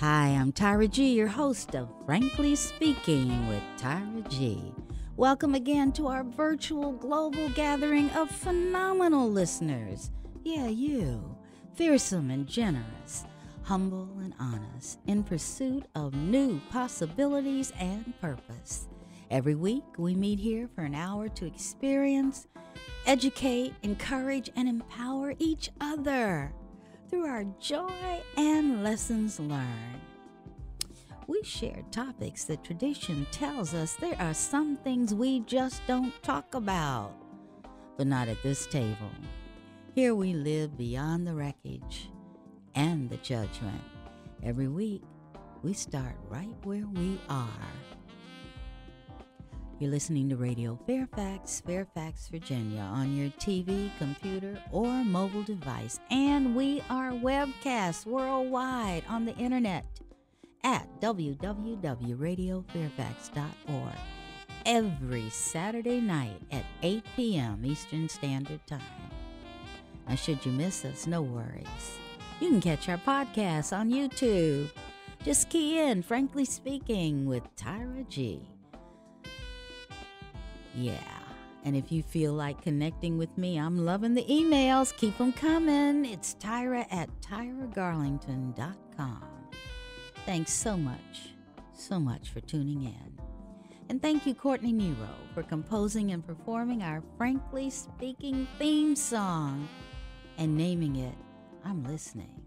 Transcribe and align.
Hi, 0.00 0.28
I'm 0.28 0.50
Tyra 0.50 0.90
G, 0.90 1.12
your 1.12 1.28
host 1.28 1.74
of 1.76 1.90
Frankly 2.06 2.54
Speaking 2.56 3.46
with 3.48 3.62
Tyra 3.76 4.26
G. 4.30 4.72
Welcome 5.18 5.54
again 5.54 5.92
to 5.92 6.06
our 6.06 6.24
virtual 6.24 6.92
global 6.92 7.50
gathering 7.50 8.08
of 8.12 8.30
phenomenal 8.30 9.30
listeners. 9.30 10.10
Yeah, 10.42 10.68
you, 10.68 11.36
fearsome 11.74 12.30
and 12.30 12.46
generous, 12.46 13.26
humble 13.62 14.08
and 14.20 14.32
honest, 14.40 15.00
in 15.06 15.22
pursuit 15.22 15.84
of 15.94 16.14
new 16.14 16.62
possibilities 16.70 17.70
and 17.78 18.18
purpose. 18.22 18.88
Every 19.30 19.54
week, 19.54 19.84
we 19.98 20.14
meet 20.14 20.38
here 20.38 20.66
for 20.74 20.84
an 20.84 20.94
hour 20.94 21.28
to 21.28 21.44
experience, 21.44 22.46
educate, 23.04 23.74
encourage, 23.82 24.48
and 24.56 24.66
empower 24.66 25.34
each 25.38 25.68
other 25.78 26.54
through 27.10 27.26
our 27.26 27.44
joy 27.58 28.22
and 28.36 28.84
lessons 28.84 29.40
learned. 29.40 30.00
We 31.26 31.42
share 31.42 31.82
topics 31.90 32.44
that 32.44 32.62
tradition 32.62 33.26
tells 33.32 33.74
us 33.74 33.94
there 33.94 34.16
are 34.20 34.34
some 34.34 34.76
things 34.76 35.12
we 35.12 35.40
just 35.40 35.82
don't 35.88 36.12
talk 36.22 36.54
about, 36.54 37.12
but 37.96 38.06
not 38.06 38.28
at 38.28 38.42
this 38.44 38.66
table. 38.66 39.10
Here 39.94 40.14
we 40.14 40.34
live 40.34 40.78
beyond 40.78 41.26
the 41.26 41.34
wreckage 41.34 42.10
and 42.76 43.10
the 43.10 43.16
judgment. 43.18 43.82
Every 44.44 44.68
week, 44.68 45.02
we 45.62 45.72
start 45.72 46.16
right 46.28 46.54
where 46.62 46.86
we 46.94 47.18
are. 47.28 47.48
You're 49.80 49.90
listening 49.90 50.28
to 50.28 50.36
Radio 50.36 50.78
Fairfax, 50.86 51.62
Fairfax, 51.62 52.28
Virginia, 52.28 52.82
on 52.82 53.16
your 53.16 53.30
TV, 53.30 53.90
computer, 53.96 54.62
or 54.70 54.86
mobile 54.86 55.42
device. 55.42 55.98
And 56.10 56.54
we 56.54 56.82
are 56.90 57.12
webcast 57.12 58.04
worldwide 58.04 59.04
on 59.08 59.24
the 59.24 59.34
internet 59.36 59.86
at 60.64 60.86
www.radiofairfax.org 61.00 63.94
every 64.66 65.30
Saturday 65.30 66.00
night 66.02 66.42
at 66.52 66.66
8 66.82 67.02
p.m. 67.16 67.64
Eastern 67.64 68.06
Standard 68.06 68.60
Time. 68.66 68.82
Now, 70.06 70.14
should 70.14 70.44
you 70.44 70.52
miss 70.52 70.84
us, 70.84 71.06
no 71.06 71.22
worries. 71.22 71.96
You 72.38 72.50
can 72.50 72.60
catch 72.60 72.86
our 72.90 72.98
podcast 72.98 73.74
on 73.74 73.88
YouTube. 73.88 74.68
Just 75.24 75.48
key 75.48 75.78
in 75.78 76.02
Frankly 76.02 76.44
Speaking 76.44 77.24
with 77.24 77.44
Tyra 77.56 78.06
G. 78.10 78.42
Yeah. 80.80 80.98
And 81.64 81.76
if 81.76 81.92
you 81.92 82.02
feel 82.02 82.32
like 82.32 82.62
connecting 82.62 83.18
with 83.18 83.36
me, 83.36 83.58
I'm 83.58 83.84
loving 83.84 84.14
the 84.14 84.24
emails. 84.24 84.96
Keep 84.96 85.18
them 85.18 85.32
coming. 85.32 86.06
It's 86.06 86.34
Tyra 86.40 86.86
at 86.90 87.10
tyragarlington.com. 87.20 89.24
Thanks 90.24 90.52
so 90.52 90.76
much, 90.76 91.34
so 91.74 92.00
much 92.00 92.30
for 92.30 92.40
tuning 92.40 92.84
in. 92.84 93.18
And 93.90 94.00
thank 94.00 94.26
you, 94.26 94.34
Courtney 94.34 94.72
Nero, 94.72 95.10
for 95.34 95.42
composing 95.42 96.12
and 96.12 96.26
performing 96.26 96.82
our 96.82 97.02
Frankly 97.18 97.68
Speaking 97.70 98.46
theme 98.58 98.96
song 98.96 99.68
and 100.38 100.56
naming 100.56 100.96
it 100.96 101.14
I'm 101.64 101.84
Listening. 101.84 102.39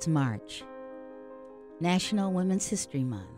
It's 0.00 0.08
March, 0.08 0.64
National 1.78 2.32
Women's 2.32 2.66
History 2.66 3.04
Month, 3.04 3.28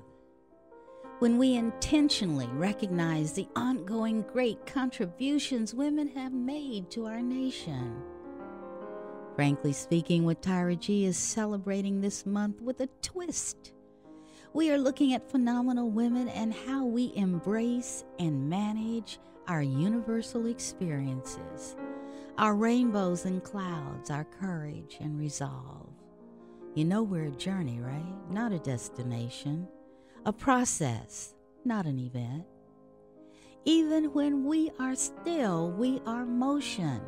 when 1.18 1.36
we 1.36 1.56
intentionally 1.56 2.46
recognize 2.52 3.32
the 3.32 3.48
ongoing 3.56 4.22
great 4.32 4.64
contributions 4.64 5.74
women 5.74 6.06
have 6.14 6.32
made 6.32 6.88
to 6.92 7.06
our 7.06 7.20
nation. 7.20 8.00
Frankly 9.34 9.72
speaking, 9.72 10.22
with 10.22 10.40
Tyra 10.40 10.78
G 10.78 11.04
is 11.04 11.16
celebrating 11.16 12.00
this 12.00 12.24
month 12.24 12.60
with 12.60 12.80
a 12.80 12.88
twist. 13.02 13.72
We 14.52 14.70
are 14.70 14.78
looking 14.78 15.14
at 15.14 15.32
phenomenal 15.32 15.90
women 15.90 16.28
and 16.28 16.54
how 16.54 16.84
we 16.84 17.12
embrace 17.16 18.04
and 18.20 18.48
manage 18.48 19.18
our 19.48 19.62
universal 19.62 20.46
experiences, 20.46 21.74
our 22.38 22.54
rainbows 22.54 23.24
and 23.24 23.42
clouds, 23.42 24.10
our 24.10 24.26
courage 24.26 24.98
and 25.00 25.18
resolve. 25.18 25.91
You 26.74 26.86
know 26.86 27.02
we're 27.02 27.26
a 27.26 27.30
journey, 27.32 27.80
right? 27.80 28.30
Not 28.30 28.50
a 28.52 28.58
destination, 28.58 29.68
a 30.24 30.32
process, 30.32 31.34
not 31.66 31.84
an 31.84 31.98
event. 31.98 32.46
Even 33.66 34.06
when 34.14 34.46
we 34.46 34.70
are 34.78 34.94
still, 34.94 35.70
we 35.72 36.00
are 36.06 36.24
motion, 36.24 37.02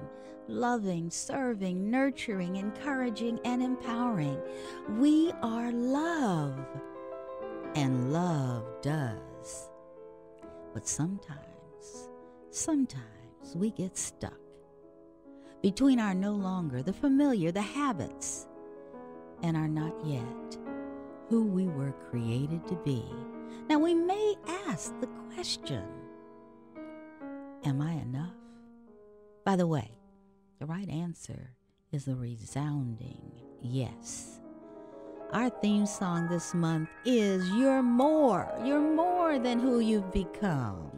loving, 0.48 1.08
serving, 1.08 1.90
nurturing, 1.90 2.56
encouraging, 2.56 3.40
and 3.46 3.62
empowering. 3.62 4.38
We 4.98 5.32
are 5.42 5.72
love, 5.72 6.58
and 7.74 8.12
love 8.12 8.66
does. 8.82 9.70
But 10.74 10.86
sometimes, 10.86 12.10
sometimes 12.50 13.54
we 13.54 13.70
get 13.70 13.96
stuck 13.96 14.38
between 15.62 15.98
our 15.98 16.12
no 16.12 16.32
longer, 16.32 16.82
the 16.82 16.92
familiar, 16.92 17.50
the 17.50 17.62
habits 17.62 18.46
and 19.42 19.56
are 19.56 19.68
not 19.68 19.94
yet 20.04 20.58
who 21.28 21.44
we 21.44 21.66
were 21.66 21.94
created 22.10 22.66
to 22.68 22.74
be. 22.76 23.04
Now, 23.68 23.78
we 23.78 23.94
may 23.94 24.34
ask 24.66 24.92
the 25.00 25.08
question 25.34 25.84
Am 27.64 27.80
I 27.80 27.92
enough? 27.92 28.34
By 29.44 29.56
the 29.56 29.66
way, 29.66 29.90
the 30.58 30.66
right 30.66 30.88
answer 30.88 31.54
is 31.92 32.08
a 32.08 32.14
resounding 32.14 33.32
yes. 33.62 34.40
Our 35.32 35.48
theme 35.48 35.86
song 35.86 36.28
this 36.28 36.54
month 36.54 36.88
is 37.04 37.48
You're 37.50 37.82
More. 37.82 38.52
You're 38.64 38.80
more 38.80 39.38
than 39.38 39.58
who 39.58 39.80
you've 39.80 40.12
become. 40.12 40.90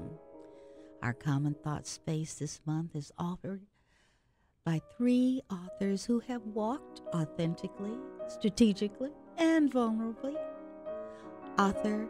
Our 1.03 1.15
common 1.15 1.55
thought 1.63 1.87
space 1.87 2.35
this 2.35 2.61
month 2.67 2.97
is 2.97 3.13
offered 3.17 3.63
by 4.65 4.81
three 4.97 5.41
authors 5.51 6.05
who 6.05 6.19
have 6.21 6.43
walked 6.43 7.01
authentically 7.15 7.97
strategically, 8.29 9.11
and 9.39 9.73
vulnerably. 9.73 10.37
Author 11.59 12.09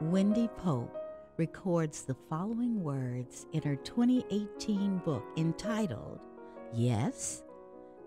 Wendy 0.00 0.48
Pope 0.56 0.94
records 1.36 2.02
the 2.02 2.16
following 2.28 2.82
words 2.82 3.46
in 3.52 3.62
her 3.62 3.76
2018 3.76 4.98
book 4.98 5.24
entitled 5.36 6.26
Yes, 6.72 7.42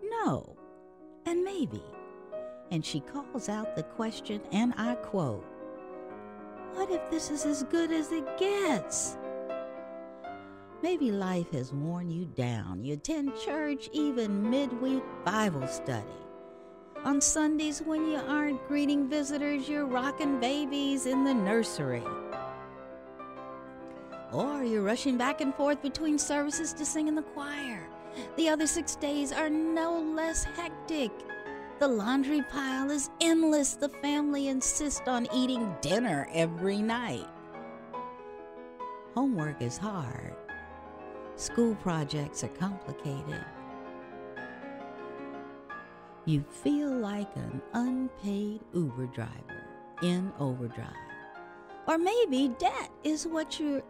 No, 0.03 0.55
and 1.25 1.43
Maybe. 1.43 1.83
And 2.71 2.85
she 2.85 2.99
calls 2.99 3.49
out 3.49 3.75
the 3.75 3.83
question, 3.83 4.41
and 4.51 4.73
I 4.77 4.95
quote, 4.95 5.45
What 6.73 6.91
if 6.91 7.09
this 7.09 7.31
is 7.31 7.45
as 7.45 7.63
good 7.63 7.91
as 7.91 8.11
it 8.11 8.37
gets? 8.37 9.17
Maybe 10.81 11.11
life 11.11 11.51
has 11.51 11.73
worn 11.73 12.09
you 12.09 12.25
down. 12.25 12.83
You 12.83 12.93
attend 12.93 13.37
church, 13.43 13.89
even 13.91 14.49
midweek 14.49 15.03
Bible 15.25 15.67
study. 15.67 16.05
On 17.05 17.21
Sundays, 17.21 17.81
when 17.81 18.11
you 18.11 18.17
aren't 18.17 18.67
greeting 18.67 19.07
visitors, 19.07 19.69
you're 19.69 19.85
rocking 19.85 20.37
babies 20.37 21.05
in 21.05 21.23
the 21.23 21.33
nursery. 21.33 22.03
Or 24.33 24.63
you're 24.65 24.83
rushing 24.83 25.17
back 25.17 25.39
and 25.39 25.55
forth 25.55 25.81
between 25.81 26.19
services 26.19 26.73
to 26.73 26.85
sing 26.85 27.07
in 27.07 27.15
the 27.15 27.21
choir. 27.21 27.87
The 28.35 28.49
other 28.49 28.67
six 28.67 28.97
days 28.97 29.31
are 29.31 29.49
no 29.49 29.97
less 29.97 30.43
hectic. 30.43 31.11
The 31.79 31.87
laundry 31.87 32.41
pile 32.41 32.91
is 32.91 33.09
endless. 33.21 33.75
The 33.75 33.89
family 33.89 34.49
insists 34.49 35.07
on 35.07 35.25
eating 35.33 35.73
dinner 35.79 36.27
every 36.33 36.81
night. 36.81 37.27
Homework 39.15 39.61
is 39.61 39.77
hard. 39.77 40.35
School 41.37 41.75
projects 41.75 42.43
are 42.43 42.49
complicated 42.49 43.45
you 46.29 46.45
feel 46.63 46.91
like 46.91 47.35
an 47.35 47.59
unpaid 47.73 48.61
Uber 48.75 49.07
driver 49.07 49.63
in 50.03 50.31
overdrive. 50.39 50.93
Or 51.87 51.97
maybe 51.97 52.53
debt 52.59 52.91
is 53.03 53.25
what 53.25 53.59
you 53.59 53.81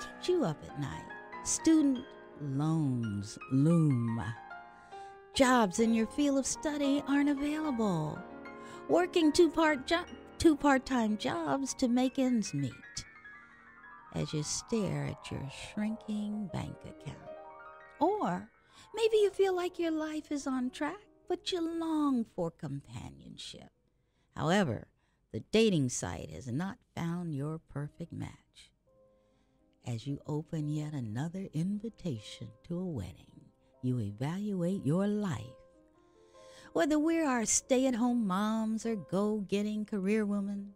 keeps 0.00 0.28
you 0.28 0.44
up 0.44 0.56
at 0.66 0.80
night. 0.80 1.04
Student 1.44 2.06
loans 2.40 3.38
loom. 3.52 4.24
Jobs 5.34 5.78
in 5.78 5.92
your 5.92 6.06
field 6.06 6.38
of 6.38 6.46
study 6.46 7.02
aren't 7.06 7.28
available. 7.28 8.18
Working 8.88 9.30
two 9.30 9.50
part 9.50 9.86
jo- 9.86 10.06
two 10.38 10.56
part-time 10.56 11.18
jobs 11.18 11.74
to 11.74 11.88
make 11.88 12.18
ends 12.18 12.54
meet. 12.54 12.72
As 14.14 14.32
you 14.32 14.42
stare 14.42 15.04
at 15.04 15.30
your 15.30 15.46
shrinking 15.72 16.48
bank 16.50 16.76
account. 16.82 17.18
Or 18.00 18.48
maybe 18.94 19.18
you 19.18 19.30
feel 19.30 19.54
like 19.54 19.78
your 19.78 19.90
life 19.90 20.32
is 20.32 20.46
on 20.46 20.70
track 20.70 20.96
but 21.28 21.52
you 21.52 21.60
long 21.60 22.24
for 22.34 22.50
companionship. 22.50 23.70
However, 24.36 24.88
the 25.32 25.40
dating 25.52 25.88
site 25.88 26.30
has 26.30 26.46
not 26.46 26.78
found 26.94 27.34
your 27.34 27.58
perfect 27.58 28.12
match. 28.12 28.70
As 29.86 30.06
you 30.06 30.20
open 30.26 30.68
yet 30.68 30.92
another 30.92 31.48
invitation 31.52 32.48
to 32.68 32.78
a 32.78 32.86
wedding, 32.86 33.50
you 33.82 34.00
evaluate 34.00 34.86
your 34.86 35.06
life. 35.06 35.42
Whether 36.72 36.98
we 36.98 37.20
are 37.20 37.26
our 37.26 37.44
stay 37.44 37.86
at 37.86 37.94
home 37.94 38.26
moms 38.26 38.86
or 38.86 38.96
go 38.96 39.38
getting 39.48 39.84
career 39.84 40.24
women, 40.24 40.72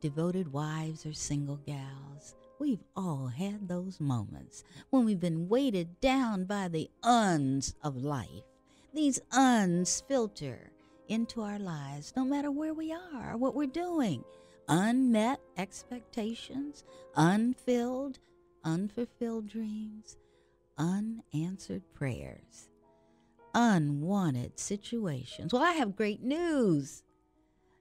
devoted 0.00 0.52
wives 0.52 1.06
or 1.06 1.12
single 1.12 1.56
gals, 1.58 2.34
we've 2.58 2.82
all 2.96 3.28
had 3.28 3.68
those 3.68 4.00
moments 4.00 4.64
when 4.90 5.04
we've 5.04 5.20
been 5.20 5.48
weighted 5.48 6.00
down 6.00 6.44
by 6.44 6.68
the 6.68 6.90
uns 7.02 7.74
of 7.82 7.96
life. 7.96 8.51
These 8.94 9.20
uns 9.32 10.02
filter 10.06 10.70
into 11.08 11.40
our 11.40 11.58
lives, 11.58 12.12
no 12.14 12.24
matter 12.24 12.50
where 12.50 12.74
we 12.74 12.92
are, 12.92 13.36
what 13.36 13.54
we're 13.54 13.66
doing. 13.66 14.22
Unmet 14.68 15.40
expectations, 15.56 16.84
unfilled, 17.16 18.18
unfulfilled 18.64 19.48
dreams, 19.48 20.16
unanswered 20.78 21.82
prayers, 21.94 22.68
unwanted 23.54 24.58
situations. 24.58 25.52
Well, 25.52 25.62
I 25.62 25.72
have 25.72 25.96
great 25.96 26.22
news. 26.22 27.02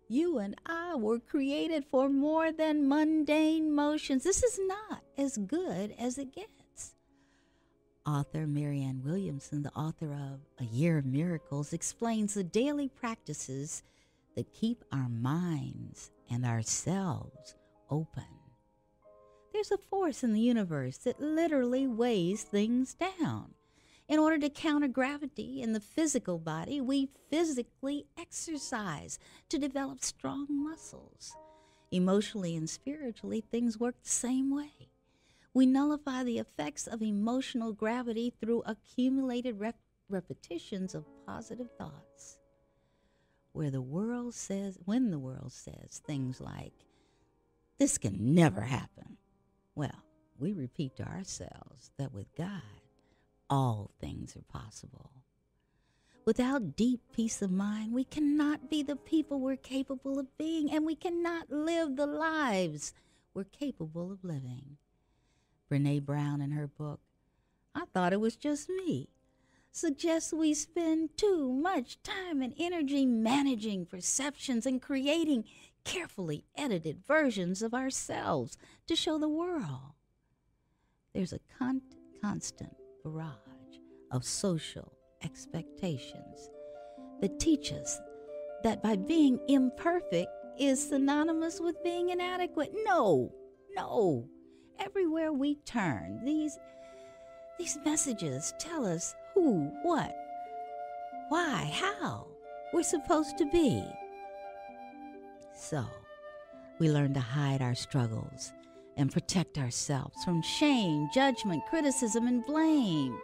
You 0.08 0.40
and 0.40 0.56
I 0.66 0.96
were 0.96 1.20
created 1.20 1.86
for 1.90 2.10
more 2.10 2.52
than 2.52 2.88
mundane 2.88 3.74
motions. 3.74 4.24
This 4.24 4.44
is 4.44 4.60
not 4.66 5.04
as 5.18 5.38
good 5.38 5.94
as 5.98 6.18
it 6.18 6.34
gets 6.34 6.61
author 8.06 8.48
Marianne 8.48 9.02
Williamson, 9.04 9.64
the 9.64 9.74
author 9.74 10.14
of 10.14 10.40
A 10.60 10.66
Year 10.66 10.98
of 10.98 11.06
Miracles, 11.06 11.74
explains 11.74 12.34
the 12.34 12.44
daily 12.44 12.88
practices 12.88 13.84
that 14.36 14.54
keep 14.54 14.84
our 14.92 15.10
minds 15.10 16.12
and 16.30 16.46
ourselves 16.46 17.56
open. 17.90 18.24
There's 19.54 19.72
a 19.72 19.78
force 19.78 20.24
in 20.24 20.34
the 20.34 20.40
universe 20.40 20.98
that 21.00 21.20
literally 21.20 21.86
weighs 21.86 22.44
things 22.44 22.94
down. 22.94 23.54
In 24.08 24.20
order 24.20 24.38
to 24.40 24.50
counter 24.50 24.88
gravity 24.88 25.62
in 25.62 25.74
the 25.74 25.80
physical 25.80 26.38
body, 26.38 26.82
we 26.82 27.10
physically 27.30 28.06
exercise 28.18 29.20
to 29.50 29.58
develop 29.58 30.04
strong 30.04 30.48
muscles. 30.50 31.36
Emotionally 31.92 32.56
and 32.56 32.70
spiritually, 32.70 33.42
things 33.42 33.80
work 33.80 33.96
the 34.04 34.10
same 34.10 34.54
way. 34.54 34.91
We 35.54 35.66
nullify 35.66 36.24
the 36.24 36.40
effects 36.40 36.88
of 36.88 37.02
emotional 37.02 37.74
gravity 37.74 38.34
through 38.40 38.64
accumulated 38.66 39.60
rep- 39.60 39.76
repetitions 40.10 40.96
of 40.96 41.06
positive 41.26 41.70
thoughts. 41.78 42.40
Where 43.52 43.70
the 43.70 43.82
world 43.82 44.34
says, 44.34 44.80
when 44.86 45.12
the 45.12 45.20
world 45.20 45.52
says 45.52 46.02
things 46.06 46.40
like, 46.40 46.86
this 47.80 47.98
can 47.98 48.34
never 48.34 48.62
happen, 48.62 49.18
well, 49.76 50.04
we 50.40 50.54
repeat 50.54 50.96
to 50.98 51.04
ourselves 51.04 51.92
that 51.98 52.14
with 52.14 52.34
God, 52.36 52.62
all 53.50 53.92
things 54.00 54.38
are 54.38 54.60
possible. 54.60 55.12
Without 56.24 56.78
deep 56.78 57.02
peace 57.12 57.42
of 57.42 57.52
mind, 57.52 57.94
we 57.94 58.04
cannot 58.06 58.70
be 58.70 58.84
the 58.84 58.96
people 58.96 59.40
we're 59.40 59.58
capable 59.58 60.18
of 60.18 60.38
being, 60.38 60.72
and 60.72 60.86
we 60.86 60.96
cannot 60.96 61.50
live 61.52 61.96
the 61.96 62.06
lives 62.06 62.94
we're 63.34 63.44
capable 63.44 64.12
of 64.12 64.24
living. 64.24 64.78
Brene 65.72 66.04
Brown 66.04 66.42
in 66.42 66.52
her 66.52 66.68
book, 66.68 67.00
I 67.74 67.86
Thought 67.94 68.12
It 68.12 68.20
Was 68.20 68.36
Just 68.36 68.68
Me, 68.68 69.08
suggests 69.72 70.34
we 70.34 70.54
spend 70.54 71.16
too 71.16 71.54
much 71.54 72.04
time 72.04 72.42
and 72.42 72.54
energy 72.60 73.06
managing 73.06 73.86
perceptions 73.86 74.66
and 74.66 74.82
creating 74.82 75.46
carefully 75.86 76.44
edited 76.58 77.06
versions 77.08 77.62
of 77.62 77.74
ourselves 77.74 78.58
to 78.88 78.98
show 78.98 79.18
the 79.18 79.30
world. 79.30 79.94
There's 81.14 81.32
a 81.32 81.40
con- 81.58 81.82
constant 82.22 82.76
barrage 83.02 83.32
of 84.12 84.26
social 84.26 84.92
expectations 85.24 86.50
that 87.22 87.40
teach 87.40 87.72
us 87.72 87.98
that 88.64 88.84
by 88.84 88.98
being 88.98 89.40
imperfect 89.48 90.28
is 90.60 90.90
synonymous 90.90 91.62
with 91.62 91.82
being 91.82 92.10
inadequate. 92.10 92.74
No, 92.84 93.32
no 93.74 94.28
everywhere 94.82 95.32
we 95.32 95.56
turn, 95.66 96.22
these 96.26 96.60
these 97.60 97.78
messages 97.86 98.54
tell 98.58 98.86
us 98.86 99.14
who, 99.36 99.72
what, 99.84 100.16
why, 101.30 101.72
how 101.74 102.28
we're 102.74 102.82
supposed 102.82 103.38
to 103.38 103.46
be. 103.46 103.84
So, 105.56 105.86
we 106.80 106.90
learn 106.90 107.14
to 107.14 107.20
hide 107.20 107.62
our 107.62 107.76
struggles 107.76 108.54
and 108.98 109.12
protect 109.12 109.60
ourselves 109.60 110.24
from 110.24 110.42
shame, 110.42 111.08
judgment, 111.14 111.62
criticism, 111.70 112.26
and 112.26 112.44
blame 112.46 113.16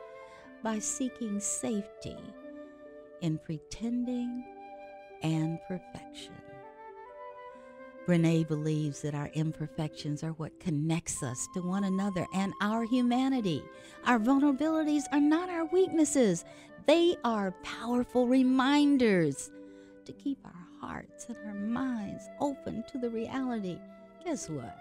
by 0.63 0.77
seeking 0.77 1.39
safety 1.39 2.17
in 3.21 3.39
pretending 3.39 4.45
and 5.23 5.57
perfection. 5.67 6.35
Brene 8.07 8.47
believes 8.47 9.01
that 9.01 9.13
our 9.13 9.29
imperfections 9.33 10.23
are 10.23 10.31
what 10.31 10.61
connects 10.61 11.21
us 11.21 11.45
to 11.53 11.61
one 11.61 11.83
another 11.83 12.25
and 12.33 12.53
our 12.61 12.85
humanity. 12.85 13.61
Our 14.05 14.17
vulnerabilities 14.17 15.03
are 15.11 15.19
not 15.19 15.49
our 15.49 15.65
weaknesses, 15.65 16.45
they 16.85 17.17
are 17.25 17.51
powerful 17.63 18.25
reminders 18.25 19.51
to 20.05 20.13
keep 20.13 20.39
our 20.45 20.67
hearts 20.79 21.25
and 21.27 21.37
our 21.45 21.53
minds 21.53 22.29
open 22.39 22.85
to 22.93 22.97
the 22.97 23.09
reality. 23.09 23.77
Guess 24.23 24.49
what? 24.49 24.77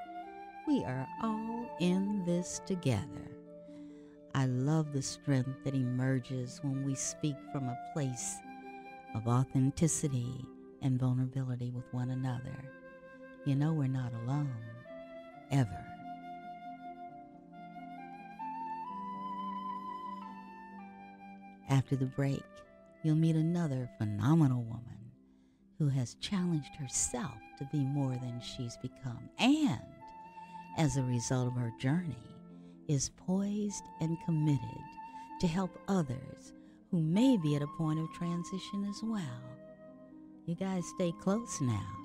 We 0.68 0.84
are 0.84 1.08
all 1.20 1.68
in 1.80 2.24
this 2.24 2.60
together. 2.64 3.32
I 4.36 4.46
love 4.46 4.92
the 4.92 5.02
strength 5.02 5.64
that 5.64 5.74
emerges 5.74 6.60
when 6.62 6.84
we 6.84 6.94
speak 6.94 7.34
from 7.50 7.64
a 7.64 7.78
place 7.92 8.36
of 9.16 9.26
authenticity 9.26 10.44
and 10.80 11.00
vulnerability 11.00 11.72
with 11.72 11.92
one 11.92 12.10
another 12.10 12.54
you 13.46 13.54
know 13.54 13.72
we're 13.72 13.86
not 13.86 14.12
alone, 14.24 14.52
ever. 15.50 15.84
After 21.68 21.96
the 21.96 22.06
break, 22.06 22.42
you'll 23.02 23.14
meet 23.14 23.36
another 23.36 23.88
phenomenal 23.98 24.62
woman 24.62 24.82
who 25.78 25.88
has 25.88 26.16
challenged 26.20 26.74
herself 26.76 27.34
to 27.58 27.68
be 27.72 27.78
more 27.78 28.16
than 28.16 28.40
she's 28.40 28.76
become, 28.78 29.28
and 29.38 29.80
as 30.76 30.96
a 30.96 31.02
result 31.02 31.46
of 31.48 31.54
her 31.54 31.72
journey, 31.78 32.16
is 32.88 33.10
poised 33.16 33.84
and 34.00 34.16
committed 34.24 34.60
to 35.40 35.46
help 35.46 35.70
others 35.88 36.52
who 36.90 37.00
may 37.00 37.36
be 37.36 37.56
at 37.56 37.62
a 37.62 37.66
point 37.78 37.98
of 37.98 38.12
transition 38.12 38.84
as 38.88 39.00
well. 39.02 39.42
You 40.46 40.54
guys 40.54 40.84
stay 40.94 41.12
close 41.20 41.60
now. 41.60 41.95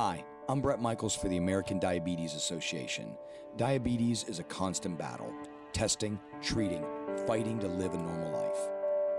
Hi, 0.00 0.24
I'm 0.48 0.60
Bret 0.60 0.80
Michaels 0.80 1.16
for 1.16 1.26
the 1.26 1.38
American 1.38 1.80
Diabetes 1.80 2.36
Association. 2.36 3.16
Diabetes 3.56 4.22
is 4.28 4.38
a 4.38 4.44
constant 4.44 4.96
battle 4.96 5.34
testing, 5.72 6.20
treating, 6.40 6.84
fighting 7.26 7.58
to 7.58 7.66
live 7.66 7.94
a 7.94 7.98
normal 7.98 8.30
life. 8.30 8.60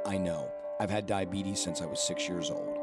I 0.06 0.18
know, 0.18 0.50
I've 0.80 0.90
had 0.90 1.06
diabetes 1.06 1.60
since 1.60 1.82
I 1.82 1.86
was 1.86 2.00
six 2.00 2.30
years 2.30 2.50
old. 2.50 2.78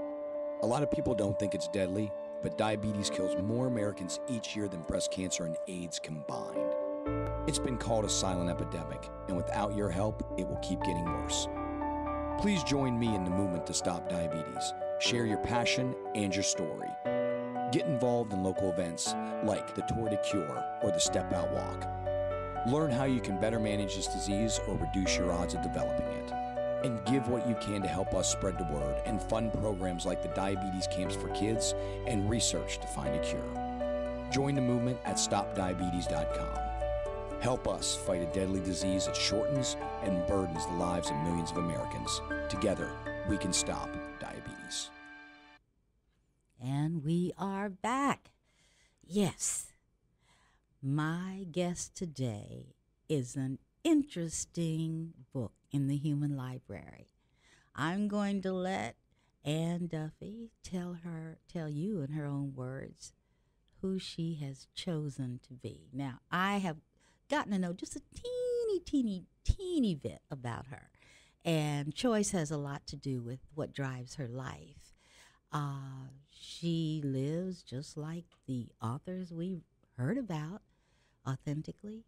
A 0.61 0.67
lot 0.67 0.83
of 0.83 0.91
people 0.91 1.15
don't 1.15 1.39
think 1.39 1.55
it's 1.55 1.69
deadly, 1.69 2.13
but 2.43 2.59
diabetes 2.59 3.09
kills 3.09 3.35
more 3.43 3.67
Americans 3.67 4.21
each 4.29 4.55
year 4.55 4.69
than 4.69 4.83
breast 4.83 5.11
cancer 5.11 5.47
and 5.47 5.57
AIDS 5.67 5.99
combined. 5.99 6.75
It's 7.47 7.59
been 7.59 7.79
called 7.79 8.05
a 8.05 8.11
silent 8.11 8.51
epidemic, 8.51 9.09
and 9.29 9.39
without 9.39 9.75
your 9.75 9.89
help, 9.89 10.35
it 10.37 10.47
will 10.47 10.59
keep 10.59 10.83
getting 10.83 11.07
worse. 11.07 11.49
Please 12.39 12.63
join 12.63 12.99
me 12.99 13.15
in 13.15 13.25
the 13.25 13.31
movement 13.31 13.67
to 13.69 13.73
stop 13.73 14.11
diabetes. 14.11 14.75
Share 14.99 15.25
your 15.25 15.39
passion 15.39 15.95
and 16.15 16.35
your 16.35 16.45
story. 16.45 16.91
Get 17.73 17.87
involved 17.87 18.33
in 18.33 18.45
local 18.45 18.71
events 18.71 19.13
like 19.43 19.75
the 19.75 19.83
Tour 19.83 20.09
de 20.09 20.17
Cure 20.19 20.65
or 20.83 20.93
the 20.93 21.01
Step 21.01 21.33
Out 21.33 21.53
Walk. 21.53 21.85
Learn 22.69 22.93
how 22.93 23.05
you 23.05 23.21
can 23.21 23.41
better 23.41 23.59
manage 23.59 23.97
this 23.97 24.07
disease 24.07 24.61
or 24.69 24.77
reduce 24.77 25.17
your 25.17 25.33
odds 25.33 25.55
of 25.55 25.63
developing 25.63 26.07
it. 26.07 26.33
And 26.85 27.05
give 27.07 27.29
what 27.29 27.49
you 27.49 27.57
can 27.61 27.83
to 27.83 27.89
help 27.89 28.15
us 28.15 28.31
spread 28.31 28.57
the 28.57 28.73
word 28.73 29.03
and 29.05 29.21
fund 29.21 29.53
programs 29.53 30.07
like 30.07 30.23
the 30.23 30.29
Diabetes 30.29 30.87
Camps 30.93 31.17
for 31.17 31.29
Kids 31.31 31.75
and 32.07 32.31
research 32.31 32.79
to 32.79 32.87
find 32.87 33.13
a 33.15 33.19
cure. 33.19 34.29
Join 34.31 34.55
the 34.55 34.61
movement 34.61 35.01
at 35.05 35.17
stopdiabetes.com. 35.17 37.41
Help 37.41 37.67
us 37.67 37.97
fight 37.97 38.23
a 38.23 38.27
deadly 38.27 38.61
disease 38.61 39.07
that 39.07 39.17
shortens 39.17 39.77
and 40.05 40.25
burdens 40.29 40.65
the 40.67 40.75
lives 40.75 41.11
of 41.11 41.17
millions 41.17 41.51
of 41.51 41.57
Americans. 41.59 42.21
Together, 42.49 42.93
we 43.29 43.37
can 43.37 43.53
stop 43.53 43.91
diabetes. 44.21 44.91
And 46.63 47.05
we 47.05 47.33
are 47.39 47.69
back. 47.69 48.31
Yes, 49.07 49.73
my 50.83 51.47
guest 51.51 51.95
today 51.95 52.77
is 53.09 53.37
an 53.37 53.59
interesting 53.85 55.13
book 55.33 55.53
in 55.71 55.87
the 55.87 55.97
human 55.97 56.37
library. 56.37 57.09
I'm 57.75 58.09
going 58.09 58.41
to 58.43 58.53
let 58.53 58.97
Anne 59.45 59.87
Duffy 59.87 60.51
tell 60.63 60.99
her 61.05 61.39
tell 61.47 61.69
you 61.69 62.01
in 62.01 62.13
her 62.13 62.25
own 62.25 62.55
words 62.55 63.13
who 63.83 63.99
she 63.99 64.39
has 64.43 64.67
chosen 64.75 65.41
to 65.47 65.55
be. 65.55 65.89
Now, 65.93 66.21
I 66.31 66.59
have 66.59 66.79
gotten 67.31 67.53
to 67.53 67.59
know 67.59 67.75
just 67.75 67.97
a 67.97 68.03
teeny, 68.15 68.81
teeny, 68.81 69.25
teeny 69.45 69.95
bit 69.95 70.21
about 70.31 70.67
her. 70.69 70.91
And 71.45 71.95
choice 71.95 72.31
has 72.31 72.51
a 72.51 72.57
lot 72.57 72.87
to 72.89 72.97
do 72.97 73.21
with 73.21 73.41
what 73.55 73.73
drives 73.73 74.15
her 74.17 74.27
life. 74.27 74.86
Uh, 75.57 76.11
she 76.29 77.01
lives 77.03 77.63
just 77.63 77.97
like 77.97 78.27
the 78.47 78.67
authors 78.83 79.33
we 79.33 79.63
heard 79.97 80.19
about 80.19 80.61
authentically, 81.27 82.05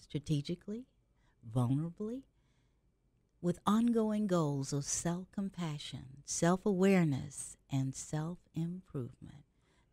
strategically, 0.00 0.86
vulnerably, 1.54 2.22
with 3.42 3.58
ongoing 3.66 4.26
goals 4.26 4.72
of 4.72 4.82
self 4.86 5.30
compassion, 5.30 6.22
self 6.24 6.64
awareness, 6.64 7.58
and 7.70 7.94
self 7.94 8.38
improvement. 8.54 9.44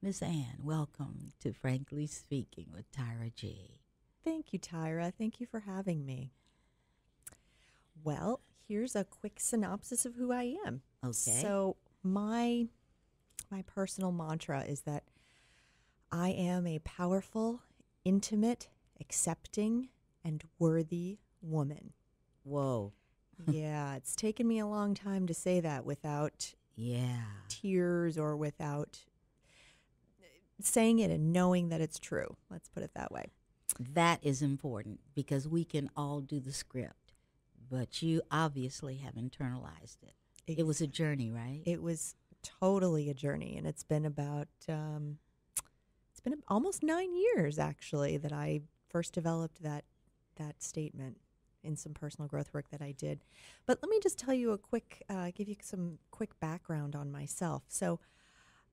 Miss 0.01 0.22
Anne, 0.22 0.60
welcome 0.63 1.33
to 1.41 1.51
Frankly 1.51 2.07
Speaking 2.07 2.67
with 2.74 2.89
Tyra 2.93 3.36
G. 3.36 3.81
Thank 4.24 4.53
you, 4.53 4.60
Tyra. 4.60 5.12
Thank 5.13 5.41
you 5.41 5.45
for 5.45 5.60
having 5.60 6.05
me. 6.05 6.31
Well, 8.01 8.39
here's 8.65 8.95
a 8.95 9.03
quick 9.03 9.41
synopsis 9.41 10.05
of 10.05 10.15
who 10.15 10.31
I 10.31 10.55
am. 10.65 10.83
Okay. 11.03 11.41
So, 11.41 11.75
my 12.01 12.67
my 13.53 13.62
personal 13.62 14.12
mantra 14.12 14.63
is 14.63 14.81
that 14.81 15.03
I 16.12 16.29
am 16.29 16.65
a 16.65 16.79
powerful, 16.79 17.62
intimate, 18.03 18.67
accepting, 19.00 19.89
and 20.25 20.43
worthy 20.57 21.19
woman. 21.39 21.93
Whoa. 22.41 22.93
yeah, 23.48 23.95
it's 23.95 24.15
taken 24.15 24.48
me 24.48 24.57
a 24.57 24.65
long 24.65 24.95
time 24.95 25.27
to 25.27 25.36
say 25.36 25.60
that 25.60 25.86
without 25.86 26.55
Yeah. 26.75 27.25
tears 27.48 28.17
or 28.17 28.36
without 28.36 29.01
saying 30.60 30.98
it 30.98 31.12
and 31.12 31.31
knowing 31.31 31.69
that 31.69 31.81
it's 31.81 32.00
true. 32.00 32.36
Let's 32.50 32.69
put 32.69 32.81
it 32.81 32.95
that 32.95 33.12
way. 33.12 33.25
That 33.79 34.19
is 34.24 34.41
important 34.41 35.00
because 35.13 35.48
we 35.48 35.63
can 35.63 35.91
all 35.95 36.22
do 36.22 36.39
the 36.39 36.53
script, 36.53 37.13
but 37.69 38.01
you 38.01 38.24
obviously 38.31 38.95
have 38.98 39.13
internalized 39.13 39.98
it. 40.01 40.13
It 40.48 40.65
was 40.65 40.81
a 40.81 40.88
journey, 40.88 41.29
right? 41.31 41.62
It 41.65 41.81
was 41.81 42.15
totally 42.43 43.09
a 43.09 43.13
journey, 43.13 43.57
and 43.57 43.65
it's 43.65 43.83
been 43.83 44.05
about 44.05 44.47
um, 44.69 45.17
it's 46.12 46.19
been 46.19 46.35
almost 46.47 46.83
nine 46.83 47.15
years 47.15 47.57
actually 47.57 48.17
that 48.17 48.31
I 48.31 48.62
first 48.89 49.13
developed 49.13 49.63
that 49.63 49.85
that 50.35 50.62
statement 50.62 51.17
in 51.63 51.77
some 51.77 51.93
personal 51.93 52.27
growth 52.27 52.53
work 52.53 52.69
that 52.71 52.81
I 52.81 52.91
did. 52.91 53.23
But 53.65 53.79
let 53.81 53.89
me 53.89 54.00
just 54.03 54.17
tell 54.17 54.33
you 54.33 54.51
a 54.51 54.57
quick, 54.57 55.03
uh, 55.09 55.31
give 55.33 55.47
you 55.47 55.55
some 55.62 55.97
quick 56.12 56.38
background 56.39 56.95
on 56.95 57.12
myself. 57.12 57.63
So, 57.69 58.00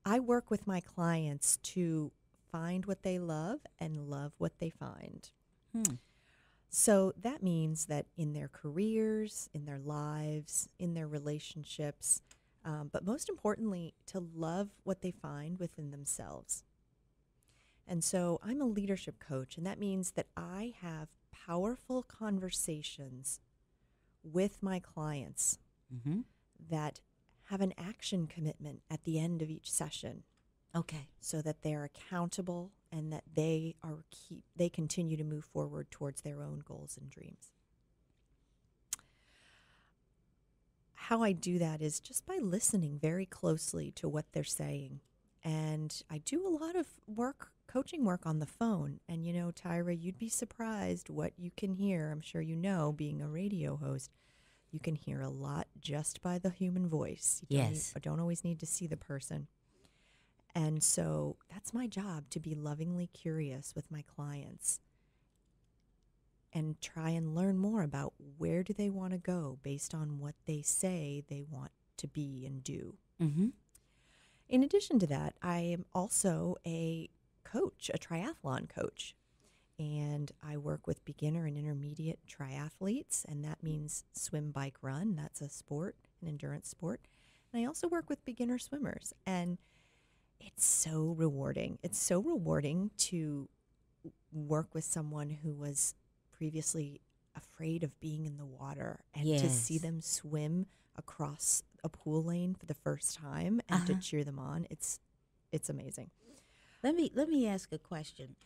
I 0.05 0.19
work 0.19 0.49
with 0.49 0.67
my 0.67 0.81
clients 0.81 1.57
to 1.57 2.11
find 2.51 2.85
what 2.85 3.03
they 3.03 3.19
love 3.19 3.59
and 3.79 4.09
love 4.09 4.33
what 4.37 4.59
they 4.59 4.69
find. 4.69 5.29
Hmm. 5.73 5.95
So 6.69 7.13
that 7.21 7.43
means 7.43 7.85
that 7.85 8.05
in 8.17 8.33
their 8.33 8.47
careers, 8.47 9.49
in 9.53 9.65
their 9.65 9.79
lives, 9.79 10.69
in 10.79 10.93
their 10.93 11.07
relationships, 11.07 12.21
um, 12.63 12.89
but 12.91 13.05
most 13.05 13.29
importantly, 13.29 13.93
to 14.07 14.19
love 14.19 14.69
what 14.83 15.01
they 15.01 15.11
find 15.11 15.57
within 15.59 15.91
themselves. 15.91 16.63
And 17.87 18.03
so 18.03 18.39
I'm 18.43 18.61
a 18.61 18.65
leadership 18.65 19.19
coach, 19.19 19.57
and 19.57 19.65
that 19.65 19.79
means 19.79 20.11
that 20.11 20.27
I 20.37 20.73
have 20.81 21.09
powerful 21.31 22.03
conversations 22.03 23.39
with 24.23 24.61
my 24.61 24.79
clients 24.79 25.57
Mm-hmm. 25.93 26.21
that 26.69 27.01
have 27.49 27.59
an 27.59 27.73
action 27.77 28.25
commitment 28.25 28.81
at 28.89 29.03
the 29.03 29.19
end 29.19 29.41
of 29.41 29.49
each 29.49 29.69
session 29.69 30.23
Okay. 30.73 31.09
so 31.19 31.41
that 31.41 31.63
they're 31.63 31.83
accountable 31.83 32.71
and 32.93 33.11
that 33.11 33.23
they 33.35 33.75
are 33.83 34.05
keep 34.09 34.45
they 34.55 34.69
continue 34.69 35.17
to 35.17 35.25
move 35.25 35.43
forward 35.43 35.91
towards 35.91 36.21
their 36.21 36.43
own 36.43 36.59
goals 36.65 36.97
and 36.97 37.09
dreams. 37.09 37.51
How 41.05 41.23
I 41.23 41.31
do 41.31 41.57
that 41.59 41.81
is 41.81 41.99
just 41.99 42.25
by 42.25 42.37
listening 42.37 42.99
very 42.99 43.25
closely 43.25 43.91
to 43.91 44.07
what 44.07 44.25
they're 44.31 44.43
saying. 44.43 44.99
And 45.43 45.99
I 46.11 46.19
do 46.19 46.45
a 46.45 46.49
lot 46.63 46.75
of 46.75 46.87
work 47.07 47.51
coaching 47.67 48.03
work 48.03 48.25
on 48.25 48.39
the 48.39 48.45
phone 48.45 48.99
and 49.07 49.25
you 49.25 49.31
know 49.31 49.49
Tyra 49.49 49.97
you'd 49.97 50.19
be 50.19 50.27
surprised 50.27 51.09
what 51.09 51.31
you 51.37 51.51
can 51.55 51.73
hear. 51.73 52.11
I'm 52.11 52.19
sure 52.19 52.41
you 52.41 52.55
know 52.55 52.91
being 52.91 53.21
a 53.21 53.27
radio 53.29 53.77
host 53.77 54.11
you 54.71 54.79
can 54.79 54.95
hear 54.95 55.21
a 55.21 55.29
lot 55.29 55.67
just 55.79 56.21
by 56.21 56.37
the 56.37 56.49
human 56.49 56.87
voice. 56.87 57.41
You 57.47 57.57
don't, 57.57 57.67
Yes. 57.71 57.93
need- 57.95 58.01
don't 58.03 58.19
always 58.19 58.43
need 58.43 58.59
to 58.59 58.65
see 58.65 58.87
the 58.87 58.97
person. 58.97 59.47
And 60.53 60.83
so 60.83 61.37
that's 61.49 61.73
my 61.73 61.87
job 61.87 62.29
to 62.31 62.39
be 62.41 62.53
lovingly 62.55 63.07
curious 63.07 63.73
with 63.73 63.89
my 63.89 64.01
clients 64.03 64.81
and 66.53 66.79
try 66.81 67.09
and 67.11 67.35
learn 67.35 67.57
more 67.57 67.81
about 67.81 68.13
where 68.37 68.63
do 68.63 68.73
they 68.73 68.89
want 68.89 69.13
to 69.13 69.17
go 69.17 69.57
based 69.63 69.93
on 69.93 70.19
what 70.19 70.35
they 70.45 70.61
say 70.61 71.23
they 71.27 71.43
want 71.49 71.71
to 71.97 72.07
be 72.07 72.45
and 72.45 72.63
do. 72.63 72.95
Mm-hmm. 73.21 73.47
In 74.49 74.63
addition 74.63 74.99
to 74.99 75.07
that, 75.07 75.35
I 75.41 75.59
am 75.59 75.85
also 75.93 76.57
a 76.65 77.09
coach, 77.43 77.89
a 77.93 77.97
triathlon 77.97 78.67
coach. 78.67 79.15
And 79.79 80.31
I 80.47 80.57
work 80.57 80.85
with 80.85 81.03
beginner 81.05 81.47
and 81.47 81.57
intermediate 81.57 82.19
triathletes, 82.27 83.25
and 83.25 83.43
that 83.45 83.63
means 83.63 84.03
swim, 84.13 84.51
bike, 84.51 84.75
run. 84.81 85.15
That's 85.15 85.41
a 85.41 85.49
sport, 85.49 85.95
an 86.21 86.27
endurance 86.27 86.69
sport. 86.69 87.01
And 87.51 87.63
I 87.63 87.65
also 87.65 87.87
work 87.87 88.07
with 88.07 88.23
beginner 88.23 88.59
swimmers. 88.59 89.13
And 89.25 89.57
it's 90.39 90.65
so 90.65 91.15
rewarding. 91.17 91.79
It's 91.81 91.97
so 91.97 92.19
rewarding 92.19 92.91
to 92.97 93.49
work 94.31 94.73
with 94.73 94.83
someone 94.83 95.29
who 95.29 95.53
was 95.53 95.95
previously 96.45 96.99
afraid 97.35 97.83
of 97.83 97.99
being 97.99 98.25
in 98.25 98.35
the 98.37 98.45
water 98.45 98.99
and 99.13 99.27
to 99.37 99.47
see 99.47 99.77
them 99.77 100.01
swim 100.01 100.65
across 100.95 101.61
a 101.83 101.87
pool 101.89 102.23
lane 102.23 102.55
for 102.55 102.65
the 102.65 102.73
first 102.73 103.15
time 103.15 103.61
and 103.69 103.85
to 103.85 103.93
Uh-huh. 103.93 104.01
cheer 104.01 104.23
them 104.23 104.39
on. 104.39 104.65
It's 104.71 104.99
it's 105.51 105.69
amazing. 105.69 106.09
Let 106.81 106.95
me 106.95 107.11
let 107.13 107.29
me 107.29 107.45
ask 107.47 107.71
a 107.71 107.77
question. 107.77 108.37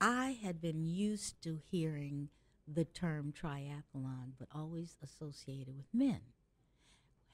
I 0.00 0.38
had 0.44 0.60
been 0.60 0.84
used 0.84 1.42
to 1.42 1.58
hearing 1.72 2.28
the 2.72 2.84
term 2.84 3.32
triathlon, 3.32 4.34
but 4.38 4.46
always 4.54 4.96
associated 5.02 5.76
with 5.76 5.92
men. 5.92 6.20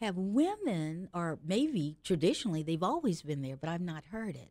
Have 0.00 0.16
women, 0.16 1.10
or 1.12 1.38
maybe 1.44 1.98
traditionally 2.02 2.62
they've 2.62 2.82
always 2.82 3.20
been 3.20 3.42
there, 3.42 3.56
but 3.58 3.68
I've 3.68 3.82
not 3.82 4.04
heard 4.06 4.34
it. 4.34 4.50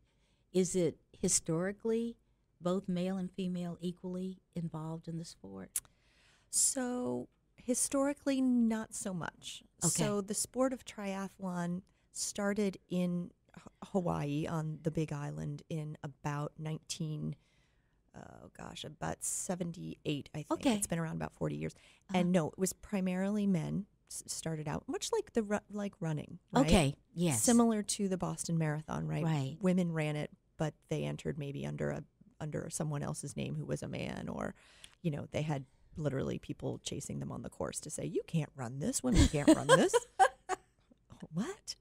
Is 0.54 0.76
it 0.76 1.00
historically 1.12 2.18
both 2.64 2.88
male 2.88 3.18
and 3.18 3.32
female 3.32 3.78
equally 3.82 4.42
involved 4.56 5.08
in 5.08 5.18
the 5.18 5.26
sport? 5.26 5.70
So 6.50 7.28
historically, 7.56 8.42
not 8.42 8.94
so 8.94 9.14
much. 9.14 9.64
Okay. 9.84 10.04
So 10.04 10.22
the 10.22 10.34
sport 10.34 10.74
of 10.74 10.86
triathlon 10.86 11.82
started 12.12 12.78
in 12.90 13.32
H- 13.56 13.64
Hawaii 13.92 14.48
on 14.48 14.80
the 14.84 14.92
Big 14.92 15.12
Island 15.12 15.64
in 15.70 15.98
about 16.04 16.54
19. 16.58 17.36
Oh 18.16 18.50
gosh, 18.56 18.84
about 18.84 19.24
78, 19.24 20.30
I 20.34 20.38
think. 20.38 20.52
Okay. 20.52 20.76
It's 20.76 20.88
been 20.88 21.00
around 21.00 21.16
about 21.16 21.34
40 21.34 21.56
years. 21.56 21.74
Uh-huh. 22.10 22.20
And 22.20 22.32
no, 22.32 22.50
it 22.50 22.60
was 22.60 22.74
primarily 22.74 23.48
men 23.48 23.86
started 24.08 24.68
out, 24.68 24.84
much 24.88 25.10
like 25.12 25.34
the 25.34 25.62
like 25.72 25.94
running. 26.00 26.40
Right? 26.52 26.66
Okay, 26.66 26.96
yes. 27.16 27.42
Similar 27.42 27.82
to 27.84 28.08
the 28.08 28.18
Boston 28.18 28.58
Marathon, 28.58 29.08
right? 29.08 29.24
Right. 29.24 29.58
Women 29.60 29.92
ran 29.92 30.16
it, 30.16 30.30
but 30.58 30.74
they 30.90 31.04
entered 31.04 31.38
maybe 31.38 31.66
under 31.66 31.90
a 31.90 32.04
under 32.44 32.68
someone 32.70 33.02
else's 33.02 33.36
name 33.36 33.56
who 33.56 33.66
was 33.66 33.82
a 33.82 33.88
man, 33.88 34.28
or 34.30 34.54
you 35.02 35.10
know, 35.12 35.28
they 35.32 35.42
had 35.42 35.66
literally 35.96 36.38
people 36.40 36.80
chasing 36.84 37.20
them 37.20 37.32
on 37.32 37.42
the 37.42 37.50
course 37.50 37.80
to 37.80 37.90
say, 37.90 38.06
"You 38.06 38.22
can't 38.28 38.52
run 38.56 38.80
this. 38.80 39.02
Women 39.02 39.28
can't 39.30 39.48
run 39.56 39.68
this." 39.68 39.96
what? 41.34 41.76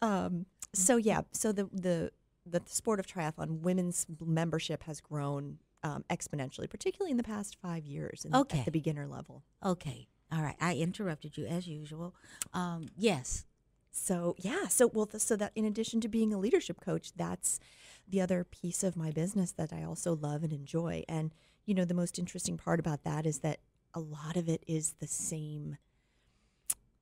Um, 0.00 0.46
so 0.72 0.96
yeah, 0.96 1.22
so 1.32 1.52
the 1.52 1.68
the 1.72 2.12
the 2.46 2.62
sport 2.66 2.98
of 3.00 3.06
triathlon, 3.06 3.60
women's 3.60 4.06
membership 4.24 4.82
has 4.84 5.00
grown 5.00 5.58
um, 5.84 6.04
exponentially, 6.10 6.68
particularly 6.68 7.10
in 7.10 7.16
the 7.16 7.22
past 7.22 7.56
five 7.60 7.84
years, 7.86 8.24
in, 8.24 8.34
Okay. 8.34 8.60
at 8.60 8.64
the 8.64 8.70
beginner 8.72 9.06
level. 9.06 9.44
Okay. 9.64 10.08
All 10.32 10.42
right. 10.42 10.56
I 10.60 10.74
interrupted 10.76 11.36
you 11.36 11.46
as 11.46 11.66
usual. 11.68 12.14
Um, 12.54 12.88
yes. 12.96 13.44
So 13.92 14.34
yeah, 14.38 14.68
so 14.68 14.90
well, 14.92 15.06
th- 15.06 15.22
so 15.22 15.36
that 15.36 15.52
in 15.54 15.64
addition 15.66 16.00
to 16.00 16.08
being 16.08 16.32
a 16.32 16.38
leadership 16.38 16.80
coach, 16.80 17.12
that's 17.14 17.60
the 18.08 18.20
other 18.20 18.44
piece 18.44 18.82
of 18.82 18.96
my 18.96 19.10
business 19.10 19.52
that 19.52 19.72
I 19.72 19.84
also 19.84 20.14
love 20.14 20.42
and 20.42 20.52
enjoy. 20.52 21.04
And 21.08 21.34
you 21.64 21.74
know, 21.74 21.84
the 21.84 21.94
most 21.94 22.18
interesting 22.18 22.56
part 22.56 22.80
about 22.80 23.04
that 23.04 23.26
is 23.26 23.38
that 23.38 23.60
a 23.94 24.00
lot 24.00 24.36
of 24.36 24.48
it 24.48 24.64
is 24.66 24.94
the 25.00 25.06
same, 25.06 25.76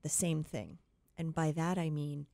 the 0.03 0.09
same 0.09 0.45
thing. 0.45 0.79
And 1.17 1.35
by 1.35 1.53
that 1.53 1.79
I 1.79 1.91
mean, 1.91 2.27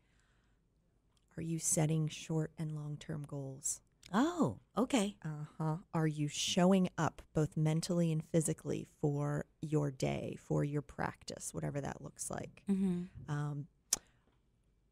are 1.37 1.43
you 1.43 1.59
setting 1.59 2.09
short 2.09 2.53
and 2.59 2.75
long 2.75 2.97
term 2.97 3.25
goals? 3.27 3.81
Oh, 4.13 4.59
okay. 4.77 5.17
Uh 5.25 5.45
huh. 5.59 5.77
Are 5.93 6.07
you 6.07 6.29
showing 6.29 6.89
up 6.97 7.23
both 7.35 7.57
mentally 7.57 8.13
and 8.13 8.23
physically 8.25 8.87
for 9.01 9.47
your 9.61 9.91
day, 9.91 10.37
for 10.41 10.65
your 10.65 10.83
practice, 10.83 11.53
whatever 11.53 11.81
that 11.81 12.03
looks 12.03 12.31
like? 12.31 12.63
Mm-hmm. 12.71 13.03
Um, 13.29 13.67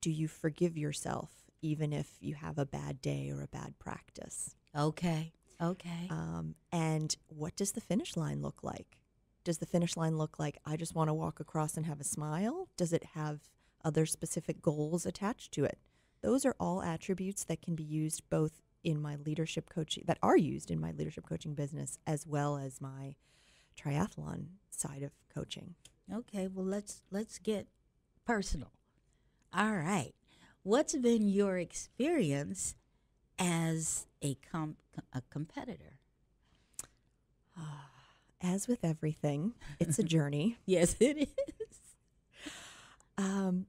do 0.01 0.11
you 0.11 0.29
forgive 0.29 0.77
yourself 0.77 1.31
even 1.65 1.95
if 1.95 2.19
you 2.21 2.35
have 2.35 2.59
a 2.59 2.67
bad 2.67 3.01
day 3.01 3.31
or 3.35 3.43
a 3.43 3.49
bad 3.49 3.79
practice? 3.79 4.55
Okay. 4.77 5.33
Okay. 5.63 6.09
Um, 6.11 6.57
and 6.71 7.17
what 7.29 7.57
does 7.57 7.73
the 7.73 7.81
finish 7.81 8.19
line 8.19 8.43
look 8.43 8.63
like? 8.63 8.99
Does 9.45 9.59
the 9.59 9.67
finish 9.67 9.97
line 9.97 10.19
look 10.19 10.39
like 10.39 10.59
I 10.67 10.77
just 10.77 10.95
want 10.95 11.09
to 11.09 11.15
walk 11.15 11.41
across 11.41 11.79
and 11.79 11.87
have 11.87 12.01
a 12.01 12.05
smile? 12.05 12.69
Does 12.77 12.93
it 12.93 13.05
have 13.15 13.41
other 13.83 14.05
specific 14.05 14.61
goals 14.61 15.07
attached 15.07 15.53
to 15.53 15.65
it? 15.65 15.79
Those 16.21 16.45
are 16.45 16.55
all 16.61 16.83
attributes 16.83 17.45
that 17.45 17.63
can 17.63 17.75
be 17.75 17.83
used 17.83 18.29
both 18.29 18.61
in 18.83 19.01
my 19.01 19.17
leadership 19.17 19.71
coaching, 19.71 20.05
that 20.07 20.19
are 20.23 20.37
used 20.37 20.71
in 20.71 20.79
my 20.79 20.93
leadership 20.93 21.27
coaching 21.27 21.55
business, 21.55 21.99
as 22.07 22.27
well 22.27 22.59
as 22.59 22.81
my 22.81 23.15
triathlon 23.75 24.49
side 24.71 25.03
of 25.03 25.13
coaching. 25.35 25.77
Okay, 26.13 26.47
well 26.47 26.67
let's 26.67 27.01
let's 27.11 27.39
get 27.39 27.69
personal. 28.27 28.73
All 29.55 29.77
right. 29.77 30.13
What's 30.65 30.95
been 30.97 31.29
your 31.29 31.59
experience 31.59 32.75
as 33.39 34.07
a 34.23 34.35
com- 34.51 34.77
a 35.13 35.23
competitor? 35.31 35.99
As 38.41 38.69
with 38.69 38.85
everything, 38.85 39.55
it's 39.81 39.99
a 39.99 40.03
journey. 40.15 40.59
Yes, 40.67 40.97
it 41.01 41.17
is. 41.17 41.95
Um, 43.17 43.65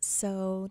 so 0.00 0.70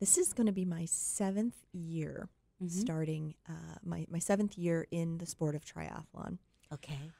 this 0.00 0.16
is 0.16 0.32
going 0.32 0.46
to 0.46 0.52
be 0.52 0.64
my 0.64 0.84
seventh 0.86 1.56
year 1.72 2.28
Mhm. 2.62 2.70
starting 2.70 3.34
uh, 3.46 3.74
my, 3.84 4.06
my 4.08 4.18
seventh 4.18 4.56
year 4.56 4.86
in 4.90 5.18
the 5.18 5.26
sport 5.26 5.54
of 5.54 5.66
triathlon. 5.66 6.38
Okay. 6.72 7.10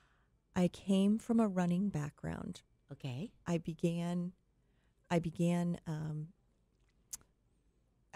I 0.54 0.68
came 0.68 1.18
from 1.18 1.38
a 1.38 1.46
running 1.48 1.90
background. 1.90 2.62
Okay. 2.90 3.32
I 3.46 3.58
began 3.58 4.32
I 5.10 5.18
began 5.18 5.78
um, 5.86 6.28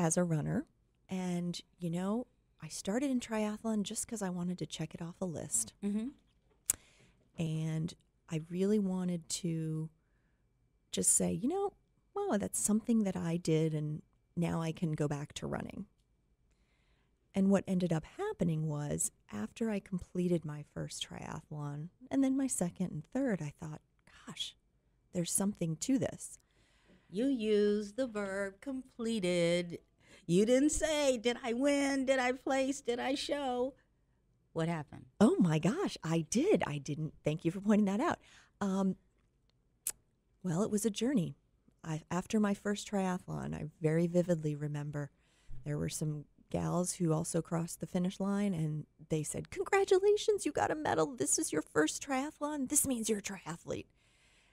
as 0.01 0.17
a 0.17 0.25
runner, 0.25 0.65
and 1.11 1.61
you 1.79 1.91
know 1.91 2.27
I 2.63 2.69
started 2.69 3.11
in 3.11 3.21
triathlon 3.21 3.83
just 3.83 4.07
because 4.07 4.23
I 4.23 4.31
wanted 4.31 4.57
to 4.59 4.67
check 4.67 4.95
it 4.95 5.03
off 5.03 5.21
a 5.21 5.27
list, 5.27 5.75
Mm-hmm. 5.85 6.09
and 7.39 7.93
I 8.31 8.43
really 8.49 8.79
wanted 8.79 9.29
to 9.29 9.91
just 10.93 11.13
say, 11.13 11.33
you 11.33 11.49
know, 11.49 11.73
wow, 12.15 12.37
that's 12.39 12.59
something 12.61 13.05
that 13.05 13.17
I 13.17 13.37
did, 13.37 13.75
and 13.75 14.03
now 14.37 14.63
I 14.63 14.73
can 14.73 14.93
go 14.93 15.07
back 15.09 15.33
to 15.35 15.47
running. 15.47 15.87
And 17.35 17.51
what 17.51 17.65
ended 17.69 17.93
up 17.93 18.05
happening 18.19 18.69
was 18.69 19.11
after 19.33 19.71
I 19.71 19.79
completed 19.81 20.45
my 20.45 20.65
first 20.75 21.07
triathlon 21.09 21.89
and 22.11 22.25
then 22.25 22.37
my 22.37 22.49
second 22.49 22.91
and 22.91 23.05
third, 23.13 23.41
I 23.41 23.53
thought, 23.61 23.81
gosh, 24.27 24.57
there's 25.13 25.31
something 25.31 25.77
to 25.77 25.97
this. 25.99 26.39
You 27.09 27.27
use 27.27 27.93
the 27.93 28.09
verb 28.09 28.55
completed. 28.61 29.79
You 30.31 30.47
didn't 30.47 30.71
say, 30.71 31.17
did 31.17 31.39
I 31.43 31.55
win? 31.55 32.07
Did 32.07 32.21
I 32.21 32.31
place? 32.31 32.81
Did 32.81 33.01
I 33.01 33.17
show? 33.17 33.75
What 34.53 34.69
happened? 34.69 35.07
Oh 35.19 35.35
my 35.41 35.59
gosh, 35.59 35.99
I 36.05 36.25
did. 36.31 36.63
I 36.69 36.79
didn't. 36.79 37.15
Thank 37.25 37.45
you 37.45 37.51
for 37.51 37.61
pointing 37.61 37.87
that 37.87 38.01
out. 38.01 38.21
Um, 38.61 38.95
well, 40.45 40.63
it 40.63 40.71
was 40.71 40.85
a 40.85 40.91
journey. 40.91 41.35
I, 41.83 42.03
after 42.13 42.39
my 42.39 42.55
first 42.55 42.89
triathlon, 42.89 43.57
I 43.57 43.71
very 43.83 44.07
vividly 44.07 44.55
remember 44.55 45.11
there 45.65 45.79
were 45.79 45.89
some 45.89 46.27
gals 46.49 46.93
who 46.95 47.13
also 47.13 47.43
crossed 47.43 47.81
the 47.81 47.87
finish 47.89 48.21
line 48.21 48.55
and 48.55 48.87
they 49.09 49.25
said, 49.25 49.51
Congratulations, 49.51 50.47
you 50.47 50.53
got 50.53 50.71
a 50.71 50.77
medal. 50.77 51.17
This 51.17 51.41
is 51.41 51.53
your 51.53 51.63
first 51.63 52.07
triathlon. 52.07 52.69
This 52.69 52.87
means 52.87 53.09
you're 53.09 53.19
a 53.19 53.23
triathlete. 53.23 53.87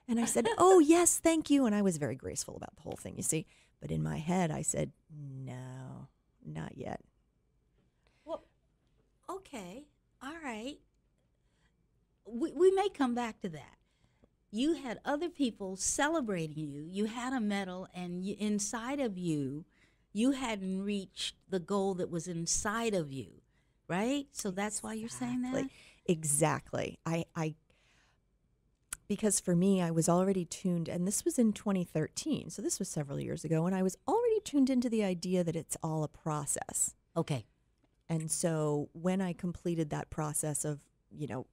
And 0.08 0.20
I 0.20 0.26
said, 0.26 0.48
Oh, 0.58 0.80
yes, 0.80 1.20
thank 1.20 1.52
you. 1.52 1.68
And 1.68 1.76
I 1.76 1.84
was 1.84 1.98
very 1.98 2.16
graceful 2.16 2.56
about 2.56 2.76
the 2.78 2.82
whole 2.82 2.98
thing, 3.00 3.16
you 3.16 3.22
see. 3.24 3.46
But 3.82 3.92
in 3.92 4.02
my 4.04 4.18
head, 4.18 4.52
I 4.52 4.62
said, 4.62 4.92
No, 5.12 6.08
not 6.46 6.78
yet. 6.78 7.02
Well, 8.26 8.44
okay. 9.30 9.86
All 10.22 10.38
right. 10.44 10.78
We, 12.26 12.52
we 12.52 12.72
may 12.72 12.90
come 12.90 13.16
back 13.16 13.40
to 13.42 13.50
that. 13.50 13.78
You 14.52 14.74
had 14.74 15.00
other 15.06 15.30
people 15.30 15.76
celebrating 15.76 16.70
you. 16.70 16.82
You 16.82 17.06
had 17.06 17.34
a 17.34 17.40
medal, 17.40 17.88
and 17.94 18.24
you, 18.24 18.36
inside 18.40 19.00
of 19.00 19.18
you, 19.18 19.66
you 20.14 20.32
hadn't 20.32 20.84
reached 20.84 21.36
the 21.50 21.60
goal 21.60 21.94
that 21.96 22.10
was 22.10 22.28
inside 22.28 22.94
of 22.94 23.12
you, 23.12 23.42
right? 23.88 24.26
So 24.32 24.52
that's 24.52 24.82
why 24.82 24.94
you're 24.94 25.10
saying 25.10 25.44
that? 25.44 25.54
Exactly. 25.54 25.72
Exactly. 26.08 27.00
I, 27.06 27.26
I, 27.36 27.56
because 29.08 29.40
for 29.40 29.56
me, 29.56 29.82
I 29.82 29.92
was 29.92 30.10
already 30.10 30.46
tuned, 30.46 30.90
and 30.90 31.08
this 31.08 31.24
was 31.24 31.40
in 31.40 31.54
2013, 31.54 32.50
so 32.50 32.62
this 32.62 32.80
was 32.80 32.90
several 32.90 33.20
years 33.20 33.44
ago, 33.46 33.66
and 33.66 33.76
I 33.76 33.84
was 33.84 33.98
already 34.08 34.40
tuned 34.42 34.70
into 34.70 34.90
the 34.90 35.04
idea 35.04 35.44
that 35.44 35.56
it's 35.56 35.78
all 35.82 36.04
a 36.04 36.08
process. 36.10 36.96
Okay. 37.16 37.46
And 38.10 38.30
so 38.32 38.90
when 38.94 39.22
I 39.22 39.34
completed 39.34 39.90
that 39.90 40.10
process 40.10 40.64
of, 40.66 40.80
you 41.10 41.28
know, 41.28 41.46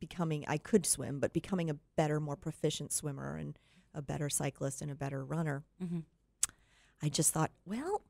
becoming, 0.00 0.44
I 0.48 0.58
could 0.58 0.86
swim, 0.86 1.20
but 1.20 1.32
becoming 1.32 1.70
a 1.70 1.74
better, 1.96 2.18
more 2.20 2.36
proficient 2.36 2.92
swimmer 2.92 3.36
and 3.36 3.58
a 3.94 4.02
better 4.02 4.28
cyclist 4.28 4.82
and 4.82 4.90
a 4.90 4.94
better 4.94 5.24
runner, 5.24 5.64
Mhm. 5.82 6.04
I 7.02 7.08
just 7.08 7.32
thought, 7.32 7.50
well, 7.64 8.02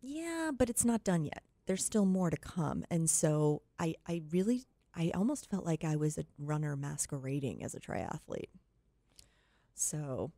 yeah, 0.00 0.50
but 0.56 0.68
it's 0.70 0.84
not 0.84 1.04
done 1.04 1.24
yet. 1.24 1.42
There's 1.66 1.84
still 1.84 2.04
more 2.06 2.30
to 2.30 2.36
come. 2.36 2.84
And 2.90 3.08
so 3.08 3.62
I, 3.78 3.94
I 4.06 4.22
really, 4.30 4.64
I 4.96 5.10
almost 5.14 5.50
felt 5.50 5.64
like 5.64 5.84
I 5.84 5.96
was 5.96 6.18
a 6.18 6.24
runner 6.38 6.76
masquerading 6.76 7.64
as 7.64 7.74
a 7.74 7.80
triathlete. 7.80 8.48
So 9.74 10.30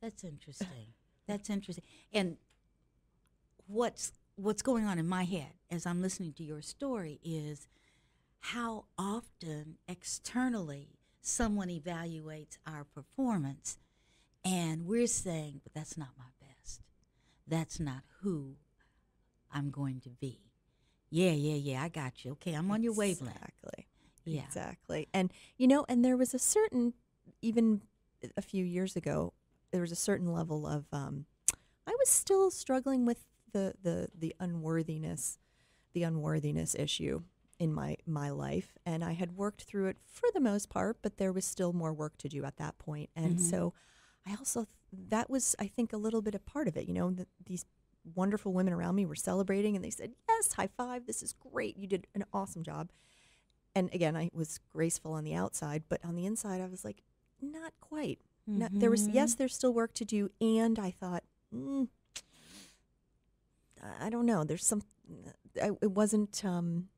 That's 0.00 0.24
interesting. 0.24 0.94
That's 1.26 1.48
interesting. 1.48 1.84
And 2.12 2.36
what's 3.66 4.12
what's 4.36 4.62
going 4.62 4.84
on 4.84 4.98
in 4.98 5.06
my 5.06 5.24
head 5.24 5.52
as 5.70 5.86
I'm 5.86 6.02
listening 6.02 6.32
to 6.34 6.42
your 6.42 6.62
story 6.62 7.20
is 7.22 7.68
how 8.40 8.86
often 8.98 9.76
externally 9.86 10.98
someone 11.20 11.68
evaluates 11.68 12.58
our 12.66 12.84
performance 12.84 13.78
and 14.44 14.86
we're 14.86 15.06
saying, 15.06 15.60
but 15.62 15.72
that's 15.72 15.96
not 15.96 16.08
my 16.18 16.24
best. 16.40 16.80
That's 17.46 17.78
not 17.78 18.02
who 18.22 18.56
I'm 19.52 19.70
going 19.70 20.00
to 20.00 20.10
be. 20.10 20.40
Yeah, 21.10 21.30
yeah, 21.30 21.54
yeah, 21.54 21.82
I 21.82 21.88
got 21.88 22.24
you. 22.24 22.32
Okay, 22.32 22.54
I'm 22.54 22.70
on 22.70 22.82
your 22.82 22.94
wavelength. 22.94 23.36
Exactly. 23.36 23.86
Yeah. 24.24 24.42
Exactly. 24.46 25.08
And 25.12 25.32
you 25.56 25.66
know, 25.68 25.84
and 25.88 26.04
there 26.04 26.16
was 26.16 26.34
a 26.34 26.38
certain 26.38 26.94
even 27.40 27.82
a 28.36 28.42
few 28.42 28.64
years 28.64 28.96
ago, 28.96 29.32
there 29.72 29.80
was 29.80 29.92
a 29.92 29.96
certain 29.96 30.32
level 30.32 30.66
of 30.66 30.86
um 30.92 31.26
I 31.86 31.92
was 31.98 32.08
still 32.08 32.50
struggling 32.50 33.06
with 33.06 33.24
the 33.52 33.74
the 33.82 34.08
the 34.18 34.34
unworthiness 34.40 35.38
the 35.94 36.04
unworthiness 36.04 36.74
issue 36.74 37.22
in 37.58 37.72
my 37.72 37.96
my 38.06 38.30
life 38.30 38.76
and 38.86 39.04
I 39.04 39.12
had 39.12 39.36
worked 39.36 39.62
through 39.64 39.88
it 39.88 39.98
for 40.04 40.28
the 40.34 40.40
most 40.40 40.70
part, 40.70 40.98
but 41.02 41.18
there 41.18 41.32
was 41.32 41.44
still 41.44 41.72
more 41.72 41.92
work 41.94 42.16
to 42.18 42.28
do 42.28 42.44
at 42.44 42.56
that 42.58 42.78
point. 42.78 43.10
And 43.16 43.38
Mhm. 43.38 43.40
so 43.40 43.74
I 44.26 44.34
also 44.36 44.66
that 44.92 45.30
was 45.30 45.56
I 45.58 45.66
think 45.68 45.92
a 45.92 45.96
little 45.98 46.22
bit 46.22 46.34
a 46.34 46.38
part 46.40 46.68
of 46.68 46.76
it, 46.76 46.86
you 46.88 46.94
know, 46.94 47.14
these 47.44 47.64
wonderful 48.14 48.52
women 48.52 48.72
around 48.72 48.94
me 48.96 49.06
were 49.06 49.14
celebrating 49.14 49.76
and 49.76 49.84
they 49.84 49.90
said, 49.90 50.14
"Yes, 50.28 50.52
high 50.54 50.68
five. 50.76 51.06
This 51.06 51.22
is 51.22 51.32
great. 51.34 51.76
You 51.76 51.86
did 51.86 52.06
an 52.14 52.24
awesome 52.32 52.62
job." 52.64 52.90
And 53.74 53.92
again, 53.94 54.16
I 54.16 54.28
was 54.34 54.60
graceful 54.72 55.12
on 55.12 55.24
the 55.24 55.34
outside, 55.34 55.84
but 55.88 56.04
on 56.04 56.14
the 56.14 56.26
inside 56.26 56.60
I 56.60 56.66
was 56.66 56.84
like, 56.84 57.02
not 57.40 57.72
quite. 57.80 58.20
Not, 58.46 58.70
there 58.74 58.90
was 58.90 59.08
Mhm. 59.08 59.14
yes, 59.14 59.34
there's 59.34 59.54
still 59.54 59.72
work 59.72 59.94
to 59.94 60.04
do, 60.04 60.30
and 60.40 60.78
I 60.78 60.90
thought, 60.90 61.22
mm, 61.54 61.88
I 64.00 64.10
don't 64.10 64.26
know. 64.26 64.44
There's 64.44 64.64
some. 64.66 64.82
I, 65.60 65.70
it 65.80 65.92
wasn't. 65.92 66.44
Um, 66.44 66.88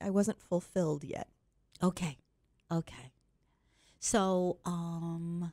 I 0.00 0.10
wasn't 0.10 0.40
fulfilled 0.40 1.04
yet. 1.04 1.28
Okay. 1.82 2.18
Okay. 2.70 3.12
So, 3.98 4.58
um, 4.64 5.52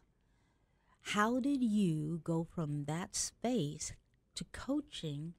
how 1.02 1.40
did 1.40 1.64
you 1.64 2.20
go 2.24 2.44
from 2.44 2.86
that 2.86 3.16
space 3.16 3.94
to 4.36 4.44
coaching 4.52 5.34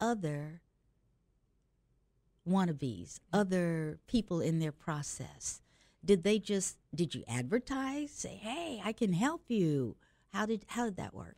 other 0.00 0.62
wannabes, 2.48 3.18
other 3.32 3.98
people 4.06 4.40
in 4.40 4.58
their 4.58 4.72
process? 4.72 5.60
Did 6.04 6.22
they 6.24 6.38
just 6.38 6.78
did 6.94 7.14
you 7.14 7.24
advertise? 7.28 8.10
Say, 8.10 8.36
"Hey, 8.40 8.80
I 8.84 8.92
can 8.92 9.12
help 9.12 9.42
you." 9.48 9.96
How 10.32 10.46
did 10.46 10.64
how 10.68 10.84
did 10.86 10.96
that 10.96 11.14
work? 11.14 11.36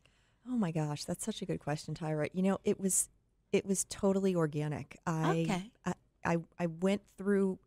Oh 0.49 0.57
my 0.57 0.71
gosh, 0.71 1.05
that's 1.05 1.25
such 1.25 1.43
a 1.43 1.47
good 1.47 1.61
question, 1.61 1.95
Tyra. 1.95 2.29
You 2.33 2.43
know, 2.43 2.59
it 2.65 2.79
was 2.79 3.09
it 3.53 3.67
was 3.67 3.85
totally 3.85 4.35
organic. 4.37 4.99
I 5.07 5.31
Okay. 5.43 5.71
I, 5.85 5.95
I 6.25 6.37
I 6.59 6.67
went 6.67 7.03
through 7.19 7.59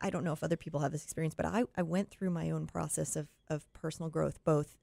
I 0.00 0.10
don't 0.10 0.24
know 0.24 0.32
if 0.32 0.42
other 0.42 0.56
people 0.56 0.80
have 0.80 0.92
this 0.92 1.04
experience, 1.04 1.34
but 1.34 1.46
I, 1.46 1.64
I 1.76 1.82
went 1.82 2.10
through 2.10 2.30
my 2.30 2.50
own 2.50 2.66
process 2.66 3.16
of, 3.16 3.28
of 3.48 3.70
personal 3.72 4.10
growth, 4.10 4.38
both 4.44 4.76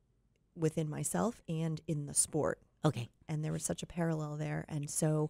within 0.55 0.89
myself 0.89 1.41
and 1.47 1.79
in 1.87 2.07
the 2.07 2.13
sport. 2.13 2.59
Okay. 2.83 3.09
and 3.29 3.45
there 3.45 3.51
was 3.51 3.63
such 3.63 3.83
a 3.83 3.85
parallel 3.85 4.37
there. 4.37 4.65
And 4.67 4.89
so, 4.89 5.29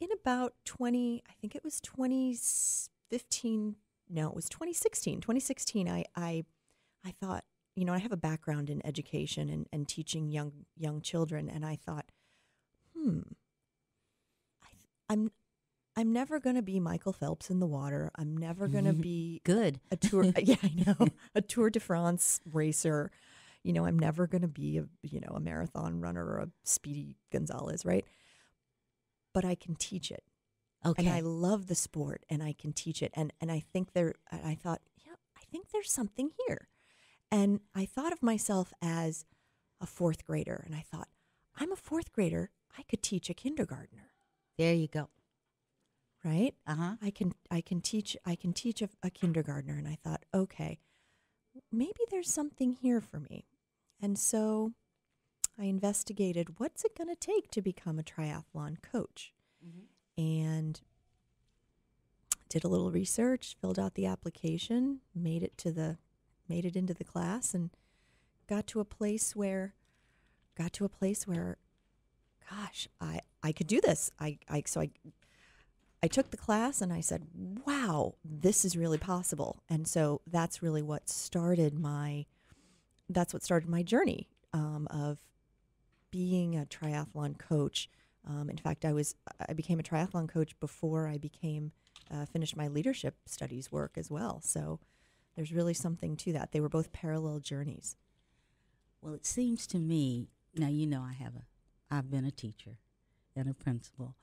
in 0.00 0.08
about 0.12 0.54
20, 0.64 1.22
I 1.28 1.32
think 1.40 1.54
it 1.54 1.64
was 1.64 1.80
2015, 1.80 3.76
no, 4.10 4.28
it 4.28 4.34
was 4.34 4.48
2016. 4.48 5.20
2016, 5.20 5.88
I, 5.88 6.04
I, 6.16 6.44
I 7.04 7.10
thought, 7.12 7.44
you 7.74 7.84
know, 7.84 7.92
I 7.92 7.98
have 7.98 8.12
a 8.12 8.16
background 8.16 8.70
in 8.70 8.84
education 8.86 9.48
and, 9.48 9.66
and 9.72 9.88
teaching 9.88 10.30
young 10.30 10.52
young 10.76 11.00
children, 11.00 11.48
and 11.48 11.66
I 11.66 11.76
thought, 11.76 12.06
hmm, 12.96 13.20
I, 14.62 14.68
I'm, 15.08 15.32
I'm 15.96 16.12
never 16.12 16.38
going 16.38 16.56
to 16.56 16.62
be 16.62 16.78
Michael 16.80 17.12
Phelps 17.12 17.50
in 17.50 17.60
the 17.60 17.66
water. 17.66 18.10
I'm 18.16 18.36
never 18.36 18.68
going 18.68 18.84
to 18.86 18.92
be 18.92 19.40
Good. 19.44 19.80
a 19.90 19.96
tour 19.96 20.24
yeah 20.42 20.56
i 20.62 20.70
know 20.86 21.08
a 21.34 21.40
tour 21.40 21.70
de 21.70 21.80
france 21.80 22.40
racer 22.52 23.10
you 23.62 23.72
know 23.72 23.84
i'm 23.86 23.98
never 23.98 24.26
going 24.26 24.42
to 24.42 24.48
be 24.48 24.78
a 24.78 24.84
you 25.02 25.20
know 25.20 25.32
a 25.34 25.40
marathon 25.40 26.00
runner 26.00 26.24
or 26.24 26.38
a 26.38 26.48
speedy 26.64 27.16
gonzalez 27.32 27.84
right 27.84 28.04
but 29.34 29.44
i 29.44 29.54
can 29.54 29.74
teach 29.74 30.10
it. 30.10 30.24
Okay. 30.86 31.04
and 31.06 31.14
i 31.14 31.20
love 31.20 31.66
the 31.66 31.74
sport 31.74 32.24
and 32.30 32.42
i 32.42 32.54
can 32.54 32.72
teach 32.72 33.02
it. 33.02 33.12
And 33.14 33.32
and 33.40 33.50
i 33.52 33.60
think 33.60 33.92
there 33.92 34.14
i 34.32 34.54
thought 34.54 34.80
yeah 35.04 35.14
i 35.36 35.42
think 35.50 35.70
there's 35.70 35.92
something 35.92 36.30
here. 36.46 36.68
And 37.30 37.60
i 37.74 37.84
thought 37.84 38.12
of 38.12 38.22
myself 38.22 38.72
as 38.80 39.24
a 39.80 39.86
fourth 39.86 40.24
grader 40.24 40.62
and 40.66 40.74
i 40.74 40.84
thought 40.90 41.08
i'm 41.56 41.72
a 41.72 41.76
fourth 41.76 42.12
grader. 42.12 42.50
I 42.78 42.82
could 42.84 43.02
teach 43.02 43.28
a 43.30 43.34
kindergartner. 43.34 44.12
There 44.58 44.74
you 44.74 44.88
go. 44.88 45.10
right? 46.24 46.54
Uh 46.66 46.74
huh. 46.74 46.94
I 47.02 47.10
can 47.10 47.34
I 47.50 47.60
can 47.60 47.80
teach 47.80 48.16
I 48.24 48.34
can 48.36 48.52
teach 48.52 48.82
a, 48.82 48.88
a 49.02 49.10
kindergartner. 49.10 49.76
And 49.76 49.86
I 49.88 49.96
thought 50.02 50.24
okay 50.34 50.78
maybe 51.72 52.00
there's 52.10 52.32
something 52.32 52.72
here 52.72 53.00
for 53.00 53.20
me. 53.20 53.46
And 54.00 54.18
so 54.18 54.72
I 55.58 55.64
investigated 55.64 56.58
what's 56.58 56.84
it 56.84 56.96
going 56.96 57.08
to 57.08 57.16
take 57.16 57.50
to 57.52 57.62
become 57.62 57.98
a 57.98 58.02
triathlon 58.02 58.82
coach. 58.82 59.32
And 60.16 60.80
did 62.48 62.64
a 62.64 62.68
little 62.68 62.90
research 62.90 63.56
filled 63.60 63.78
out 63.78 63.94
the 63.94 64.06
application 64.06 65.00
made 65.14 65.42
it 65.42 65.58
to 65.58 65.72
the 65.72 65.98
made 66.48 66.64
it 66.64 66.76
into 66.76 66.94
the 66.94 67.02
class 67.02 67.54
and 67.54 67.70
got 68.46 68.66
to 68.68 68.78
a 68.78 68.84
place 68.84 69.34
where 69.34 69.74
got 70.56 70.72
to 70.74 70.84
a 70.84 70.88
place 70.88 71.26
where 71.26 71.56
gosh 72.48 72.86
I 73.00 73.20
I 73.42 73.50
could 73.50 73.66
do 73.66 73.80
this. 73.80 74.12
I 74.20 74.38
I 74.48 74.62
so 74.66 74.82
I 74.82 74.90
I 76.04 76.06
took 76.06 76.30
the 76.30 76.36
class 76.36 76.82
and 76.82 76.92
I 76.92 77.00
said, 77.00 77.26
wow, 77.64 78.16
this 78.22 78.66
is 78.66 78.76
really 78.76 78.98
possible. 78.98 79.62
And 79.70 79.88
so 79.88 80.20
that's 80.26 80.62
really 80.62 80.82
what 80.82 81.08
started 81.08 81.78
my, 81.78 82.26
that's 83.08 83.32
what 83.32 83.42
started 83.42 83.70
my 83.70 83.82
journey 83.82 84.28
um, 84.52 84.86
of 84.90 85.16
being 86.14 86.56
a 86.56 86.64
triathlon 86.64 87.36
coach. 87.36 87.90
Um, 88.24 88.48
in 88.48 88.56
fact, 88.56 88.84
I 88.84 88.92
was, 88.92 89.16
I 89.48 89.52
became 89.52 89.80
a 89.80 89.82
triathlon 89.82 90.28
coach 90.28 90.58
before 90.60 91.08
I 91.08 91.18
became, 91.18 91.72
uh, 92.08 92.24
finished 92.24 92.56
my 92.56 92.68
leadership 92.68 93.16
studies 93.26 93.72
work 93.72 93.98
as 93.98 94.12
well. 94.12 94.40
So 94.40 94.78
there's 95.34 95.52
really 95.52 95.74
something 95.74 96.16
to 96.18 96.32
that. 96.34 96.52
They 96.52 96.60
were 96.60 96.68
both 96.68 96.92
parallel 96.92 97.40
journeys. 97.40 97.96
Well, 99.02 99.12
it 99.12 99.26
seems 99.26 99.66
to 99.66 99.78
me 99.78 100.28
now. 100.54 100.68
You 100.68 100.86
know, 100.86 101.02
I 101.02 101.14
have 101.14 101.34
a, 101.34 101.42
I've 101.90 102.12
been 102.12 102.24
a 102.24 102.30
teacher 102.30 102.78
and 103.34 103.48
a 103.50 103.54
principal, 103.54 104.14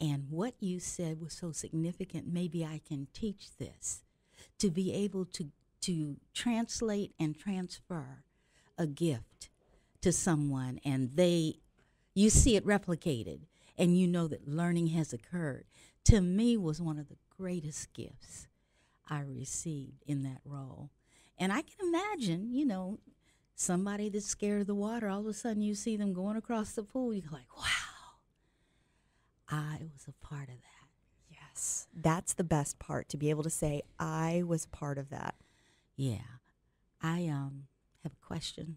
and 0.00 0.24
what 0.28 0.54
you 0.58 0.80
said 0.80 1.22
was 1.22 1.32
so 1.32 1.52
significant. 1.52 2.26
Maybe 2.26 2.64
I 2.64 2.80
can 2.86 3.06
teach 3.14 3.56
this 3.56 4.02
to 4.58 4.68
be 4.68 4.92
able 4.92 5.24
to 5.26 5.52
to 5.82 6.16
translate 6.34 7.14
and 7.20 7.38
transfer 7.38 8.24
a 8.76 8.86
gift 8.88 9.48
to 10.06 10.12
someone, 10.12 10.78
and 10.84 11.10
they, 11.16 11.56
you 12.14 12.30
see 12.30 12.54
it 12.54 12.64
replicated, 12.64 13.40
and 13.76 13.98
you 13.98 14.06
know 14.06 14.28
that 14.28 14.46
learning 14.46 14.86
has 14.86 15.12
occurred. 15.12 15.64
To 16.04 16.20
me, 16.20 16.56
was 16.56 16.80
one 16.80 16.96
of 16.96 17.08
the 17.08 17.16
greatest 17.36 17.92
gifts 17.92 18.46
I 19.10 19.22
received 19.22 20.04
in 20.06 20.22
that 20.22 20.42
role. 20.44 20.90
And 21.36 21.52
I 21.52 21.62
can 21.62 21.88
imagine, 21.88 22.52
you 22.52 22.64
know, 22.64 23.00
somebody 23.56 24.08
that's 24.08 24.26
scared 24.26 24.60
of 24.60 24.68
the 24.68 24.76
water, 24.76 25.08
all 25.08 25.22
of 25.22 25.26
a 25.26 25.32
sudden 25.32 25.60
you 25.60 25.74
see 25.74 25.96
them 25.96 26.12
going 26.12 26.36
across 26.36 26.70
the 26.70 26.84
pool, 26.84 27.12
you're 27.12 27.32
like, 27.32 27.56
wow, 27.56 28.14
I 29.50 29.78
was 29.92 30.06
a 30.06 30.24
part 30.24 30.48
of 30.48 30.54
that. 30.54 30.88
Yes. 31.28 31.88
That's 31.92 32.32
the 32.32 32.44
best 32.44 32.78
part 32.78 33.08
to 33.08 33.16
be 33.16 33.28
able 33.30 33.42
to 33.42 33.50
say, 33.50 33.82
I 33.98 34.44
was 34.46 34.66
part 34.66 34.98
of 34.98 35.10
that. 35.10 35.34
Yeah. 35.96 36.38
I 37.02 37.26
um 37.26 37.64
have 38.04 38.12
a 38.12 38.24
question. 38.24 38.76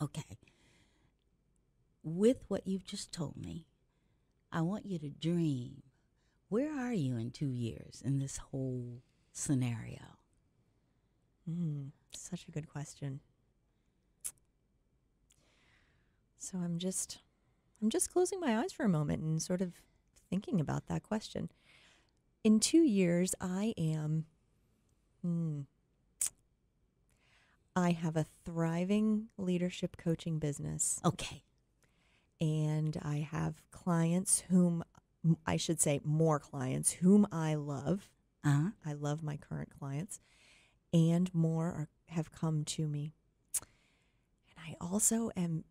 Okay. 0.00 0.38
With 2.02 2.44
what 2.48 2.66
you've 2.66 2.84
just 2.84 3.12
told 3.12 3.36
me, 3.36 3.66
I 4.52 4.60
want 4.60 4.86
you 4.86 4.98
to 4.98 5.08
dream. 5.08 5.82
Where 6.48 6.72
are 6.72 6.92
you 6.92 7.16
in 7.16 7.30
two 7.30 7.48
years 7.48 8.02
in 8.04 8.18
this 8.18 8.36
whole 8.36 9.02
scenario? 9.32 10.18
Mm, 11.50 11.90
such 12.14 12.46
a 12.46 12.50
good 12.50 12.68
question. 12.68 13.20
So 16.38 16.58
I'm 16.58 16.78
just 16.78 17.20
I'm 17.82 17.90
just 17.90 18.12
closing 18.12 18.38
my 18.40 18.58
eyes 18.58 18.72
for 18.72 18.84
a 18.84 18.88
moment 18.88 19.22
and 19.22 19.40
sort 19.40 19.60
of 19.60 19.72
thinking 20.30 20.60
about 20.60 20.86
that 20.86 21.02
question. 21.02 21.50
In 22.42 22.60
2 22.60 22.78
years 22.82 23.34
I 23.40 23.72
am 23.78 24.26
hmm, 25.22 25.62
I 27.76 27.90
have 27.92 28.16
a 28.16 28.26
thriving 28.44 29.28
leadership 29.36 29.96
coaching 29.96 30.38
business 30.38 31.00
Okay. 31.04 31.42
and 32.40 32.96
I 33.02 33.18
have 33.18 33.62
clients 33.70 34.40
whom 34.48 34.84
I 35.46 35.56
should 35.56 35.80
say 35.80 36.00
more 36.04 36.38
clients 36.38 36.92
whom 36.92 37.26
I 37.32 37.54
love 37.54 38.10
Uh-huh. 38.44 38.70
I 38.84 38.92
love 38.92 39.22
my 39.22 39.36
current 39.38 39.70
clients, 39.78 40.20
and 40.92 41.34
more 41.34 41.66
are, 41.68 41.88
have 42.08 42.30
come 42.30 42.62
to 42.64 42.86
me. 42.86 43.14
And 43.60 44.58
I 44.68 44.76
also 44.80 45.30
am 45.34 45.64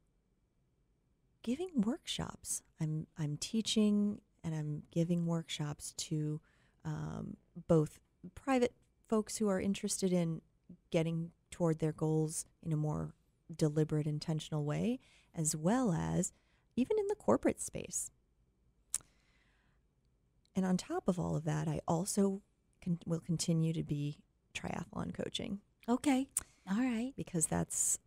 giving 1.43 1.69
workshops. 1.81 2.63
I'm 2.81 3.05
I'm 3.17 3.37
teaching 3.37 4.21
and 4.43 4.55
I'm 4.55 4.83
giving 4.91 5.25
workshops 5.27 5.93
to 5.97 6.41
um, 6.83 7.37
both 7.67 7.99
private 8.33 8.73
folks 9.07 9.37
who 9.37 9.47
are 9.49 9.61
interested 9.61 10.11
in 10.11 10.41
getting 10.89 11.31
toward 11.53 11.77
their 11.79 11.91
goals 11.93 12.45
in 12.65 12.73
a 12.73 12.77
more 12.77 13.13
deliberate, 13.55 14.07
intentional 14.07 14.65
way, 14.65 14.99
as 15.35 15.55
well 15.55 15.93
as 15.93 16.33
even 16.75 16.97
in 16.97 17.07
the 17.07 17.15
corporate 17.15 17.61
space. 17.61 18.09
And 20.55 20.65
on 20.65 20.77
top 20.77 21.07
of 21.07 21.19
all 21.19 21.35
of 21.35 21.45
that, 21.45 21.67
I 21.67 21.79
also 21.87 22.41
con- 22.83 22.99
will 23.05 23.19
continue 23.19 23.71
to 23.73 23.83
be 23.83 24.17
triathlon 24.55 25.13
coaching 25.13 25.59
Okay. 25.89 26.27
All 26.69 26.77
right. 26.77 27.11
because 27.15 27.45
that's, 27.47 27.99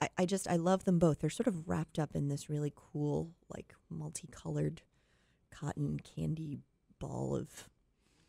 I, 0.00 0.08
I 0.18 0.26
just, 0.26 0.48
I 0.48 0.56
love 0.56 0.84
them 0.84 0.98
both. 0.98 1.20
They're 1.20 1.30
sort 1.30 1.46
of 1.48 1.68
wrapped 1.68 1.98
up 1.98 2.14
in 2.16 2.28
this 2.28 2.48
really 2.48 2.72
cool, 2.74 3.32
like 3.54 3.74
multicolored 3.90 4.82
cotton 5.50 6.00
candy 6.00 6.58
ball 6.98 7.36
of 7.36 7.68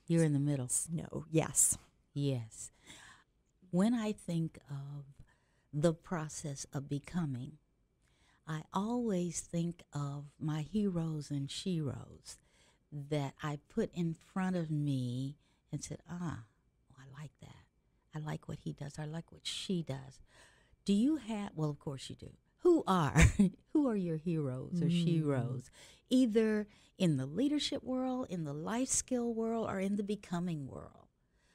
You're 0.07 0.23
in 0.23 0.33
the 0.33 0.39
middle. 0.39 0.67
snow. 0.67 1.25
Yes. 1.31 1.77
Yes. 2.13 2.71
When 3.71 3.93
I 3.93 4.11
think 4.11 4.57
of 4.69 5.05
the 5.71 5.93
process 5.93 6.65
of 6.73 6.89
becoming, 6.89 7.53
I 8.47 8.63
always 8.73 9.41
think 9.41 9.83
of 9.93 10.25
my 10.39 10.61
heroes 10.61 11.29
and 11.29 11.47
sheroes 11.47 12.37
that 12.91 13.33
I 13.43 13.59
put 13.69 13.91
in 13.93 14.15
front 14.15 14.55
of 14.55 14.71
me 14.71 15.37
and 15.71 15.83
said, 15.83 15.99
ah, 16.09 16.39
oh, 16.91 16.95
I 16.97 17.21
like 17.21 17.31
that. 17.41 17.65
I 18.15 18.19
like 18.19 18.47
what 18.47 18.59
he 18.63 18.73
does. 18.73 18.97
I 18.97 19.05
like 19.05 19.31
what 19.31 19.45
she 19.45 19.83
does. 19.83 20.19
Do 20.83 20.93
you 20.93 21.17
have, 21.17 21.51
well, 21.55 21.69
of 21.69 21.79
course 21.79 22.09
you 22.09 22.15
do. 22.15 22.31
Who 22.63 22.83
are, 22.87 23.13
who 23.73 23.87
are 23.87 23.95
your 23.95 24.17
heroes 24.17 24.81
or 24.81 24.87
sheroes? 24.87 25.69
Either 26.09 26.67
in 26.97 27.17
the 27.17 27.27
leadership 27.27 27.83
world, 27.83 28.25
in 28.29 28.45
the 28.45 28.53
life 28.53 28.89
skill 28.89 29.31
world, 29.31 29.69
or 29.69 29.79
in 29.79 29.95
the 29.95 30.03
becoming 30.03 30.67
world? 30.67 31.07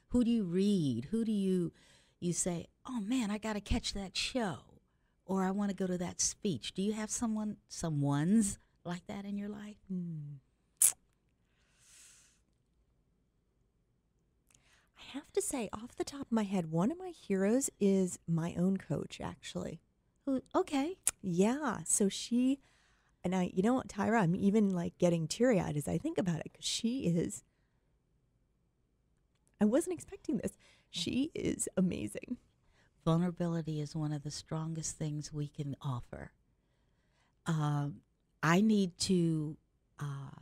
Who 0.09 0.23
do 0.23 0.31
you 0.31 0.45
read? 0.45 1.09
Who 1.11 1.25
do 1.25 1.31
you 1.33 1.73
you 2.19 2.33
say, 2.33 2.67
"Oh 2.87 2.99
man, 3.01 3.31
I 3.31 3.37
got 3.37 3.53
to 3.53 3.61
catch 3.61 3.93
that 3.93 4.15
show," 4.17 4.81
or 5.25 5.43
"I 5.43 5.51
want 5.51 5.69
to 5.71 5.75
go 5.75 5.87
to 5.87 5.97
that 5.97 6.21
speech"? 6.21 6.73
Do 6.73 6.81
you 6.81 6.93
have 6.93 7.09
someone, 7.11 7.57
someone's 7.67 8.59
like 8.83 9.05
that 9.07 9.25
in 9.25 9.37
your 9.37 9.49
life? 9.49 9.77
Hmm. 9.89 10.35
I 14.97 15.17
have 15.19 15.31
to 15.33 15.41
say, 15.41 15.69
off 15.71 15.95
the 15.95 16.03
top 16.03 16.21
of 16.23 16.31
my 16.31 16.43
head, 16.43 16.71
one 16.71 16.91
of 16.91 16.97
my 16.97 17.09
heroes 17.09 17.69
is 17.79 18.19
my 18.27 18.53
own 18.57 18.77
coach, 18.77 19.21
actually. 19.23 19.79
Who? 20.25 20.41
Okay, 20.55 20.97
Yeah. 21.21 21.79
So 21.85 22.09
she, 22.09 22.59
and 23.23 23.35
I, 23.35 23.51
you 23.53 23.63
know 23.63 23.73
what, 23.73 23.87
Tyra, 23.87 24.21
I'm 24.21 24.35
even 24.35 24.69
like 24.71 24.97
getting 24.97 25.27
teary 25.27 25.59
eyed 25.59 25.77
as 25.77 25.87
I 25.87 25.97
think 25.97 26.17
about 26.17 26.37
it 26.39 26.51
because 26.51 26.65
she 26.65 27.01
is, 27.07 27.43
I 29.61 29.65
wasn't 29.65 29.95
expecting 29.95 30.37
this. 30.37 30.57
She 30.95 31.31
is 31.35 31.67
amazing. 31.77 32.37
vulnerability 33.03 33.81
is 33.81 33.95
one 33.95 34.11
of 34.11 34.23
the 34.23 34.31
strongest 34.31 34.97
things 34.97 35.31
we 35.31 35.47
can 35.47 35.75
offer. 35.81 36.31
Um, 37.45 38.01
I 38.41 38.61
need 38.61 38.97
to 38.99 39.57
uh, 39.99 40.41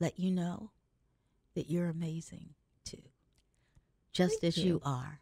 let 0.00 0.18
you 0.18 0.30
know 0.30 0.70
that 1.54 1.68
you're 1.70 1.88
amazing 1.88 2.50
too, 2.84 3.02
just 4.12 4.40
Thank 4.40 4.44
as 4.44 4.58
you. 4.58 4.64
you. 4.64 4.82
are. 4.84 5.20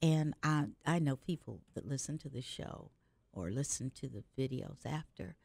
And 0.00 0.34
I, 0.42 0.66
I 0.86 0.98
know 0.98 1.16
people 1.16 1.60
that 1.74 1.86
listen 1.86 2.16
to 2.18 2.28
the 2.28 2.42
show 2.42 2.90
or 3.32 3.50
listen 3.50 3.90
to 3.96 4.08
the 4.08 4.24
videos 4.38 4.86
after 4.86 5.36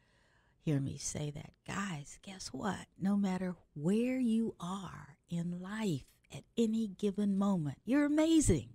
hear 0.62 0.80
me 0.80 0.98
say 0.98 1.32
that. 1.32 1.52
Guys, 1.66 2.20
guess 2.22 2.48
what? 2.50 2.86
No 3.02 3.18
matter 3.18 3.56
where 3.74 4.20
you 4.20 4.56
are 4.60 5.18
in 5.30 5.60
life 5.62 6.06
at 6.34 6.44
any 6.58 6.88
given 6.88 7.38
moment, 7.38 7.78
you're 7.86 8.06
amazing 8.06 8.70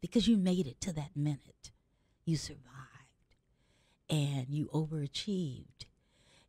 because 0.00 0.28
you 0.28 0.36
made 0.36 0.66
it 0.66 0.80
to 0.82 0.92
that 0.92 1.10
minute. 1.16 1.70
You 2.24 2.36
survived 2.36 2.62
and 4.08 4.46
you 4.48 4.68
overachieved 4.72 5.86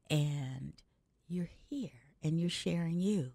and 0.09 0.73
you're 1.27 1.49
here 1.69 1.89
and 2.21 2.39
you're 2.39 2.49
sharing 2.49 2.99
you. 2.99 3.31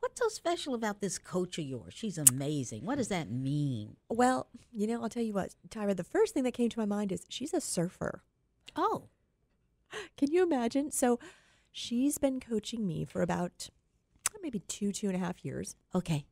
What's 0.00 0.20
so 0.20 0.28
special 0.28 0.74
about 0.74 1.00
this 1.00 1.18
coach 1.18 1.58
of 1.58 1.64
yours? 1.64 1.94
She's 1.94 2.18
amazing. 2.18 2.84
What 2.84 2.98
does 2.98 3.08
that 3.08 3.30
mean? 3.30 3.96
Well, 4.08 4.48
you 4.72 4.86
know, 4.86 5.02
I'll 5.02 5.08
tell 5.08 5.22
you 5.22 5.32
what, 5.32 5.54
Tyra, 5.68 5.96
the 5.96 6.04
first 6.04 6.34
thing 6.34 6.44
that 6.44 6.52
came 6.52 6.68
to 6.68 6.78
my 6.78 6.84
mind 6.86 7.12
is 7.12 7.26
she's 7.28 7.54
a 7.54 7.60
surfer. 7.60 8.22
Oh, 8.74 9.08
Can 10.16 10.32
you 10.32 10.42
imagine? 10.42 10.90
So 10.90 11.18
she's 11.72 12.18
been 12.18 12.40
coaching 12.40 12.86
me 12.86 13.04
for 13.04 13.22
about 13.22 13.70
maybe 14.42 14.60
two, 14.60 14.92
two 14.92 15.08
and 15.08 15.16
a 15.16 15.18
half 15.18 15.44
years. 15.44 15.74
okay. 15.94 16.26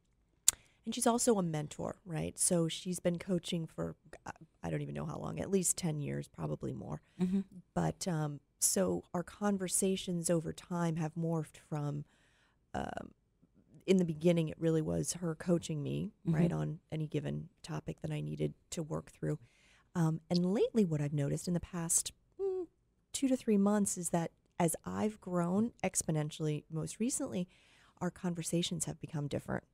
And 0.85 0.95
she's 0.95 1.07
also 1.07 1.37
a 1.39 1.43
mentor, 1.43 1.97
right? 2.05 2.39
So 2.39 2.69
she's 2.69 3.01
been 3.01 3.19
coaching 3.19 3.67
for, 3.67 3.97
uh, 4.27 4.33
I 4.63 4.71
don't 4.71 4.83
even 4.83 4.95
know 4.95 5.07
how 5.07 5.17
long, 5.19 5.41
at 5.41 5.51
least 5.51 5.77
10 5.79 6.01
years, 6.01 6.29
probably 6.29 6.73
more. 6.73 7.01
hmm 7.19 7.41
But 7.75 8.07
um, 8.07 8.41
so 8.59 9.05
our 9.15 9.23
conversations 9.23 10.29
over 10.29 10.53
time 10.53 10.97
have 10.97 11.15
morphed 11.15 11.57
from, 11.69 12.05
um, 12.75 13.13
in 13.87 13.99
the 13.99 14.05
beginning, 14.05 14.49
it 14.49 14.57
really 14.59 14.81
was 14.83 15.13
her 15.15 15.35
coaching 15.35 15.83
me, 15.83 16.13
right, 16.27 16.53
on 16.53 16.81
any 16.91 17.07
given 17.07 17.49
topic 17.63 18.01
that 18.01 18.11
I 18.11 18.21
needed 18.21 18.55
to 18.71 18.83
work 18.83 19.11
through. 19.11 19.39
Um, 19.95 20.21
and 20.31 20.45
lately, 20.55 20.85
what 20.87 21.01
I've 21.03 21.13
noticed 21.13 21.47
in 21.49 21.55
the 21.55 21.61
past 21.61 22.13
mm, 22.41 22.67
two 23.13 23.29
to 23.29 23.37
three 23.37 23.59
months 23.59 23.97
is 23.99 24.09
that 24.11 24.31
as 24.59 24.75
I've 24.87 25.21
grown 25.21 25.73
exponentially, 25.83 26.65
most 26.71 26.99
recently, 26.99 27.47
our 28.01 28.11
conversations 28.11 28.87
have 28.87 28.99
become 29.01 29.29
different. 29.29 29.65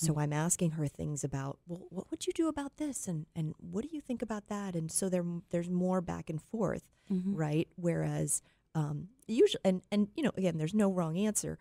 So 0.00 0.16
I'm 0.16 0.32
asking 0.32 0.72
her 0.72 0.86
things 0.86 1.24
about, 1.24 1.58
well, 1.66 1.82
what 1.90 2.08
would 2.10 2.24
you 2.24 2.32
do 2.32 2.46
about 2.46 2.76
this, 2.76 3.08
and 3.08 3.26
and 3.34 3.54
what 3.58 3.82
do 3.82 3.88
you 3.92 4.00
think 4.00 4.22
about 4.22 4.46
that? 4.46 4.76
And 4.76 4.92
so 4.92 5.08
there 5.08 5.24
there's 5.50 5.68
more 5.68 6.00
back 6.00 6.30
and 6.30 6.40
forth, 6.40 6.84
right? 7.10 7.68
Whereas 7.74 8.40
um, 8.76 9.08
usually, 9.26 9.60
and 9.64 9.82
and 9.90 10.08
you 10.14 10.22
know, 10.22 10.30
again, 10.36 10.56
there's 10.56 10.72
no 10.72 10.92
wrong 10.92 11.18
answer, 11.18 11.58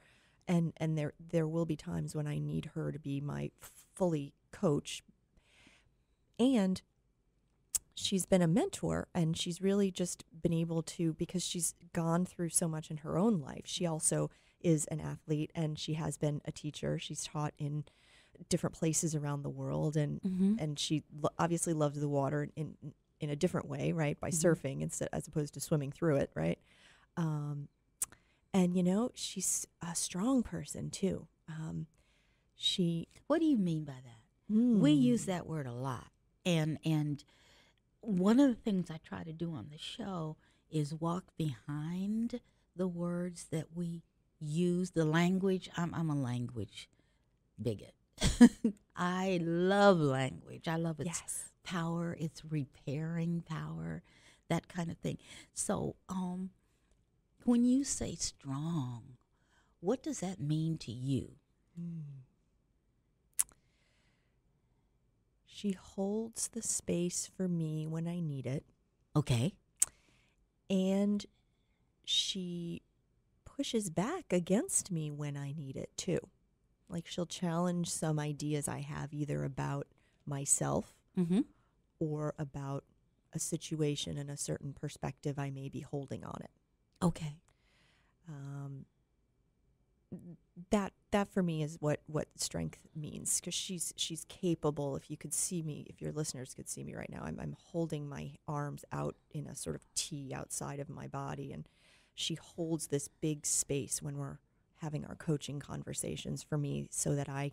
and 0.48 0.72
and 0.78 0.96
there 0.96 1.14
there 1.32 1.48
will 1.48 1.66
be 1.66 1.76
times 1.76 2.16
when 2.16 2.28
I 2.28 2.38
need 2.38 2.72
her 2.76 2.92
to 2.92 3.00
be 3.00 3.20
my 3.20 3.50
fully 3.96 4.34
coach, 4.52 5.02
and 6.38 6.82
she's 7.96 8.28
been 8.28 8.44
a 8.44 8.48
mentor 8.48 9.08
and 9.16 9.36
she's 9.36 9.60
really 9.62 9.90
just 9.90 10.24
been 10.44 10.54
able 10.54 10.84
to 10.84 11.14
because 11.14 11.44
she's 11.44 11.74
gone 11.94 12.26
through 12.26 12.50
so 12.50 12.68
much 12.68 12.92
in 12.92 12.98
her 12.98 13.18
own 13.18 13.40
life. 13.40 13.64
She 13.66 13.86
also 13.88 14.30
is 14.62 14.86
an 14.86 15.02
athlete 15.02 15.52
and 15.56 15.80
she 15.80 15.96
has 15.96 16.18
been 16.18 16.42
a 16.46 16.52
teacher. 16.52 17.00
She's 17.00 17.24
taught 17.24 17.54
in 17.58 17.86
different 18.50 18.76
places 18.76 19.16
around 19.16 19.44
the 19.44 19.50
world 19.50 19.96
and 19.98 20.20
and 20.60 20.78
she 20.80 21.04
lo- 21.22 21.30
obviously 21.40 21.74
loves 21.74 22.00
the 22.00 22.08
water 22.10 22.50
in 22.56 22.76
in 23.20 23.30
a 23.30 23.36
different 23.36 23.68
way 23.68 23.92
right? 23.92 24.20
By 24.20 24.30
surfing 24.30 24.82
instead 24.82 25.10
as 25.12 25.28
opposed 25.28 25.54
to 25.56 25.60
swimming 25.60 25.92
through 25.92 26.18
it 26.18 26.32
right? 26.36 26.60
Um 27.16 27.68
and 28.54 28.76
you 28.76 28.84
know 28.84 29.12
she's 29.16 29.68
a 29.82 29.96
strong 29.96 30.44
person 30.44 30.90
too. 30.90 31.28
Um 31.50 31.88
she 32.56 33.08
What 33.28 33.40
do 33.40 33.46
you 33.46 33.58
mean 33.58 33.84
by 33.86 33.94
that? 34.04 34.22
We 34.82 34.92
use 34.92 35.26
that 35.26 35.46
word 35.46 35.68
a 35.68 35.74
lot, 35.74 36.08
and 36.46 36.80
and 36.86 37.24
one 38.00 38.40
of 38.40 38.48
the 38.50 38.56
things 38.56 38.90
I 38.90 38.98
try 39.04 39.24
to 39.24 39.34
do 39.34 39.52
on 39.54 39.68
the 39.72 39.78
show 39.78 40.38
is 40.70 40.94
walk 40.94 41.26
behind 41.38 42.40
the 42.76 42.88
words 42.88 43.48
that 43.52 43.76
we 43.76 44.04
use, 44.40 44.92
the 44.92 45.04
language. 45.06 45.70
I'm 45.76 45.94
I'm 45.94 46.10
a 46.10 46.16
language 46.16 46.88
bigot. 47.62 47.94
I 48.96 49.40
love 49.44 50.00
language. 50.00 50.68
I 50.68 50.76
love 50.78 51.00
its 51.00 51.22
Yes. 51.22 51.52
power, 51.64 52.16
its 52.20 52.44
repairing 52.46 53.42
power, 53.46 54.02
that 54.50 54.68
kind 54.68 54.90
of 54.92 54.98
thing. 54.98 55.18
So, 55.54 55.96
um, 56.10 56.52
when 57.46 57.66
you 57.66 57.84
say 57.84 58.16
strong, 58.16 59.18
what 59.80 60.04
does 60.04 60.20
that 60.22 60.40
mean 60.40 60.78
to 60.80 60.92
you? 60.92 61.36
She 65.46 65.72
holds 65.72 66.50
the 66.50 66.62
space 66.62 67.26
for 67.28 67.48
me 67.48 67.88
when 67.88 68.08
I 68.08 68.20
need 68.20 68.46
it, 68.46 68.64
Okay. 69.16 69.54
and 70.70 71.26
she 72.06 72.82
pushes 73.46 73.90
back 73.90 74.32
against 74.32 74.92
me 74.92 75.12
when 75.12 75.38
I 75.38 75.54
need 75.54 75.76
it 75.78 75.92
too. 75.98 76.20
Like 76.90 77.08
she'll 77.08 77.26
challenge 77.26 77.90
some 77.90 78.20
ideas 78.20 78.68
I 78.68 78.80
have 78.80 79.14
either 79.14 79.44
about 79.44 79.88
myself 80.26 80.94
Mm-hmm. 81.18 81.42
or 82.00 82.34
about 82.38 82.84
a 83.34 83.40
situation 83.40 84.18
and 84.20 84.30
a 84.30 84.38
certain 84.38 84.72
perspective 84.74 85.40
I 85.40 85.50
may 85.50 85.68
be 85.68 85.80
holding 85.82 86.24
on 86.24 86.40
it. 86.44 86.52
Okay. 87.02 87.38
Um, 88.30 88.86
that 90.70 90.94
that 91.12 91.28
for 91.28 91.44
me 91.44 91.64
is 91.64 91.78
what 91.80 92.00
what 92.08 92.28
strength 92.36 92.80
means 92.96 93.40
because 93.40 93.54
she's 93.54 93.94
she's 93.98 94.26
capable. 94.30 94.96
If 94.96 95.10
you 95.12 95.18
could 95.18 95.34
see 95.34 95.62
me, 95.62 95.86
if 95.90 96.02
your 96.02 96.12
listeners 96.12 96.54
could 96.54 96.70
see 96.70 96.84
me 96.84 96.96
right 96.96 97.10
now, 97.10 97.24
I'm 97.26 97.40
I'm 97.40 97.56
holding 97.72 98.08
my 98.08 98.32
arms 98.48 98.86
out 98.92 99.16
in 99.32 99.48
a 99.48 99.56
sort 99.56 99.76
of 99.76 99.86
T 99.96 100.32
outside 100.34 100.80
of 100.80 100.88
my 100.90 101.08
body, 101.08 101.52
and 101.52 101.68
she 102.16 102.36
holds 102.36 102.88
this 102.88 103.10
big 103.22 103.46
space 103.46 104.02
when 104.02 104.18
we're 104.18 104.40
having 104.78 105.06
our 105.06 105.16
coaching 105.16 105.60
conversations 105.60 106.44
for 106.44 106.58
me, 106.58 106.88
so 106.92 107.16
that 107.16 107.30
I 107.30 107.52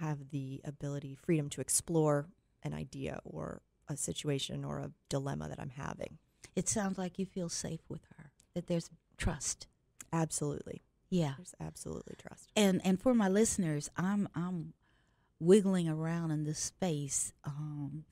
have 0.00 0.30
the 0.30 0.60
ability, 0.64 1.14
freedom 1.14 1.48
to 1.50 1.60
explore 1.60 2.26
an 2.62 2.74
idea 2.74 3.20
or 3.24 3.62
a 3.88 3.96
situation 3.96 4.64
or 4.64 4.78
a 4.78 4.90
dilemma 5.08 5.48
that 5.48 5.60
I'm 5.60 5.70
having. 5.70 6.18
It 6.56 6.68
sounds 6.68 6.98
like 6.98 7.18
you 7.18 7.26
feel 7.26 7.48
safe 7.48 7.80
with 7.88 8.02
her, 8.16 8.30
that 8.54 8.66
there's 8.66 8.90
trust. 9.16 9.66
Absolutely, 10.12 10.82
Yeah. 11.10 11.34
there's 11.36 11.54
absolutely 11.60 12.14
trust. 12.18 12.50
And 12.56 12.80
and 12.84 13.00
for 13.00 13.14
my 13.14 13.28
listeners, 13.28 13.90
I'm 13.96 14.28
I'm 14.34 14.72
wiggling 15.40 15.88
around 15.88 16.30
in 16.30 16.44
this 16.44 16.58
space. 16.60 17.32
Um, 17.44 18.04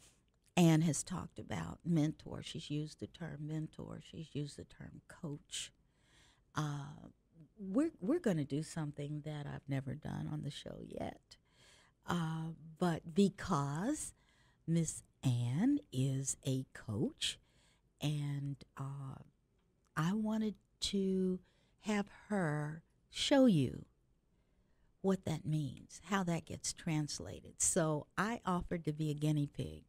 Anne 0.56 0.82
has 0.82 1.02
talked 1.02 1.38
about 1.38 1.78
mentor. 1.84 2.42
She's 2.42 2.68
used 2.70 3.00
the 3.00 3.06
term 3.06 3.38
mentor. 3.46 4.00
She's 4.04 4.28
used 4.34 4.56
the 4.58 4.64
term 4.64 5.00
coach. 5.08 5.72
Uh, 6.54 7.08
we're 7.58 7.92
we're 8.00 8.18
going 8.18 8.38
to 8.38 8.44
do 8.44 8.62
something 8.62 9.22
that 9.24 9.46
I've 9.46 9.68
never 9.68 9.94
done 9.94 10.28
on 10.32 10.42
the 10.42 10.50
show 10.50 10.78
yet, 10.86 11.36
uh, 12.06 12.50
but 12.78 13.14
because 13.14 14.14
Miss 14.66 15.02
Anne 15.22 15.78
is 15.92 16.36
a 16.46 16.66
coach, 16.74 17.38
and 18.00 18.56
uh, 18.76 19.22
I 19.96 20.12
wanted 20.12 20.54
to 20.80 21.40
have 21.80 22.06
her 22.28 22.82
show 23.10 23.46
you 23.46 23.84
what 25.00 25.24
that 25.24 25.44
means, 25.44 26.00
how 26.04 26.22
that 26.22 26.46
gets 26.46 26.72
translated. 26.72 27.54
So 27.58 28.06
I 28.16 28.40
offered 28.46 28.84
to 28.84 28.92
be 28.92 29.10
a 29.10 29.14
guinea 29.14 29.48
pig. 29.48 29.82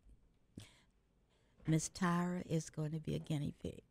Miss 1.68 1.88
Tyra 1.88 2.44
is 2.50 2.70
going 2.70 2.92
to 2.92 3.00
be 3.00 3.16
a 3.16 3.20
guinea 3.20 3.54
pig. 3.62 3.84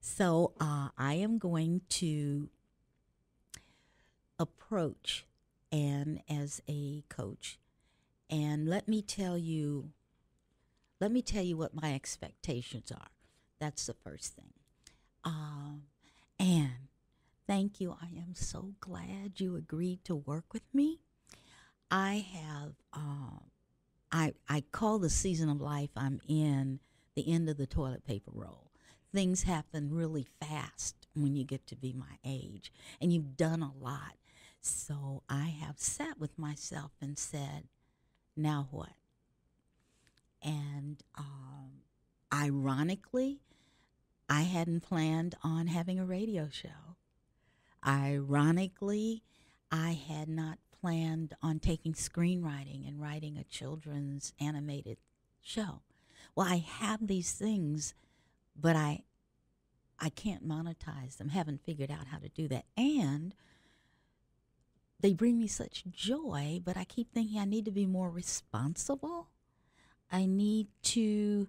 So 0.00 0.52
uh, 0.60 0.88
I 0.98 1.14
am 1.14 1.38
going 1.38 1.80
to 1.90 2.50
approach 4.38 5.26
Anne 5.72 6.20
as 6.28 6.62
a 6.68 7.02
coach, 7.08 7.58
and 8.30 8.68
let 8.68 8.88
me 8.88 9.02
tell 9.02 9.36
you, 9.38 9.90
let 11.00 11.10
me 11.10 11.22
tell 11.22 11.42
you 11.42 11.56
what 11.56 11.80
my 11.80 11.94
expectations 11.94 12.92
are. 12.92 13.10
That's 13.60 13.86
the 13.86 13.94
first 13.94 14.34
thing. 14.34 14.52
Um, 15.24 15.82
thank 17.46 17.80
you. 17.80 17.96
I 18.00 18.06
am 18.16 18.34
so 18.34 18.74
glad 18.80 19.32
you 19.40 19.56
agreed 19.56 20.04
to 20.04 20.14
work 20.14 20.52
with 20.52 20.62
me. 20.72 21.00
I 21.90 22.26
have, 22.32 22.72
um, 22.92 23.44
I 24.10 24.34
I 24.48 24.62
call 24.72 24.98
the 24.98 25.10
season 25.10 25.48
of 25.48 25.60
life 25.60 25.90
I'm 25.96 26.20
in 26.28 26.80
the 27.14 27.32
end 27.32 27.48
of 27.48 27.56
the 27.56 27.66
toilet 27.66 28.04
paper 28.06 28.30
roll. 28.34 28.70
Things 29.12 29.44
happen 29.44 29.94
really 29.94 30.26
fast 30.40 31.06
when 31.14 31.36
you 31.36 31.44
get 31.44 31.66
to 31.68 31.76
be 31.76 31.92
my 31.92 32.18
age, 32.24 32.72
and 33.00 33.12
you've 33.12 33.36
done 33.36 33.62
a 33.62 33.72
lot. 33.80 34.16
So 34.64 35.22
I 35.28 35.48
have 35.48 35.78
sat 35.78 36.18
with 36.18 36.38
myself 36.38 36.92
and 36.98 37.18
said, 37.18 37.68
now 38.34 38.66
what? 38.70 38.94
And 40.42 41.02
um, 41.18 41.82
ironically, 42.32 43.40
I 44.26 44.42
hadn't 44.42 44.80
planned 44.80 45.34
on 45.42 45.66
having 45.66 46.00
a 46.00 46.06
radio 46.06 46.48
show. 46.50 46.96
Ironically, 47.86 49.22
I 49.70 49.92
had 49.92 50.30
not 50.30 50.58
planned 50.80 51.34
on 51.42 51.58
taking 51.58 51.92
screenwriting 51.92 52.88
and 52.88 52.98
writing 53.02 53.36
a 53.36 53.44
children's 53.44 54.32
animated 54.40 54.96
show. 55.42 55.82
Well, 56.34 56.46
I 56.48 56.56
have 56.56 57.06
these 57.06 57.32
things, 57.32 57.92
but 58.58 58.76
I 58.76 59.04
I 60.00 60.08
can't 60.08 60.46
monetize 60.46 61.18
them. 61.18 61.28
Haven't 61.28 61.64
figured 61.64 61.90
out 61.90 62.06
how 62.06 62.18
to 62.18 62.28
do 62.30 62.48
that. 62.48 62.64
And 62.78 63.34
they 65.04 65.12
bring 65.12 65.38
me 65.38 65.46
such 65.46 65.84
joy, 65.90 66.62
but 66.64 66.78
I 66.78 66.84
keep 66.84 67.12
thinking 67.12 67.38
I 67.38 67.44
need 67.44 67.66
to 67.66 67.70
be 67.70 67.84
more 67.84 68.08
responsible. 68.08 69.28
I 70.10 70.24
need 70.24 70.68
to 70.84 71.48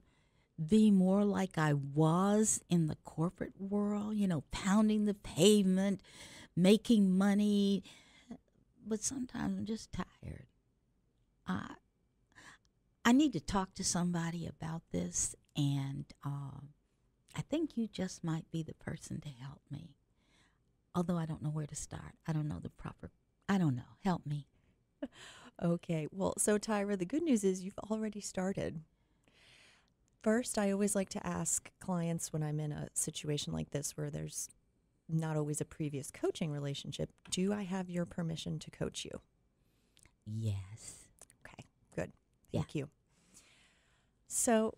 be 0.68 0.92
more 0.92 1.24
like 1.24 1.58
I 1.58 1.72
was 1.72 2.60
in 2.70 2.88
the 2.88 2.98
corporate 3.06 3.54
world, 3.58 4.18
you 4.18 4.28
know, 4.28 4.44
pounding 4.52 5.06
the 5.06 5.14
pavement, 5.14 6.02
making 6.54 7.18
money. 7.18 7.82
But 8.86 9.02
sometimes 9.02 9.58
I'm 9.58 9.66
just 9.66 9.94
tired. 9.94 10.48
I, 11.48 11.76
I 13.06 13.14
need 13.14 13.32
to 13.32 13.40
talk 13.40 13.74
to 13.76 13.86
somebody 13.86 14.46
about 14.46 14.82
this, 14.92 15.34
and 15.56 16.04
um, 16.26 16.72
I 17.34 17.42
think 17.42 17.78
you 17.78 17.88
just 17.88 18.22
might 18.22 18.52
be 18.52 18.64
the 18.64 18.74
person 18.74 19.22
to 19.22 19.30
help 19.30 19.62
me. 19.72 19.96
Although 20.94 21.18
I 21.18 21.26
don't 21.26 21.42
know 21.42 21.52
where 21.52 21.68
to 21.68 21.76
start. 21.76 22.16
I 22.28 22.34
don't 22.34 22.50
know 22.50 22.60
the 22.62 22.70
proper, 22.70 23.12
I 23.48 23.58
don't 23.58 23.76
know. 23.76 23.84
Help 24.04 24.26
me. 24.26 24.48
Okay. 25.64 26.08
Well, 26.12 26.34
so 26.38 26.58
Tyra, 26.58 26.98
the 26.98 27.06
good 27.06 27.24
news 27.24 27.44
is 27.44 27.64
you've 27.64 27.78
already 27.92 28.20
started. 28.20 28.82
First, 30.22 30.58
I 30.58 30.72
always 30.72 30.96
like 30.96 31.10
to 31.10 31.26
ask 31.26 31.72
clients 31.80 32.34
when 32.34 32.42
I'm 32.44 32.60
in 32.60 32.72
a 32.72 32.90
situation 32.94 33.54
like 33.54 33.70
this 33.70 33.96
where 33.96 34.10
there's 34.10 34.50
not 35.08 35.38
always 35.38 35.62
a 35.62 35.66
previous 35.66 36.10
coaching 36.10 36.52
relationship, 36.52 37.12
do 37.30 37.54
I 37.54 37.64
have 37.64 37.90
your 37.90 38.06
permission 38.06 38.58
to 38.60 38.72
coach 38.72 39.06
you? 39.06 39.22
Yes. 40.26 40.96
Okay, 41.46 41.64
good. 41.96 42.12
Yeah. 42.52 42.62
Thank 42.62 42.74
you. 42.76 42.90
So, 44.28 44.74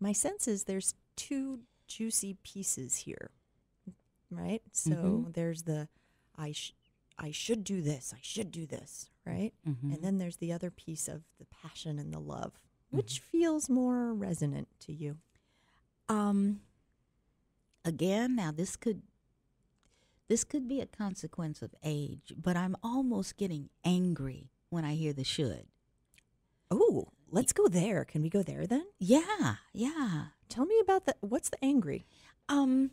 my 0.00 0.12
sense 0.12 0.48
is 0.48 0.64
there's 0.64 0.94
two 1.16 1.60
juicy 1.86 2.38
pieces 2.42 2.96
here, 2.96 3.30
right? 4.30 4.62
So 4.72 4.94
Mhm. 4.94 5.34
there's 5.34 5.64
the 5.64 5.88
I 6.36 6.52
sh- 6.52 6.72
I 7.18 7.30
should 7.32 7.64
do 7.64 7.82
this, 7.82 8.14
I 8.16 8.20
should 8.22 8.50
do 8.52 8.66
this, 8.66 9.10
right? 9.26 9.52
Mhm. 9.66 9.94
And 9.94 10.02
then 10.02 10.18
there's 10.18 10.36
the 10.36 10.52
other 10.52 10.70
piece 10.70 11.08
of 11.08 11.24
the 11.38 11.46
passion 11.46 11.98
and 11.98 12.12
the 12.12 12.20
love, 12.20 12.52
which 12.90 13.18
feels 13.20 13.68
more 13.68 14.14
resonant 14.14 14.68
to 14.80 14.92
you. 14.92 15.18
Um. 16.08 16.62
Again, 17.84 18.36
now 18.36 18.50
this 18.52 18.76
could 18.76 19.02
this 20.28 20.44
could 20.44 20.68
be 20.68 20.80
a 20.80 20.86
consequence 20.86 21.62
of 21.62 21.74
age, 21.82 22.34
but 22.36 22.56
I'm 22.56 22.76
almost 22.82 23.36
getting 23.38 23.70
angry 23.84 24.50
when 24.68 24.84
I 24.84 24.94
hear 24.94 25.14
the 25.14 25.24
should. 25.24 25.66
Oh, 26.70 27.08
let's 27.30 27.54
go 27.54 27.66
there. 27.68 28.04
Can 28.04 28.20
we 28.22 28.28
go 28.28 28.42
there 28.42 28.66
then? 28.66 28.86
Yeah, 28.98 29.56
yeah. 29.72 30.26
Tell 30.50 30.66
me 30.66 30.78
about 30.80 31.06
the 31.06 31.16
what's 31.20 31.48
the 31.48 31.64
angry? 31.64 32.04
Um, 32.48 32.90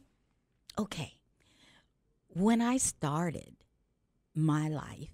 okay. 0.77 1.19
When 2.29 2.61
I 2.61 2.77
started 2.77 3.55
my 4.35 4.67
life, 4.67 5.09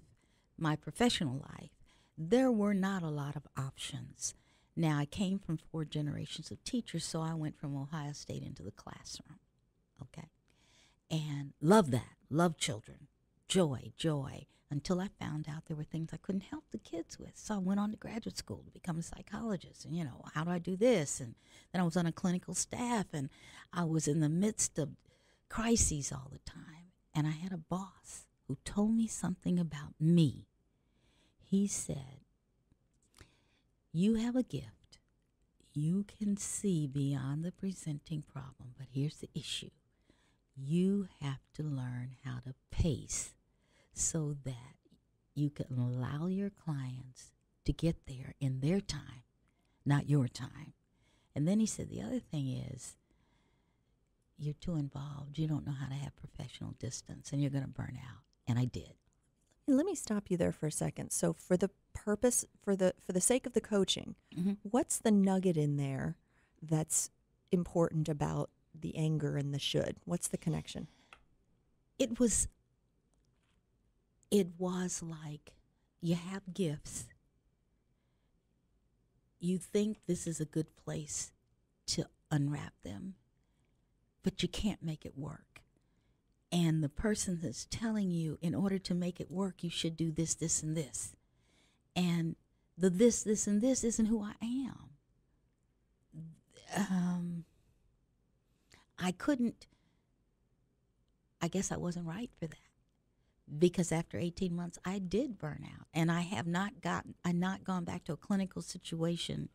my 0.58 0.76
professional 0.76 1.36
life, 1.36 1.70
there 2.18 2.50
were 2.50 2.74
not 2.74 3.02
a 3.02 3.08
lot 3.08 3.36
of 3.36 3.46
options. 3.56 4.34
Now, 4.76 4.98
I 4.98 5.04
came 5.04 5.38
from 5.38 5.58
four 5.58 5.84
generations 5.84 6.50
of 6.50 6.62
teachers, 6.64 7.04
so 7.04 7.20
I 7.20 7.34
went 7.34 7.58
from 7.58 7.76
Ohio 7.76 8.12
State 8.12 8.42
into 8.42 8.62
the 8.62 8.70
classroom. 8.70 9.38
Okay. 10.00 10.28
And 11.10 11.52
love 11.60 11.90
that. 11.90 12.16
Love 12.30 12.56
children. 12.56 13.08
Joy, 13.48 13.92
joy. 13.96 14.46
Until 14.70 15.00
I 15.00 15.08
found 15.20 15.46
out 15.50 15.66
there 15.66 15.76
were 15.76 15.84
things 15.84 16.10
I 16.12 16.16
couldn't 16.16 16.44
help 16.44 16.64
the 16.70 16.78
kids 16.78 17.18
with. 17.18 17.32
So 17.34 17.56
I 17.56 17.58
went 17.58 17.78
on 17.78 17.90
to 17.90 17.96
graduate 17.98 18.38
school 18.38 18.62
to 18.64 18.70
become 18.70 18.98
a 18.98 19.02
psychologist. 19.02 19.84
And, 19.84 19.94
you 19.94 20.02
know, 20.02 20.24
how 20.34 20.44
do 20.44 20.50
I 20.50 20.58
do 20.58 20.76
this? 20.76 21.20
And 21.20 21.34
then 21.72 21.82
I 21.82 21.84
was 21.84 21.98
on 21.98 22.06
a 22.06 22.12
clinical 22.12 22.54
staff 22.54 23.04
and 23.12 23.28
I 23.74 23.84
was 23.84 24.08
in 24.08 24.20
the 24.20 24.30
midst 24.30 24.78
of 24.78 24.96
crises 25.50 26.10
all 26.10 26.30
the 26.32 26.38
time. 26.50 26.92
And 27.14 27.26
I 27.26 27.32
had 27.32 27.52
a 27.52 27.58
boss 27.58 28.24
who 28.48 28.56
told 28.64 28.94
me 28.94 29.06
something 29.06 29.58
about 29.58 29.94
me. 30.00 30.46
He 31.38 31.66
said, 31.66 32.20
You 33.92 34.14
have 34.14 34.36
a 34.36 34.42
gift. 34.42 34.98
You 35.74 36.04
can 36.04 36.36
see 36.36 36.86
beyond 36.86 37.44
the 37.44 37.52
presenting 37.52 38.22
problem, 38.22 38.74
but 38.76 38.88
here's 38.92 39.16
the 39.16 39.30
issue 39.34 39.70
you 40.54 41.08
have 41.20 41.40
to 41.54 41.62
learn 41.62 42.16
how 42.24 42.38
to 42.44 42.54
pace 42.70 43.34
so 43.94 44.36
that 44.44 44.76
you 45.34 45.50
can 45.50 45.66
allow 45.78 46.26
your 46.26 46.50
clients 46.50 47.32
to 47.64 47.72
get 47.72 48.06
there 48.06 48.34
in 48.40 48.60
their 48.60 48.80
time, 48.80 49.22
not 49.86 50.10
your 50.10 50.28
time. 50.28 50.74
And 51.34 51.48
then 51.48 51.60
he 51.60 51.66
said 51.66 51.88
the 51.88 52.02
other 52.02 52.20
thing 52.20 52.48
is 52.48 52.96
you're 54.36 54.54
too 54.54 54.74
involved. 54.74 55.38
You 55.38 55.46
don't 55.46 55.66
know 55.66 55.72
how 55.72 55.88
to 55.88 55.94
have 55.94 56.16
professional 56.16 56.72
distance 56.78 57.32
and 57.32 57.40
you're 57.40 57.50
going 57.50 57.64
to 57.64 57.70
burn 57.70 57.98
out. 57.98 58.22
And 58.46 58.58
I 58.58 58.64
did. 58.64 58.94
Let 59.66 59.86
me 59.86 59.94
stop 59.94 60.30
you 60.30 60.36
there 60.36 60.52
for 60.52 60.66
a 60.66 60.72
second. 60.72 61.12
So 61.12 61.32
for 61.32 61.56
the 61.56 61.70
purpose 61.94 62.44
for 62.62 62.74
the 62.74 62.94
for 63.00 63.12
the 63.12 63.20
sake 63.20 63.46
of 63.46 63.52
the 63.52 63.60
coaching, 63.60 64.16
Mhm. 64.34 64.58
what's 64.62 64.98
the 64.98 65.10
nugget 65.12 65.56
in 65.56 65.76
there 65.76 66.16
that's 66.60 67.10
important 67.50 68.08
about 68.08 68.50
the 68.74 68.96
anger 68.96 69.36
and 69.36 69.54
the 69.54 69.58
should? 69.58 69.96
What's 70.04 70.28
the 70.28 70.38
connection? 70.38 70.88
It 71.98 72.18
was 72.18 72.48
it 74.30 74.48
was 74.58 75.02
like 75.02 75.52
you 76.00 76.14
have 76.16 76.54
gifts. 76.54 77.06
You 79.38 79.58
think 79.58 80.06
this 80.06 80.26
is 80.26 80.40
a 80.40 80.44
good 80.44 80.74
place 80.76 81.32
to 81.86 82.06
unwrap 82.30 82.80
them, 82.82 83.16
but 84.22 84.42
you 84.42 84.48
can't 84.48 84.82
make 84.82 85.04
it 85.04 85.18
work. 85.18 85.51
And 86.52 86.84
the 86.84 86.90
person 86.90 87.40
that's 87.42 87.66
telling 87.70 88.10
you, 88.10 88.38
in 88.42 88.54
order 88.54 88.78
to 88.78 88.94
make 88.94 89.20
it 89.20 89.30
work, 89.30 89.64
you 89.64 89.70
should 89.70 89.96
do 89.96 90.12
this, 90.12 90.34
this, 90.34 90.62
and 90.62 90.76
this. 90.76 91.16
And 91.96 92.36
the 92.76 92.90
this, 92.90 93.22
this, 93.22 93.46
and 93.46 93.62
this 93.62 93.82
isn't 93.82 94.06
who 94.06 94.22
I 94.22 94.34
am. 94.44 94.90
Um, 96.76 97.44
I 98.98 99.12
couldn't, 99.12 99.66
I 101.40 101.48
guess 101.48 101.72
I 101.72 101.76
wasn't 101.76 102.06
right 102.06 102.30
for 102.38 102.46
that 102.46 102.56
because 103.58 103.92
after 103.92 104.18
18 104.18 104.54
months 104.54 104.78
I 104.84 104.98
did 104.98 105.38
burn 105.38 105.64
out 105.64 105.86
and 105.92 106.10
I 106.10 106.20
have 106.20 106.46
not 106.46 106.80
gotten 106.80 107.14
I 107.24 107.32
not 107.32 107.64
gone 107.64 107.84
back 107.84 108.04
to 108.04 108.12
a 108.12 108.16
clinical 108.16 108.62
situation 108.62 109.48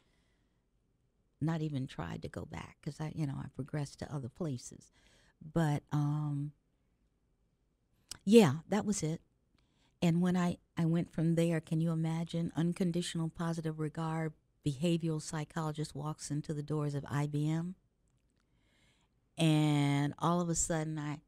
not 1.39 1.62
even 1.62 1.88
tried 1.88 2.21
to 2.23 2.27
go 2.27 2.45
back 2.45 2.77
cuz 2.83 2.99
I 2.99 3.12
you 3.15 3.25
know 3.25 3.38
I 3.38 3.47
progressed 3.55 3.99
to 3.99 4.13
other 4.13 4.29
places 4.29 4.91
but 5.41 5.83
um 5.91 6.51
yeah 8.28 8.54
that 8.69 8.86
was 8.86 9.02
it 9.04 9.21
and 10.02 10.21
when 10.21 10.36
I 10.36 10.58
I 10.78 10.86
went 10.86 11.12
from 11.12 11.36
there 11.36 11.60
can 11.62 11.80
you 11.82 11.92
imagine 11.92 12.52
unconditional 12.56 13.30
positive 13.30 13.80
regard 13.80 14.34
behavioral 14.65 15.21
psychologist 15.21 15.96
walks 15.96 16.30
into 16.30 16.54
the 16.54 16.62
doors 16.62 16.94
of 16.94 17.04
IBM 17.06 17.73
and 19.38 20.13
all 20.19 20.42
of 20.42 20.50
a 20.50 20.56
sudden 20.56 21.00
I 21.00 21.19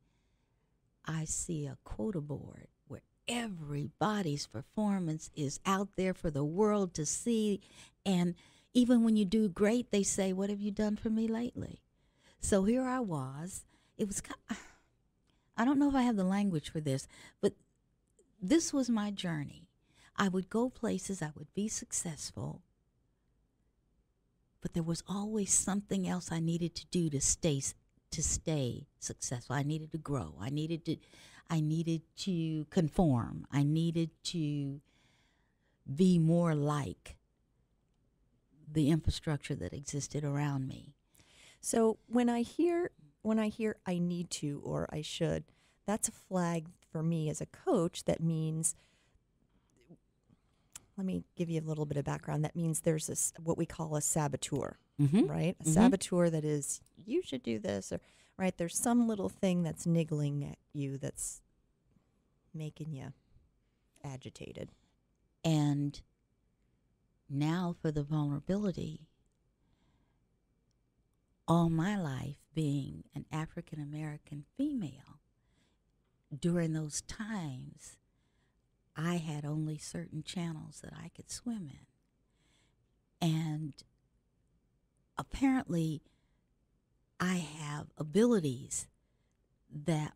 I 1.05 1.25
see 1.25 1.65
a 1.65 1.77
quota 1.83 2.21
board 2.21 2.67
where 2.87 3.01
everybody's 3.27 4.45
performance 4.45 5.31
is 5.35 5.59
out 5.65 5.89
there 5.95 6.13
for 6.13 6.29
the 6.29 6.43
world 6.43 6.93
to 6.95 7.05
see. 7.05 7.61
And 8.05 8.35
even 8.73 9.03
when 9.03 9.15
you 9.15 9.25
do 9.25 9.49
great, 9.49 9.91
they 9.91 10.03
say, 10.03 10.33
What 10.33 10.51
have 10.51 10.61
you 10.61 10.71
done 10.71 10.95
for 10.97 11.09
me 11.09 11.27
lately? 11.27 11.81
So 12.39 12.63
here 12.63 12.83
I 12.83 12.99
was. 12.99 13.65
It 13.97 14.07
was, 14.07 14.21
ki- 14.21 14.55
I 15.59 15.65
don't 15.65 15.77
know 15.77 15.89
if 15.89 15.95
I 15.95 16.03
have 16.03 16.15
the 16.15 16.23
language 16.23 16.69
for 16.69 16.79
this, 16.79 17.05
but 17.41 17.53
this 18.41 18.73
was 18.73 18.89
my 18.89 19.11
journey. 19.11 19.67
I 20.15 20.29
would 20.29 20.49
go 20.49 20.69
places, 20.69 21.21
I 21.21 21.31
would 21.35 21.53
be 21.53 21.67
successful, 21.67 22.61
but 24.61 24.73
there 24.73 24.83
was 24.83 25.03
always 25.07 25.53
something 25.53 26.07
else 26.07 26.31
I 26.31 26.39
needed 26.39 26.75
to 26.75 26.85
do 26.87 27.09
to 27.09 27.19
stay 27.19 27.61
to 28.11 28.23
stay 28.23 28.87
successful. 28.99 29.55
I 29.55 29.63
needed 29.63 29.91
to 29.91 29.97
grow. 29.97 30.33
I 30.39 30.49
needed 30.49 30.85
to 30.85 30.97
I 31.49 31.59
needed 31.59 32.03
to 32.19 32.65
conform. 32.69 33.45
I 33.51 33.63
needed 33.63 34.11
to 34.25 34.79
be 35.93 36.19
more 36.19 36.55
like 36.55 37.17
the 38.71 38.89
infrastructure 38.89 39.55
that 39.55 39.73
existed 39.73 40.23
around 40.23 40.67
me. 40.67 40.93
So 41.59 41.97
when 42.07 42.29
I 42.29 42.43
hear 42.43 42.91
when 43.21 43.39
I 43.39 43.47
hear 43.49 43.77
I 43.85 43.97
need 43.99 44.29
to 44.31 44.61
or 44.63 44.87
I 44.91 45.01
should, 45.01 45.43
that's 45.85 46.07
a 46.07 46.11
flag 46.11 46.67
for 46.91 47.03
me 47.03 47.29
as 47.29 47.41
a 47.41 47.45
coach 47.45 48.03
that 48.05 48.21
means 48.21 48.75
let 50.97 51.05
me 51.05 51.23
give 51.35 51.49
you 51.49 51.61
a 51.61 51.63
little 51.63 51.85
bit 51.85 51.97
of 51.97 52.03
background. 52.03 52.43
That 52.43 52.55
means 52.55 52.81
there's 52.81 53.07
this 53.07 53.31
what 53.41 53.57
we 53.57 53.65
call 53.65 53.95
a 53.95 54.01
saboteur, 54.01 54.77
Mm-hmm. 54.99 55.27
right? 55.27 55.55
A 55.61 55.63
Mhm. 55.63 55.73
saboteur 55.73 56.29
that 56.29 56.43
is, 56.43 56.81
you 57.05 57.21
should 57.21 57.41
do 57.41 57.57
this, 57.57 57.91
or, 57.93 58.01
right? 58.37 58.57
There's 58.57 58.77
some 58.77 59.07
little 59.07 59.29
thing 59.29 59.63
that's 59.63 59.85
niggling 59.85 60.43
at 60.43 60.57
you 60.73 60.97
that's 60.97 61.41
making 62.53 62.91
you 62.93 63.13
agitated. 64.03 64.71
And 65.45 66.01
now 67.29 67.75
for 67.81 67.91
the 67.91 68.03
vulnerability, 68.03 69.07
all 71.47 71.69
my 71.69 71.97
life 71.97 72.35
being 72.59 73.05
an 73.15 73.23
African 73.31 73.79
American 73.79 74.43
female, 74.57 75.21
during 76.37 76.73
those 76.73 76.99
times, 77.03 77.95
I 78.97 79.15
had 79.15 79.45
only 79.45 79.77
certain 79.77 80.23
channels 80.23 80.81
that 80.83 80.91
I 80.93 81.07
could 81.15 81.31
swim 81.31 81.69
in. 83.21 83.29
And 83.29 83.73
apparently, 85.17 86.01
I 87.17 87.35
have 87.35 87.93
abilities 87.97 88.89
that 89.73 90.15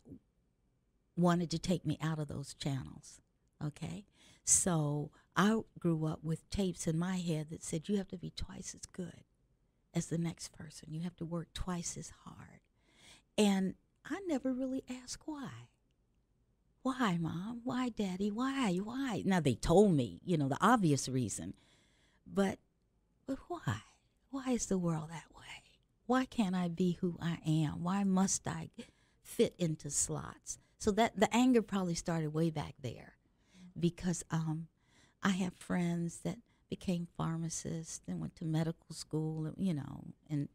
wanted 1.16 1.50
to 1.50 1.58
take 1.58 1.86
me 1.86 1.96
out 2.02 2.18
of 2.18 2.28
those 2.28 2.52
channels. 2.52 3.22
Okay? 3.64 4.04
So 4.44 5.10
I 5.34 5.60
grew 5.78 6.04
up 6.04 6.22
with 6.22 6.50
tapes 6.50 6.86
in 6.86 6.98
my 6.98 7.16
head 7.16 7.46
that 7.48 7.64
said 7.64 7.88
you 7.88 7.96
have 7.96 8.08
to 8.08 8.18
be 8.18 8.34
twice 8.36 8.74
as 8.74 8.84
good 8.84 9.24
as 9.94 10.06
the 10.06 10.18
next 10.18 10.52
person. 10.52 10.92
You 10.92 11.02
have 11.02 11.16
to 11.16 11.24
work 11.24 11.48
twice 11.54 11.96
as 11.96 12.12
hard. 12.24 12.60
And 13.36 13.74
I 14.04 14.20
never 14.26 14.52
really 14.52 14.84
asked 15.02 15.22
why. 15.26 15.68
Why, 16.82 17.16
mom? 17.18 17.62
Why, 17.64 17.88
daddy? 17.88 18.30
Why? 18.30 18.76
Why? 18.76 19.22
Now 19.24 19.40
they 19.40 19.54
told 19.54 19.94
me, 19.94 20.20
you 20.24 20.36
know, 20.36 20.48
the 20.48 20.58
obvious 20.60 21.08
reason. 21.08 21.54
But 22.26 22.58
but 23.26 23.38
why? 23.48 23.80
Why 24.30 24.50
is 24.50 24.66
the 24.66 24.78
world 24.78 25.08
that 25.10 25.34
way? 25.34 25.62
Why 26.06 26.26
can't 26.26 26.54
I 26.54 26.68
be 26.68 26.98
who 27.00 27.16
I 27.20 27.38
am? 27.46 27.82
Why 27.82 28.04
must 28.04 28.46
I 28.46 28.68
fit 29.22 29.54
into 29.58 29.88
slots? 29.88 30.58
So 30.78 30.90
that 30.92 31.18
the 31.18 31.34
anger 31.34 31.62
probably 31.62 31.94
started 31.94 32.34
way 32.34 32.50
back 32.50 32.74
there 32.82 33.14
because 33.78 34.22
um, 34.30 34.68
I 35.22 35.30
have 35.30 35.54
friends 35.54 36.18
that 36.24 36.38
became 36.78 37.06
pharmacists 37.16 38.00
and 38.08 38.20
went 38.20 38.34
to 38.34 38.44
medical 38.44 38.92
school, 38.92 39.52
you 39.56 39.72
know, 39.72 40.06
and 40.28 40.48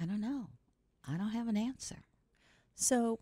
I 0.00 0.06
don't 0.06 0.22
know. 0.22 0.48
I 1.06 1.18
don't 1.18 1.32
have 1.32 1.48
an 1.48 1.56
answer. 1.58 1.98
So, 2.74 3.18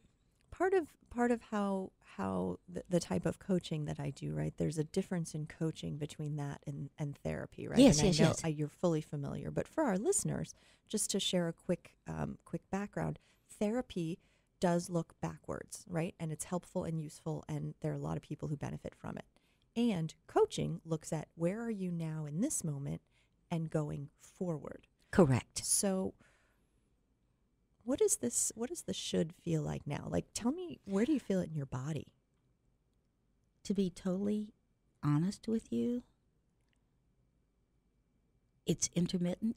part 0.52 0.72
of 0.72 0.86
part 1.10 1.32
of 1.32 1.42
how 1.50 1.90
how 2.16 2.60
the, 2.72 2.84
the 2.88 3.00
type 3.00 3.26
of 3.26 3.40
coaching 3.40 3.86
that 3.86 3.98
I 3.98 4.10
do, 4.10 4.34
right? 4.34 4.54
There's 4.56 4.78
a 4.78 4.84
difference 4.84 5.34
in 5.34 5.46
coaching 5.46 5.96
between 5.96 6.36
that 6.36 6.60
and, 6.64 6.90
and 6.96 7.18
therapy, 7.24 7.66
right? 7.66 7.78
Yes, 7.78 7.98
and 7.98 8.06
yes, 8.06 8.20
I 8.20 8.22
know 8.22 8.28
yes. 8.30 8.44
uh, 8.44 8.48
you're 8.48 8.68
fully 8.68 9.00
familiar, 9.00 9.50
but 9.50 9.66
for 9.66 9.82
our 9.82 9.98
listeners, 9.98 10.54
just 10.88 11.10
to 11.10 11.18
share 11.18 11.48
a 11.48 11.52
quick 11.52 11.94
um, 12.06 12.38
quick 12.44 12.62
background, 12.70 13.18
therapy 13.58 14.20
does 14.60 14.88
look 14.88 15.14
backwards, 15.20 15.84
right? 15.88 16.14
And 16.20 16.30
it's 16.30 16.44
helpful 16.44 16.84
and 16.84 17.00
useful, 17.00 17.44
and 17.48 17.74
there 17.80 17.90
are 17.90 17.96
a 17.96 18.06
lot 18.08 18.16
of 18.16 18.22
people 18.22 18.46
who 18.46 18.56
benefit 18.56 18.94
from 18.94 19.16
it. 19.16 19.24
And 19.76 20.14
coaching 20.26 20.80
looks 20.84 21.12
at 21.12 21.28
where 21.34 21.60
are 21.60 21.70
you 21.70 21.90
now 21.90 22.26
in 22.26 22.40
this 22.40 22.62
moment 22.62 23.00
and 23.50 23.70
going 23.70 24.08
forward. 24.20 24.86
Correct. 25.10 25.64
So 25.64 26.14
what 27.84 28.00
is 28.00 28.16
this 28.16 28.50
what 28.54 28.70
does 28.70 28.82
the 28.82 28.94
should 28.94 29.32
feel 29.32 29.62
like 29.62 29.86
now? 29.86 30.06
Like 30.08 30.26
tell 30.34 30.52
me 30.52 30.80
where 30.84 31.04
do 31.04 31.12
you 31.12 31.20
feel 31.20 31.40
it 31.40 31.50
in 31.50 31.56
your 31.56 31.66
body? 31.66 32.08
To 33.64 33.74
be 33.74 33.90
totally 33.90 34.54
honest 35.02 35.48
with 35.48 35.72
you, 35.72 36.02
it's 38.66 38.90
intermittent. 38.94 39.56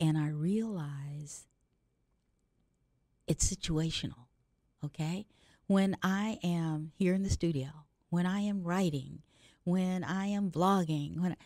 And 0.00 0.18
I 0.18 0.28
realize 0.28 1.46
it's 3.26 3.52
situational. 3.52 4.26
Okay? 4.84 5.26
When 5.66 5.96
I 6.02 6.38
am 6.42 6.92
here 6.98 7.14
in 7.14 7.22
the 7.22 7.30
studio, 7.30 7.68
when 8.14 8.26
I 8.26 8.40
am 8.42 8.62
writing, 8.62 9.22
when 9.64 10.04
I 10.04 10.26
am 10.26 10.48
vlogging, 10.48 11.18
when 11.18 11.32
I, 11.32 11.36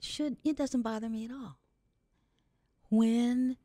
should 0.00 0.38
it 0.42 0.56
doesn't 0.56 0.80
bother 0.80 1.10
me 1.10 1.26
at 1.26 1.30
all. 1.30 1.58
When 2.88 3.58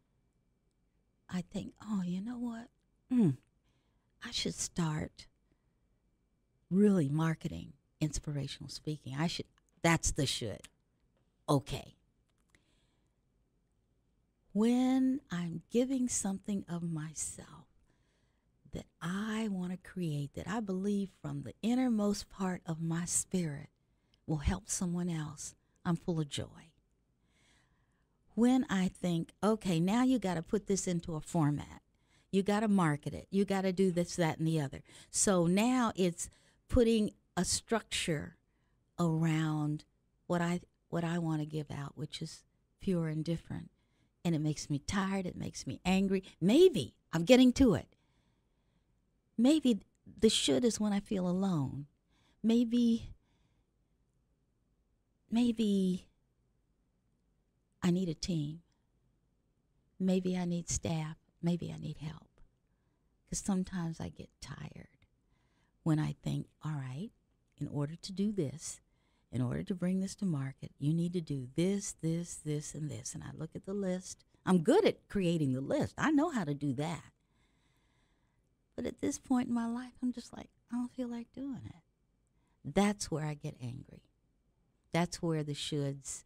I 1.30 1.42
think, 1.42 1.74
oh, 1.82 2.04
you 2.04 2.20
know 2.20 2.38
what? 2.38 2.68
Mm, 3.12 3.38
I 4.24 4.32
should 4.32 4.54
start 4.54 5.28
really 6.70 7.08
marketing 7.08 7.72
inspirational 8.02 8.70
speaking. 8.70 9.16
I 9.18 9.28
should, 9.28 9.46
that's 9.82 10.12
the 10.12 10.26
should. 10.26 10.68
Okay. 11.48 11.96
When 14.52 15.22
I'm 15.32 15.62
giving 15.72 16.10
something 16.10 16.66
of 16.68 16.84
myself 16.84 17.65
that 18.76 18.86
I 19.02 19.48
want 19.50 19.72
to 19.72 19.90
create, 19.90 20.36
that 20.36 20.48
I 20.48 20.60
believe 20.60 21.10
from 21.22 21.42
the 21.42 21.54
innermost 21.62 22.30
part 22.30 22.62
of 22.66 22.82
my 22.82 23.06
spirit 23.06 23.70
will 24.28 24.38
help 24.38 24.70
someone 24.70 25.10
else, 25.10 25.56
I'm 25.84 25.96
full 25.96 26.20
of 26.20 26.30
joy. 26.30 26.72
When 28.36 28.66
I 28.70 28.90
think, 28.90 29.32
okay, 29.42 29.80
now 29.80 30.04
you 30.04 30.20
got 30.20 30.34
to 30.34 30.42
put 30.42 30.68
this 30.68 30.88
into 30.88 31.16
a 31.16 31.22
format, 31.22 31.82
you 32.32 32.44
got 32.44 32.60
to 32.60 32.68
market 32.68 33.14
it, 33.14 33.28
you 33.32 33.46
got 33.46 33.62
to 33.62 33.72
do 33.72 33.92
this, 33.92 34.18
that, 34.18 34.40
and 34.40 34.48
the 34.48 34.60
other. 34.60 34.82
So 35.10 35.48
now 35.48 35.94
it's 35.96 36.30
putting 36.68 37.12
a 37.38 37.46
structure 37.46 38.36
around 39.00 39.86
what 40.28 40.42
I 40.42 40.60
what 40.90 41.04
I 41.04 41.18
want 41.18 41.42
to 41.42 41.46
give 41.46 41.72
out, 41.72 41.94
which 41.96 42.22
is 42.22 42.44
pure 42.82 43.08
and 43.08 43.24
different. 43.24 43.70
And 44.24 44.36
it 44.36 44.40
makes 44.42 44.70
me 44.70 44.80
tired, 44.80 45.26
it 45.26 45.38
makes 45.38 45.66
me 45.66 45.80
angry. 45.86 46.24
Maybe 46.42 46.96
I'm 47.14 47.24
getting 47.24 47.54
to 47.54 47.76
it. 47.76 47.95
Maybe 49.38 49.82
the 50.20 50.30
should 50.30 50.64
is 50.64 50.80
when 50.80 50.94
I 50.94 51.00
feel 51.00 51.28
alone. 51.28 51.88
Maybe 52.44 53.10
maybe 55.30 56.08
I 57.84 57.92
need 57.92 58.10
a 58.10 58.14
team. 58.14 58.62
Maybe 60.00 60.38
I 60.38 60.46
need 60.46 60.70
staff. 60.70 61.18
Maybe 61.42 61.72
I 61.76 61.80
need 61.80 61.98
help. 61.98 62.30
Because 63.26 63.44
sometimes 63.44 64.00
I 64.00 64.10
get 64.10 64.30
tired 64.42 64.88
when 65.84 66.00
I 66.00 66.16
think, 66.24 66.48
all 66.64 66.72
right, 66.72 67.12
in 67.58 67.68
order 67.68 67.96
to 67.96 68.12
do 68.12 68.32
this, 68.32 68.82
in 69.32 69.42
order 69.42 69.64
to 69.64 69.76
bring 69.76 70.00
this 70.00 70.16
to 70.16 70.26
market, 70.26 70.72
you 70.80 70.94
need 70.94 71.14
to 71.14 71.22
do 71.22 71.48
this, 71.56 71.96
this, 72.02 72.36
this, 72.36 72.74
and 72.74 72.90
this. 72.90 73.14
And 73.14 73.24
I 73.24 73.32
look 73.36 73.52
at 73.56 73.66
the 73.66 73.74
list. 73.74 74.24
I'm 74.46 74.64
good 74.64 74.86
at 74.86 75.08
creating 75.10 75.54
the 75.54 75.62
list, 75.62 75.96
I 75.98 76.12
know 76.12 76.30
how 76.30 76.44
to 76.44 76.54
do 76.54 76.74
that. 76.74 77.04
But 78.76 78.86
at 78.86 79.00
this 79.00 79.18
point 79.18 79.48
in 79.48 79.54
my 79.54 79.68
life, 79.68 79.94
I'm 80.02 80.12
just 80.12 80.36
like, 80.36 80.50
I 80.72 80.76
don't 80.76 80.92
feel 80.92 81.08
like 81.08 81.28
doing 81.34 81.62
it. 81.66 81.82
That's 82.74 83.10
where 83.10 83.26
I 83.26 83.36
get 83.36 83.56
angry. 83.62 84.02
That's 84.92 85.22
where 85.22 85.44
the 85.44 85.54
shoulds, 85.54 86.24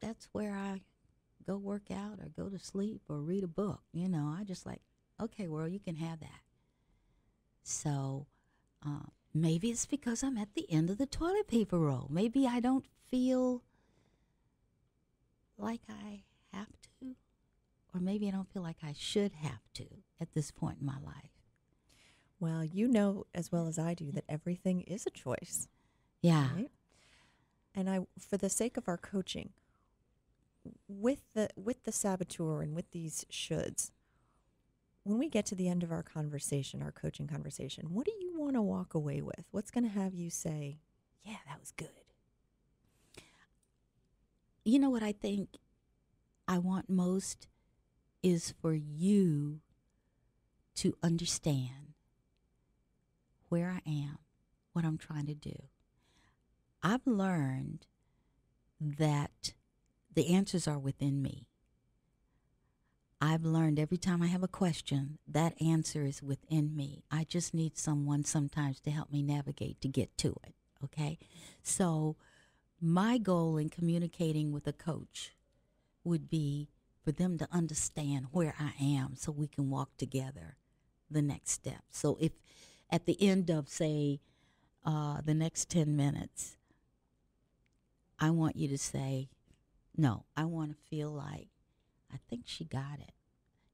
that's 0.00 0.28
where 0.32 0.52
I 0.52 0.82
go 1.46 1.56
work 1.56 1.90
out 1.90 2.18
or 2.20 2.28
go 2.36 2.48
to 2.48 2.58
sleep 2.58 3.02
or 3.08 3.20
read 3.20 3.44
a 3.44 3.48
book. 3.48 3.80
You 3.92 4.08
know, 4.08 4.34
I 4.38 4.44
just 4.44 4.66
like, 4.66 4.80
okay, 5.20 5.48
world, 5.48 5.72
you 5.72 5.80
can 5.80 5.96
have 5.96 6.20
that. 6.20 6.40
So 7.62 8.26
uh, 8.84 9.10
maybe 9.34 9.70
it's 9.70 9.86
because 9.86 10.22
I'm 10.22 10.38
at 10.38 10.54
the 10.54 10.70
end 10.70 10.90
of 10.90 10.98
the 10.98 11.06
toilet 11.06 11.48
paper 11.48 11.78
roll. 11.78 12.06
Maybe 12.10 12.46
I 12.46 12.60
don't 12.60 12.84
feel 13.10 13.62
like 15.58 15.82
I 15.88 16.22
have 16.52 16.68
to, 17.00 17.16
or 17.96 18.00
maybe 18.00 18.28
I 18.28 18.32
don't 18.32 18.52
feel 18.52 18.62
like 18.62 18.78
I 18.82 18.92
should 18.96 19.32
have 19.32 19.72
to 19.74 19.86
at 20.20 20.32
this 20.34 20.50
point 20.50 20.78
in 20.80 20.86
my 20.86 20.98
life. 21.02 21.30
Well, 22.38 22.62
you 22.62 22.86
know 22.86 23.24
as 23.34 23.50
well 23.50 23.66
as 23.66 23.78
I 23.78 23.94
do 23.94 24.12
that 24.12 24.24
everything 24.28 24.82
is 24.82 25.06
a 25.06 25.10
choice, 25.10 25.68
Yeah. 26.20 26.52
right? 26.52 26.70
And 27.74 27.88
I 27.88 28.00
for 28.18 28.36
the 28.36 28.50
sake 28.50 28.76
of 28.76 28.88
our 28.88 28.98
coaching 28.98 29.50
with 30.88 31.20
the 31.34 31.48
with 31.56 31.84
the 31.84 31.92
saboteur 31.92 32.60
and 32.62 32.74
with 32.74 32.90
these 32.90 33.24
shoulds, 33.30 33.90
when 35.04 35.18
we 35.18 35.28
get 35.30 35.46
to 35.46 35.54
the 35.54 35.68
end 35.68 35.82
of 35.82 35.92
our 35.92 36.02
conversation, 36.02 36.82
our 36.82 36.92
coaching 36.92 37.26
conversation, 37.26 37.94
what 37.94 38.04
do 38.04 38.12
you 38.20 38.38
want 38.38 38.54
to 38.54 38.62
walk 38.62 38.92
away 38.94 39.22
with? 39.22 39.44
What's 39.50 39.70
going 39.70 39.84
to 39.84 39.90
have 39.90 40.12
you 40.14 40.28
say, 40.30 40.80
"Yeah, 41.22 41.36
that 41.46 41.60
was 41.60 41.70
good." 41.70 41.88
You 44.64 44.78
know 44.78 44.90
what 44.90 45.02
I 45.02 45.12
think 45.12 45.50
I 46.48 46.58
want 46.58 46.90
most 46.90 47.46
is 48.26 48.52
for 48.60 48.74
you 48.74 49.60
to 50.74 50.96
understand 51.00 51.94
where 53.48 53.70
I 53.70 53.88
am, 53.88 54.18
what 54.72 54.84
I'm 54.84 54.98
trying 54.98 55.26
to 55.26 55.34
do. 55.34 55.54
I've 56.82 57.06
learned 57.06 57.86
that 58.80 59.54
the 60.12 60.34
answers 60.34 60.66
are 60.66 60.78
within 60.78 61.22
me. 61.22 61.46
I've 63.20 63.44
learned 63.44 63.78
every 63.78 63.96
time 63.96 64.20
I 64.22 64.26
have 64.26 64.42
a 64.42 64.48
question, 64.48 65.18
that 65.28 65.54
answer 65.62 66.04
is 66.04 66.20
within 66.20 66.74
me. 66.74 67.04
I 67.08 67.22
just 67.22 67.54
need 67.54 67.78
someone 67.78 68.24
sometimes 68.24 68.80
to 68.80 68.90
help 68.90 69.12
me 69.12 69.22
navigate 69.22 69.80
to 69.82 69.88
get 69.88 70.18
to 70.18 70.34
it. 70.44 70.54
Okay? 70.82 71.16
So, 71.62 72.16
my 72.80 73.18
goal 73.18 73.56
in 73.56 73.68
communicating 73.68 74.50
with 74.50 74.66
a 74.66 74.72
coach 74.72 75.36
would 76.02 76.28
be 76.28 76.70
for 77.06 77.12
them 77.12 77.38
to 77.38 77.46
understand 77.52 78.26
where 78.32 78.56
I 78.58 78.72
am 78.82 79.14
so 79.14 79.30
we 79.30 79.46
can 79.46 79.70
walk 79.70 79.96
together 79.96 80.56
the 81.08 81.22
next 81.22 81.52
step. 81.52 81.84
So 81.88 82.18
if 82.20 82.32
at 82.90 83.06
the 83.06 83.16
end 83.22 83.48
of, 83.48 83.68
say, 83.68 84.18
uh, 84.84 85.20
the 85.20 85.32
next 85.32 85.70
10 85.70 85.94
minutes, 85.94 86.56
I 88.18 88.30
want 88.30 88.56
you 88.56 88.66
to 88.66 88.76
say, 88.76 89.28
no, 89.96 90.24
I 90.36 90.46
want 90.46 90.72
to 90.72 90.76
feel 90.90 91.12
like, 91.12 91.46
I 92.12 92.16
think 92.28 92.42
she 92.46 92.64
got 92.64 92.98
it. 92.98 93.12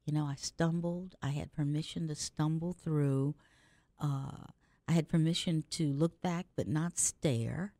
You 0.04 0.12
know, 0.12 0.26
I 0.26 0.34
stumbled. 0.34 1.14
I 1.22 1.30
had 1.30 1.54
permission 1.54 2.08
to 2.08 2.14
stumble 2.14 2.74
through. 2.74 3.34
Uh, 3.98 4.48
I 4.86 4.92
had 4.92 5.08
permission 5.08 5.64
to 5.70 5.90
look 5.90 6.20
back 6.20 6.48
but 6.54 6.68
not 6.68 6.98
stare. 6.98 7.72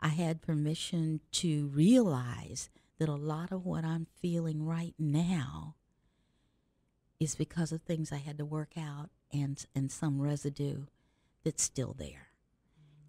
I 0.00 0.08
had 0.08 0.40
permission 0.40 1.20
to 1.32 1.66
realize 1.66 2.70
that 2.98 3.08
a 3.08 3.14
lot 3.14 3.52
of 3.52 3.64
what 3.64 3.84
I'm 3.84 4.06
feeling 4.20 4.64
right 4.64 4.94
now 4.98 5.74
is 7.18 7.34
because 7.34 7.72
of 7.72 7.82
things 7.82 8.12
I 8.12 8.18
had 8.18 8.38
to 8.38 8.44
work 8.44 8.72
out 8.78 9.10
and 9.32 9.64
and 9.74 9.90
some 9.90 10.20
residue 10.20 10.84
that's 11.44 11.62
still 11.62 11.94
there. 11.98 12.28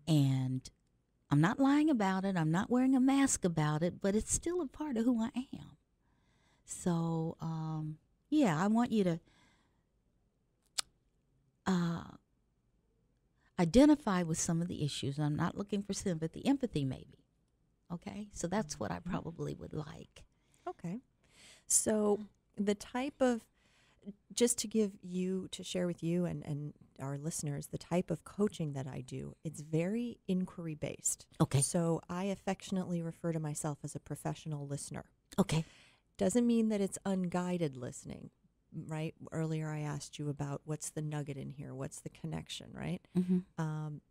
And 0.07 0.69
I'm 1.29 1.41
not 1.41 1.59
lying 1.59 1.89
about 1.89 2.23
it. 2.23 2.37
I'm 2.37 2.51
not 2.51 2.69
wearing 2.69 2.95
a 2.95 2.99
mask 2.99 3.43
about 3.43 3.83
it, 3.83 4.01
but 4.01 4.15
it's 4.15 4.33
still 4.33 4.61
a 4.61 4.67
part 4.67 4.95
of 4.95 5.03
who 5.03 5.21
I 5.21 5.31
am. 5.53 5.77
So, 6.63 7.35
um, 7.41 7.97
yeah, 8.29 8.61
I 8.61 8.67
want 8.67 8.91
you 8.91 9.03
to 9.03 9.19
uh, 11.65 12.03
identify 13.59 14.23
with 14.23 14.39
some 14.39 14.61
of 14.61 14.67
the 14.67 14.83
issues. 14.83 15.19
I'm 15.19 15.35
not 15.35 15.57
looking 15.57 15.83
for 15.83 15.93
sympathy, 15.93 16.45
empathy, 16.45 16.85
maybe. 16.85 17.25
Okay, 17.93 18.27
so 18.33 18.47
that's 18.47 18.79
what 18.79 18.91
I 18.91 18.95
Mm-hmm. 18.99 19.11
probably 19.11 19.53
would 19.55 19.73
like. 19.73 20.23
Okay. 20.67 20.99
So 21.67 22.19
the 22.57 22.75
type 22.75 23.21
of 23.21 23.45
just 24.33 24.57
to 24.59 24.67
give 24.67 24.91
you 25.01 25.47
to 25.51 25.63
share 25.63 25.85
with 25.85 26.01
you 26.01 26.25
and, 26.25 26.43
and 26.45 26.73
our 26.99 27.17
listeners 27.17 27.67
the 27.67 27.77
type 27.77 28.09
of 28.09 28.23
coaching 28.23 28.73
that 28.73 28.87
I 28.87 29.01
do, 29.01 29.35
it's 29.43 29.61
very 29.61 30.17
inquiry 30.27 30.75
based. 30.75 31.25
Okay. 31.41 31.61
So 31.61 32.01
I 32.09 32.25
affectionately 32.25 33.01
refer 33.01 33.33
to 33.33 33.39
myself 33.39 33.79
as 33.83 33.95
a 33.95 33.99
professional 33.99 34.65
listener. 34.67 35.05
Okay. 35.37 35.65
Doesn't 36.17 36.47
mean 36.47 36.69
that 36.69 36.79
it's 36.81 36.97
unguided 37.05 37.75
listening, 37.77 38.29
right? 38.87 39.13
Earlier 39.31 39.69
I 39.69 39.81
asked 39.81 40.17
you 40.17 40.29
about 40.29 40.61
what's 40.65 40.89
the 40.89 41.01
nugget 41.01 41.37
in 41.37 41.51
here, 41.51 41.75
what's 41.75 41.99
the 41.99 42.09
connection, 42.09 42.67
right? 42.73 43.01
Mm-hmm. 43.17 43.39
Um, 43.61 44.01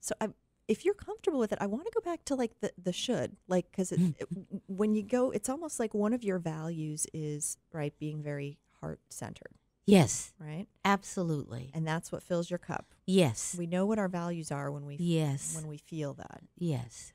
so 0.00 0.14
I, 0.20 0.28
if 0.68 0.84
you're 0.84 0.94
comfortable 0.94 1.38
with 1.38 1.52
it, 1.52 1.58
I 1.60 1.66
want 1.66 1.84
to 1.86 1.92
go 1.94 2.00
back 2.00 2.24
to 2.26 2.34
like 2.34 2.60
the 2.60 2.72
the 2.82 2.92
should, 2.92 3.36
like 3.48 3.70
because 3.70 3.92
it, 3.92 4.00
Mm. 4.00 4.60
when 4.66 4.94
you 4.94 5.02
go, 5.02 5.30
it's 5.30 5.48
almost 5.48 5.78
like 5.80 5.92
one 5.94 6.12
of 6.12 6.22
your 6.24 6.38
values 6.38 7.06
is 7.12 7.56
right 7.72 7.92
being 7.98 8.22
very 8.22 8.58
heart 8.80 9.00
centered, 9.10 9.52
Yes, 9.86 10.32
right? 10.38 10.66
absolutely. 10.84 11.70
And 11.74 11.86
that's 11.86 12.10
what 12.12 12.22
fills 12.22 12.48
your 12.50 12.58
cup. 12.58 12.94
Yes. 13.06 13.54
We 13.58 13.66
know 13.66 13.86
what 13.86 13.98
our 13.98 14.08
values 14.08 14.50
are 14.52 14.70
when 14.70 14.84
we 14.86 14.96
Yes. 14.96 15.54
when 15.56 15.66
we 15.66 15.78
feel 15.78 16.14
that, 16.14 16.42
Yes. 16.58 17.12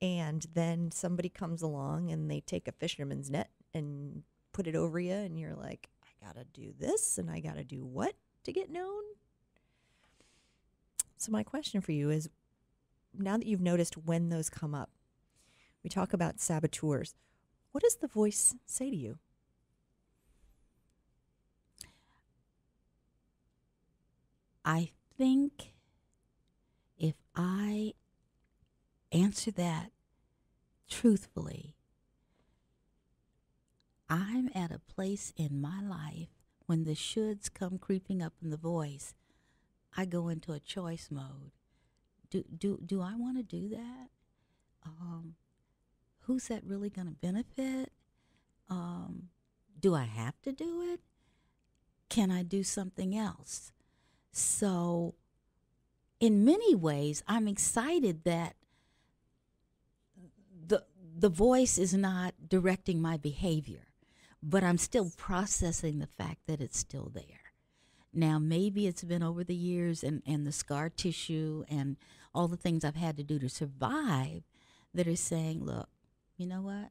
and 0.00 0.46
then 0.54 0.90
somebody 0.92 1.28
comes 1.28 1.62
along 1.62 2.10
and 2.10 2.30
they 2.30 2.40
take 2.40 2.68
a 2.68 2.72
fisherman's 2.72 3.30
net 3.30 3.50
and 3.74 4.22
put 4.52 4.66
it 4.68 4.76
over 4.76 5.00
you, 5.00 5.12
and 5.12 5.38
you're 5.38 5.54
like, 5.56 5.88
I 6.04 6.26
gotta 6.26 6.44
do 6.52 6.72
this, 6.78 7.18
and 7.18 7.28
I 7.30 7.40
gotta 7.40 7.64
do 7.64 7.84
what 7.84 8.14
to 8.44 8.52
get 8.52 8.70
known. 8.70 9.02
So 11.16 11.32
my 11.32 11.42
question 11.42 11.80
for 11.80 11.92
you 11.92 12.10
is 12.10 12.28
now 13.18 13.36
that 13.36 13.46
you've 13.46 13.60
noticed 13.60 13.96
when 13.96 14.28
those 14.28 14.50
come 14.50 14.74
up, 14.74 14.90
we 15.82 15.90
talk 15.90 16.12
about 16.12 16.40
saboteurs. 16.40 17.14
What 17.72 17.82
does 17.82 17.96
the 17.96 18.08
voice 18.08 18.54
say 18.66 18.90
to 18.90 18.96
you? 18.96 19.18
I 24.64 24.90
think 25.18 25.74
if 26.98 27.14
I 27.36 27.92
answer 29.12 29.50
that 29.52 29.90
truthfully, 30.88 31.74
I'm 34.08 34.48
at 34.54 34.70
a 34.70 34.78
place 34.78 35.32
in 35.36 35.60
my 35.60 35.82
life 35.82 36.28
when 36.66 36.84
the 36.84 36.92
shoulds 36.92 37.52
come 37.52 37.78
creeping 37.78 38.22
up 38.22 38.32
in 38.42 38.50
the 38.50 38.56
voice, 38.56 39.14
I 39.96 40.06
go 40.06 40.28
into 40.28 40.52
a 40.52 40.60
choice 40.60 41.08
mode. 41.10 41.52
Do 42.34 42.42
do 42.58 42.80
do 42.84 43.00
I 43.00 43.14
want 43.14 43.36
to 43.36 43.44
do 43.44 43.68
that? 43.68 44.08
Um, 44.84 45.36
who's 46.22 46.48
that 46.48 46.64
really 46.64 46.90
going 46.90 47.06
to 47.06 47.14
benefit? 47.14 47.92
Um, 48.68 49.28
do 49.78 49.94
I 49.94 50.02
have 50.02 50.42
to 50.42 50.50
do 50.50 50.82
it? 50.92 50.98
Can 52.08 52.32
I 52.32 52.42
do 52.42 52.64
something 52.64 53.16
else? 53.16 53.70
So, 54.32 55.14
in 56.18 56.44
many 56.44 56.74
ways, 56.74 57.22
I'm 57.28 57.46
excited 57.46 58.24
that 58.24 58.56
the 60.66 60.82
the 61.16 61.28
voice 61.28 61.78
is 61.78 61.94
not 61.94 62.34
directing 62.48 63.00
my 63.00 63.16
behavior, 63.16 63.92
but 64.42 64.64
I'm 64.64 64.78
still 64.78 65.12
processing 65.16 66.00
the 66.00 66.08
fact 66.08 66.48
that 66.48 66.60
it's 66.60 66.78
still 66.80 67.12
there. 67.14 67.43
Now, 68.14 68.38
maybe 68.38 68.86
it's 68.86 69.02
been 69.04 69.22
over 69.22 69.42
the 69.44 69.54
years 69.54 70.02
and, 70.04 70.22
and 70.26 70.46
the 70.46 70.52
scar 70.52 70.88
tissue 70.88 71.64
and 71.68 71.96
all 72.34 72.48
the 72.48 72.56
things 72.56 72.84
I've 72.84 72.96
had 72.96 73.16
to 73.16 73.22
do 73.22 73.38
to 73.38 73.48
survive 73.48 74.42
that 74.92 75.08
are 75.08 75.16
saying, 75.16 75.64
look, 75.64 75.88
you 76.36 76.46
know 76.46 76.62
what? 76.62 76.90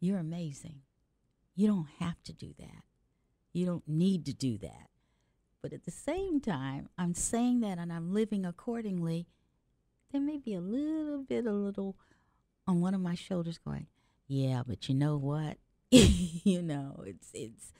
You're 0.00 0.18
amazing. 0.18 0.80
You 1.54 1.66
don't 1.66 1.88
have 1.98 2.22
to 2.24 2.32
do 2.32 2.54
that. 2.58 2.84
You 3.52 3.66
don't 3.66 3.88
need 3.88 4.24
to 4.26 4.32
do 4.32 4.58
that. 4.58 4.90
But 5.62 5.72
at 5.72 5.84
the 5.84 5.90
same 5.90 6.40
time, 6.40 6.88
I'm 6.96 7.14
saying 7.14 7.60
that 7.60 7.78
and 7.78 7.92
I'm 7.92 8.12
living 8.12 8.44
accordingly. 8.44 9.26
There 10.12 10.20
may 10.20 10.38
be 10.38 10.54
a 10.54 10.60
little 10.60 11.22
bit, 11.22 11.46
a 11.46 11.52
little 11.52 11.96
on 12.66 12.80
one 12.80 12.94
of 12.94 13.00
my 13.00 13.14
shoulders 13.14 13.58
going, 13.58 13.86
yeah, 14.28 14.62
but 14.66 14.88
you 14.88 14.94
know 14.94 15.16
what? 15.16 15.56
you 15.90 16.62
know, 16.62 17.02
it's, 17.06 17.30
it's, 17.34 17.72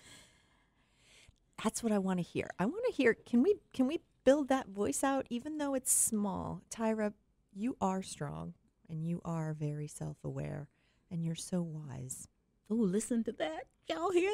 That's 1.62 1.82
what 1.82 1.92
I 1.92 1.98
want 1.98 2.18
to 2.18 2.22
hear. 2.24 2.50
I 2.59 2.66
want 2.66 2.84
to 2.86 2.92
hear. 2.92 3.14
Can 3.26 3.42
we 3.42 3.56
can 3.72 3.86
we 3.86 4.00
build 4.24 4.48
that 4.48 4.68
voice 4.68 5.02
out, 5.02 5.26
even 5.30 5.59
though 5.59 5.74
it's 5.74 5.92
small? 5.92 6.62
Tyra, 6.70 7.12
you 7.52 7.76
are 7.80 8.02
strong 8.02 8.54
and 8.88 9.04
you 9.06 9.20
are 9.24 9.52
very 9.54 9.88
self 9.88 10.16
aware, 10.24 10.68
and 11.11 11.24
you're 11.24 11.34
so 11.34 11.62
wise. 11.62 12.28
oh, 12.70 12.74
listen 12.74 13.24
to 13.24 13.32
that. 13.32 13.64
Y'all 13.88 14.11
hear 14.12 14.30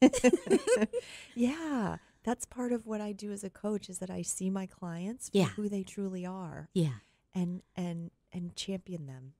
that? 0.00 0.88
yeah, 1.34 1.96
that's 2.24 2.46
part 2.46 2.72
of 2.72 2.86
what 2.86 3.00
I 3.00 3.12
do 3.12 3.30
as 3.32 3.44
a 3.44 3.50
coach 3.50 3.88
is 3.90 3.98
that 3.98 4.10
I 4.10 4.22
see 4.22 4.48
my 4.50 4.66
clients 4.66 5.28
for 5.28 5.36
Yeah. 5.38 5.48
who 5.50 5.68
they 5.68 5.82
truly 5.82 6.24
are 6.26 6.68
Yeah. 6.72 7.00
and 7.34 7.62
and 7.76 8.10
and 8.32 8.56
champion 8.56 9.06
them. 9.06 9.34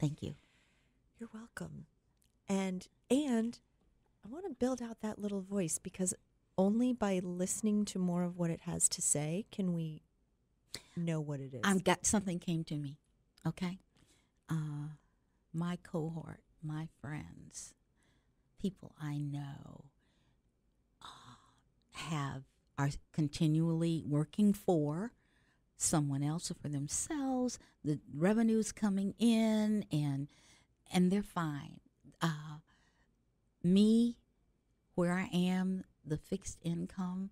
Thank 0.00 0.22
you. 0.22 0.34
You're 1.18 1.28
welcome. 1.34 1.86
And 2.48 2.86
and 3.10 3.58
I 4.26 4.32
want 4.32 4.44
to 4.46 4.54
build 4.54 4.82
out 4.82 5.02
that 5.02 5.20
little 5.20 5.40
voice 5.40 5.78
because 5.78 6.12
only 6.58 6.92
by 6.92 7.20
listening 7.22 7.84
to 7.84 7.98
more 8.00 8.24
of 8.24 8.36
what 8.36 8.50
it 8.50 8.62
has 8.62 8.88
to 8.88 9.02
say 9.02 9.44
can 9.52 9.72
we 9.72 10.02
know 10.96 11.20
what 11.20 11.38
it 11.38 11.54
is. 11.54 11.60
I've 11.62 11.84
got 11.84 12.04
something 12.06 12.40
came 12.40 12.64
to 12.64 12.76
me. 12.76 12.98
Okay. 13.46 13.78
Uh, 14.48 14.88
my 15.52 15.78
cohort, 15.84 16.40
my 16.60 16.88
friends, 17.00 17.74
people 18.60 18.96
I 19.00 19.18
know 19.18 19.84
uh, 21.02 21.36
have 21.92 22.42
are 22.76 22.90
continually 23.12 24.02
working 24.04 24.52
for 24.52 25.12
someone 25.76 26.24
else 26.24 26.50
or 26.50 26.54
for 26.54 26.68
themselves. 26.68 27.60
The 27.84 28.00
revenue's 28.12 28.72
coming 28.72 29.14
in 29.20 29.84
and 29.92 30.26
and 30.92 31.12
they're 31.12 31.22
fine. 31.22 31.78
Uh, 32.20 32.58
me, 33.66 34.16
where 34.94 35.12
I 35.12 35.28
am, 35.32 35.84
the 36.04 36.16
fixed 36.16 36.58
income, 36.62 37.30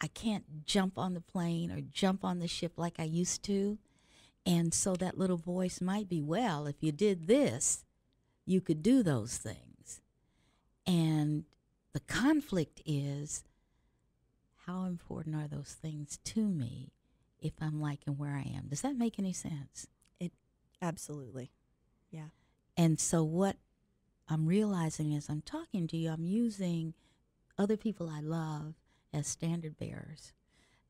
I 0.00 0.08
can't 0.08 0.64
jump 0.64 0.98
on 0.98 1.14
the 1.14 1.20
plane 1.20 1.70
or 1.70 1.80
jump 1.80 2.24
on 2.24 2.38
the 2.38 2.48
ship 2.48 2.72
like 2.76 2.96
I 2.98 3.04
used 3.04 3.42
to. 3.44 3.78
And 4.44 4.74
so 4.74 4.96
that 4.96 5.16
little 5.16 5.36
voice 5.36 5.80
might 5.80 6.08
be, 6.08 6.20
well, 6.20 6.66
if 6.66 6.76
you 6.80 6.90
did 6.90 7.28
this, 7.28 7.84
you 8.44 8.60
could 8.60 8.82
do 8.82 9.02
those 9.02 9.36
things. 9.36 10.00
And 10.86 11.44
the 11.92 12.00
conflict 12.00 12.82
is 12.84 13.44
how 14.66 14.84
important 14.84 15.36
are 15.36 15.48
those 15.48 15.76
things 15.80 16.18
to 16.24 16.48
me 16.48 16.92
if 17.40 17.52
I'm 17.60 17.80
liking 17.80 18.16
where 18.18 18.34
I 18.34 18.50
am? 18.56 18.66
Does 18.68 18.80
that 18.82 18.96
make 18.96 19.18
any 19.18 19.32
sense? 19.32 19.86
It 20.18 20.32
absolutely. 20.80 21.50
Yeah. 22.10 22.28
And 22.76 22.98
so 22.98 23.22
what 23.22 23.56
I'm 24.28 24.46
realizing 24.46 25.14
as 25.14 25.28
I'm 25.28 25.42
talking 25.42 25.86
to 25.88 25.96
you, 25.96 26.10
I'm 26.10 26.24
using 26.24 26.94
other 27.58 27.76
people 27.76 28.08
I 28.08 28.20
love 28.20 28.74
as 29.12 29.26
standard 29.26 29.78
bearers, 29.78 30.32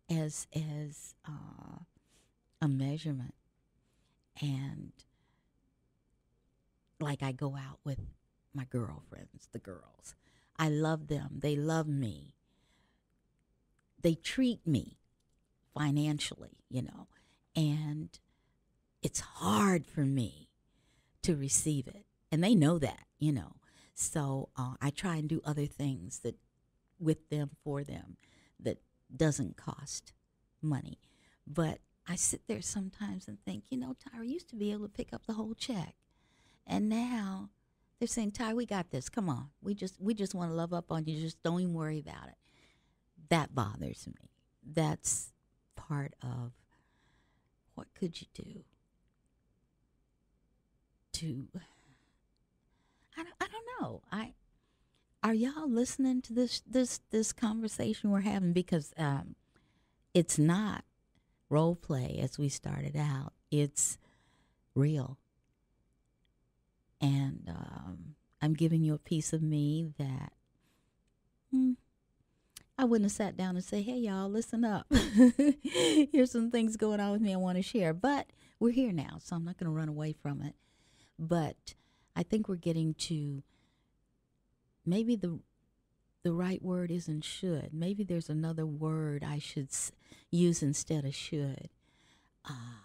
as 0.09 0.47
as 0.55 1.15
uh, 1.27 1.81
a 2.61 2.69
measurement. 2.69 3.35
And 4.41 4.93
like 7.01 7.23
I 7.23 7.33
go 7.33 7.57
out 7.57 7.79
with 7.85 7.99
my 8.55 8.65
girlfriends, 8.65 9.49
the 9.53 9.59
girls. 9.59 10.15
I 10.59 10.69
love 10.69 11.09
them. 11.09 11.41
They 11.43 11.57
love 11.57 11.89
me. 11.89 12.35
They 14.01 14.15
treat 14.15 14.67
me 14.67 14.99
financially, 15.75 16.59
you 16.69 16.83
know, 16.83 17.09
and 17.57 18.09
it's 19.03 19.21
hard 19.21 19.87
for 19.87 20.03
me 20.03 20.49
to 21.23 21.35
receive 21.35 21.87
it. 21.89 22.05
And 22.33 22.43
they 22.43 22.55
know 22.55 22.79
that, 22.79 23.05
you 23.19 23.31
know. 23.31 23.57
So 23.95 24.49
uh, 24.57 24.75
I 24.81 24.91
try 24.91 25.17
and 25.17 25.29
do 25.29 25.43
other 25.45 25.67
things 25.67 26.21
that 26.21 26.37
with 26.99 27.29
them 27.29 27.51
for 27.63 27.85
them 27.85 28.17
that 28.59 28.79
doesn't 29.15 29.57
cost 29.57 30.15
money. 30.63 30.99
But 31.47 31.79
I 32.09 32.17
sit 32.17 32.43
there 32.49 32.63
sometimes 32.63 33.29
and 33.29 33.39
think, 33.45 33.65
you 33.71 33.79
know, 33.79 33.95
Tyra 33.95 34.27
used 34.27 34.49
to 34.51 34.57
be 34.57 34.73
able 34.73 34.87
to 34.87 34.93
pick 34.93 35.13
up 35.13 35.27
the 35.27 35.35
whole 35.35 35.55
check. 35.55 35.95
And 36.67 36.89
now 36.89 37.51
they're 37.99 38.09
saying, 38.09 38.33
Ty, 38.33 38.55
we 38.55 38.67
got 38.67 38.91
this. 38.91 39.09
Come 39.09 39.29
on. 39.29 39.51
We 39.61 39.75
just 39.75 40.01
we 40.01 40.15
just 40.15 40.35
want 40.35 40.51
to 40.51 40.55
love 40.55 40.73
up 40.73 40.91
on 40.91 41.05
you. 41.05 41.21
Just 41.21 41.43
don't 41.43 41.61
even 41.61 41.75
worry 41.75 41.99
about 41.99 42.29
it. 42.29 42.37
That 43.29 43.55
bothers 43.55 44.07
me. 44.07 44.31
That's 44.65 45.33
part 45.77 46.15
of 46.23 46.53
what 47.75 47.89
could 47.95 48.21
you 48.21 48.27
do 48.35 48.65
to 51.15 51.49
I 53.17 53.23
don't, 53.23 53.35
I 53.41 53.47
don't 53.47 53.67
know. 53.81 54.03
I 54.11 54.35
are 55.23 55.35
y'all 55.35 55.71
listening 55.71 56.23
to 56.23 56.33
this 56.33 56.61
this 56.67 57.01
this 57.11 57.33
conversation 57.33 58.11
we're 58.11 58.21
having 58.21 58.53
because 58.53 58.93
um 58.97 59.37
it's 60.15 60.39
not 60.39 60.85
role 61.49 61.77
play 61.77 62.19
as 62.23 62.39
we 62.39 62.49
started 62.49 62.97
out. 62.97 63.35
It's 63.51 63.99
real. 64.75 65.19
And 67.01 67.49
um, 67.49 68.15
I'm 68.41 68.55
giving 68.55 68.83
you 68.83 68.95
a 68.95 68.99
piece 68.99 69.33
of 69.33 69.43
me 69.43 69.93
that 69.99 70.33
hmm, 71.51 71.73
I 72.79 72.85
wouldn't 72.85 73.11
have 73.11 73.17
sat 73.17 73.37
down 73.37 73.57
and 73.57 73.65
say, 73.65 73.83
hey, 73.83 73.97
y'all, 73.97 74.31
listen 74.31 74.65
up. 74.65 74.87
Here's 75.63 76.31
some 76.31 76.51
things 76.51 76.77
going 76.77 77.01
on 77.01 77.13
with 77.13 77.21
me 77.21 77.35
I 77.35 77.37
want 77.37 77.57
to 77.59 77.63
share. 77.63 77.93
But 77.93 78.27
we're 78.59 78.71
here 78.71 78.93
now, 78.93 79.19
so 79.21 79.37
I'm 79.37 79.45
not 79.45 79.59
going 79.59 79.71
to 79.71 79.77
run 79.77 79.89
away 79.89 80.13
from 80.13 80.43
it. 80.43 80.55
But 81.19 81.75
I 82.15 82.23
think 82.23 82.49
we're 82.49 82.57
getting 82.57 82.95
to 82.95 83.43
maybe 84.85 85.17
the 85.17 85.39
the 86.23 86.33
right 86.33 86.63
word 86.63 86.91
isn't 86.93 87.25
should. 87.25 87.71
Maybe 87.73 88.05
there's 88.05 88.29
another 88.29 88.65
word 88.65 89.25
I 89.25 89.39
should 89.41 89.69
s- 89.71 89.91
use 90.31 90.63
instead 90.63 91.05
of 91.05 91.15
should. 91.17 91.69
Ah. 92.45 92.85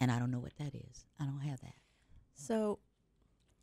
And 0.00 0.10
I 0.10 0.18
don't 0.18 0.30
know 0.30 0.38
what 0.38 0.56
that 0.56 0.74
is. 0.74 1.04
I 1.20 1.24
don't 1.26 1.40
have 1.40 1.60
that. 1.60 1.74
So, 2.34 2.78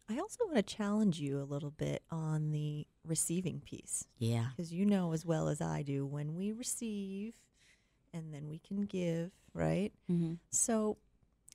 I 0.08 0.20
also 0.20 0.46
want 0.46 0.58
to 0.58 0.62
challenge 0.62 1.20
you 1.20 1.42
a 1.42 1.44
little 1.44 1.72
bit 1.72 2.04
on 2.12 2.52
the 2.52 2.86
receiving 3.04 3.60
piece 3.60 4.06
Yeah. 4.20 4.50
because 4.56 4.72
you 4.72 4.86
know 4.86 5.14
as 5.14 5.26
well 5.26 5.48
as 5.50 5.60
I 5.60 5.82
do 5.82 6.06
when 6.06 6.36
we 6.36 6.52
receive 6.52 7.34
and 8.14 8.32
then 8.32 8.48
we 8.48 8.60
can 8.60 8.82
give, 8.84 9.32
right? 9.56 9.92
Mm-hmm. 10.12 10.36
So, 10.52 10.98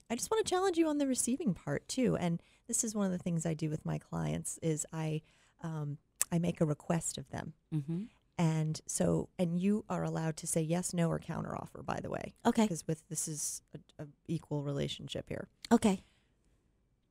I 0.09 0.15
just 0.15 0.29
want 0.29 0.45
to 0.45 0.49
challenge 0.49 0.77
you 0.77 0.89
on 0.89 0.97
the 0.97 1.07
receiving 1.07 1.53
part 1.53 1.87
too. 1.87 2.17
And 2.17 2.43
this 2.67 2.83
is 2.83 2.95
one 2.95 3.05
of 3.05 3.11
the 3.11 3.17
things 3.17 3.45
I 3.45 3.53
do 3.53 3.69
with 3.69 3.85
my 3.85 3.97
clients 3.97 4.57
is 4.61 4.85
I 4.93 5.21
um, 5.61 5.97
I 6.31 6.39
make 6.39 6.59
a 6.61 6.65
request 6.65 7.17
of 7.17 7.29
them. 7.29 7.53
Mm-hmm. 7.73 8.03
And 8.37 8.81
so, 8.87 9.29
and 9.37 9.59
you 9.59 9.85
are 9.89 10.03
allowed 10.03 10.37
to 10.37 10.47
say 10.47 10.61
yes, 10.61 10.93
no, 10.93 11.07
or 11.09 11.19
counteroffer. 11.19 11.85
By 11.85 11.99
the 12.01 12.09
way, 12.09 12.33
Okay. 12.45 12.63
because 12.63 12.85
with 12.87 13.07
this 13.07 13.27
is 13.27 13.61
a, 13.99 14.03
a 14.03 14.07
equal 14.27 14.63
relationship 14.63 15.29
here. 15.29 15.47
Okay. 15.71 16.01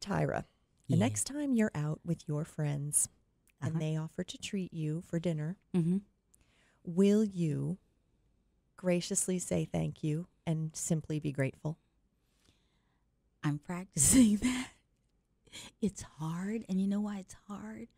Tyra, 0.00 0.44
the 0.88 0.96
next 0.96 1.24
time 1.24 1.55
you're 1.55 1.70
out 1.76 2.00
with 2.05 2.26
your 2.26 2.44
friends 2.44 3.09
and 3.61 3.70
Uh-huh. 3.70 3.78
they 3.78 3.96
offer 3.96 4.24
to 4.24 4.36
treat 4.38 4.72
you 4.74 5.00
for 5.07 5.20
dinner, 5.20 5.57
Mm-hmm. 5.74 5.98
will 6.84 7.22
you 7.24 7.78
graciously 8.76 9.38
say 9.38 9.64
thank 9.64 10.03
you 10.03 10.26
and 10.44 10.74
simply 10.74 11.20
be 11.20 11.30
grateful? 11.30 11.78
I'm 13.44 13.59
practicing 13.61 14.36
that. 14.42 14.70
It's 15.80 16.03
hard, 16.18 16.64
and 16.68 16.80
you 16.80 16.86
know 16.86 17.00
why 17.00 17.18
it's 17.18 17.36
hard? 17.48 17.88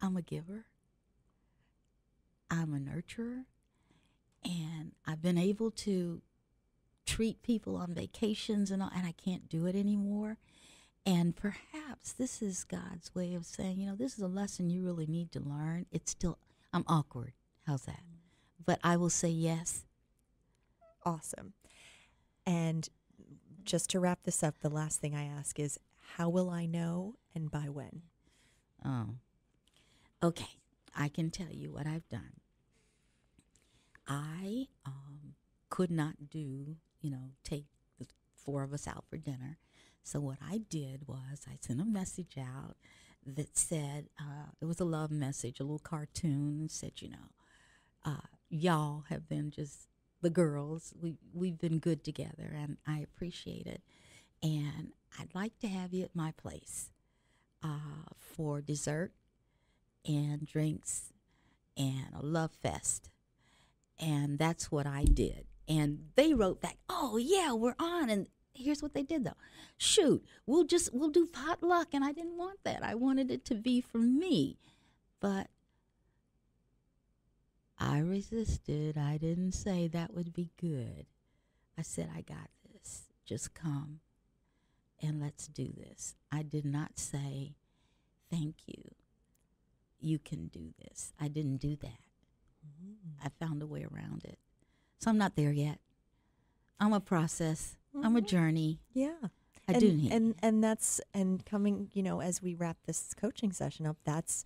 I'm 0.00 0.16
a 0.16 0.22
giver. 0.22 0.66
I'm 2.50 2.74
a 2.74 2.78
nurturer, 2.78 3.44
and 4.44 4.92
I've 5.04 5.20
been 5.20 5.38
able 5.38 5.70
to 5.72 6.22
treat 7.04 7.42
people 7.42 7.76
on 7.76 7.94
vacations 7.94 8.70
and 8.70 8.82
all, 8.82 8.90
and 8.94 9.06
I 9.06 9.12
can't 9.12 9.48
do 9.48 9.66
it 9.66 9.74
anymore. 9.74 10.38
And 11.04 11.36
perhaps 11.36 12.12
this 12.12 12.42
is 12.42 12.64
God's 12.64 13.14
way 13.14 13.34
of 13.34 13.46
saying, 13.46 13.78
you 13.78 13.86
know, 13.86 13.94
this 13.94 14.14
is 14.14 14.20
a 14.20 14.28
lesson 14.28 14.70
you 14.70 14.84
really 14.84 15.06
need 15.06 15.30
to 15.32 15.40
learn. 15.40 15.86
It's 15.92 16.10
still, 16.10 16.38
I'm 16.72 16.84
awkward. 16.88 17.32
How's 17.66 17.82
that? 17.82 18.00
Mm. 18.00 18.64
But 18.64 18.80
I 18.82 18.96
will 18.96 19.10
say 19.10 19.28
yes. 19.28 19.84
Awesome. 21.04 21.52
And 22.44 22.88
just 23.64 23.90
to 23.90 24.00
wrap 24.00 24.24
this 24.24 24.42
up, 24.42 24.58
the 24.60 24.68
last 24.68 25.00
thing 25.00 25.14
I 25.14 25.24
ask 25.24 25.60
is 25.60 25.78
how 26.16 26.28
will 26.28 26.50
I 26.50 26.66
know 26.66 27.16
and 27.34 27.50
by 27.50 27.68
when? 27.68 28.02
Oh. 28.84 29.16
Okay. 30.22 30.56
I 30.94 31.08
can 31.08 31.30
tell 31.30 31.52
you 31.52 31.70
what 31.70 31.86
I've 31.86 32.08
done. 32.08 32.40
I 34.06 34.66
um, 34.84 35.34
could 35.68 35.90
not 35.90 36.30
do, 36.30 36.76
you 37.00 37.10
know, 37.10 37.30
take 37.44 37.66
the 37.98 38.06
four 38.34 38.62
of 38.62 38.72
us 38.72 38.86
out 38.86 39.04
for 39.10 39.16
dinner. 39.16 39.58
So 40.02 40.20
what 40.20 40.38
I 40.40 40.58
did 40.70 41.08
was 41.08 41.46
I 41.48 41.56
sent 41.60 41.80
a 41.80 41.84
message 41.84 42.38
out 42.38 42.76
that 43.26 43.58
said, 43.58 44.06
uh, 44.20 44.52
it 44.60 44.66
was 44.66 44.78
a 44.80 44.84
love 44.84 45.10
message, 45.10 45.58
a 45.58 45.64
little 45.64 45.80
cartoon, 45.80 46.60
and 46.60 46.70
said, 46.70 46.92
you 47.02 47.10
know, 47.10 47.30
uh, 48.04 48.28
y'all 48.48 49.04
have 49.08 49.28
been 49.28 49.50
just 49.50 49.88
the 50.22 50.30
girls. 50.30 50.94
We 51.00 51.16
we've 51.34 51.58
been 51.58 51.78
good 51.78 52.04
together, 52.04 52.54
and 52.54 52.76
I 52.86 53.00
appreciate 53.00 53.66
it. 53.66 53.82
And 54.42 54.92
I'd 55.18 55.34
like 55.34 55.58
to 55.60 55.68
have 55.68 55.92
you 55.92 56.04
at 56.04 56.14
my 56.14 56.32
place 56.32 56.90
uh, 57.62 58.10
for 58.18 58.60
dessert 58.60 59.12
and 60.06 60.46
drinks 60.46 61.12
and 61.76 62.06
a 62.14 62.24
love 62.24 62.52
fest. 62.62 63.10
And 63.98 64.38
that's 64.38 64.70
what 64.70 64.86
I 64.86 65.04
did. 65.04 65.46
And 65.68 66.10
they 66.14 66.34
wrote 66.34 66.60
back, 66.60 66.76
"Oh 66.88 67.16
yeah, 67.16 67.52
we're 67.52 67.74
on." 67.78 68.08
And 68.10 68.26
here's 68.54 68.82
what 68.82 68.94
they 68.94 69.02
did 69.02 69.24
though. 69.24 69.32
Shoot, 69.78 70.24
we'll 70.46 70.64
just 70.64 70.92
we'll 70.92 71.10
do 71.10 71.26
potluck 71.26 71.88
and 71.92 72.04
I 72.04 72.12
didn't 72.12 72.36
want 72.36 72.60
that. 72.64 72.82
I 72.84 72.94
wanted 72.94 73.30
it 73.30 73.44
to 73.46 73.54
be 73.54 73.80
for 73.80 73.98
me. 73.98 74.58
But 75.18 75.48
I 77.78 77.98
resisted. 77.98 78.96
I 78.96 79.16
didn't 79.16 79.52
say 79.52 79.88
that 79.88 80.14
would 80.14 80.32
be 80.32 80.50
good. 80.60 81.06
I 81.78 81.82
said, 81.82 82.10
I 82.14 82.22
got 82.22 82.50
this. 82.72 83.04
Just 83.24 83.54
come 83.54 84.00
and 85.02 85.20
let's 85.20 85.46
do 85.48 85.72
this. 85.76 86.14
I 86.32 86.42
did 86.42 86.64
not 86.64 86.98
say, 86.98 87.54
thank 88.30 88.56
you. 88.66 88.82
You 90.00 90.18
can 90.18 90.48
do 90.48 90.72
this. 90.78 91.12
I 91.20 91.28
didn't 91.28 91.58
do 91.58 91.76
that. 91.76 91.98
I 93.24 93.28
found 93.40 93.62
a 93.62 93.66
way 93.66 93.84
around 93.84 94.24
it. 94.24 94.38
So 94.98 95.10
I'm 95.10 95.18
not 95.18 95.36
there 95.36 95.52
yet. 95.52 95.78
I'm 96.80 96.92
a 96.92 97.00
process. 97.00 97.76
I'm 98.02 98.16
a 98.16 98.20
Mhm. 98.20 98.26
journey. 98.26 98.80
Yeah. 98.92 99.16
I 99.68 99.72
and, 99.72 99.80
do 99.80 99.92
need. 99.92 100.12
and 100.12 100.34
and 100.42 100.62
that's 100.62 101.00
and 101.12 101.44
coming 101.44 101.90
you 101.92 102.00
know 102.02 102.20
as 102.20 102.40
we 102.40 102.54
wrap 102.54 102.76
this 102.84 103.12
coaching 103.14 103.50
session 103.52 103.84
up 103.84 103.96
that's 104.04 104.44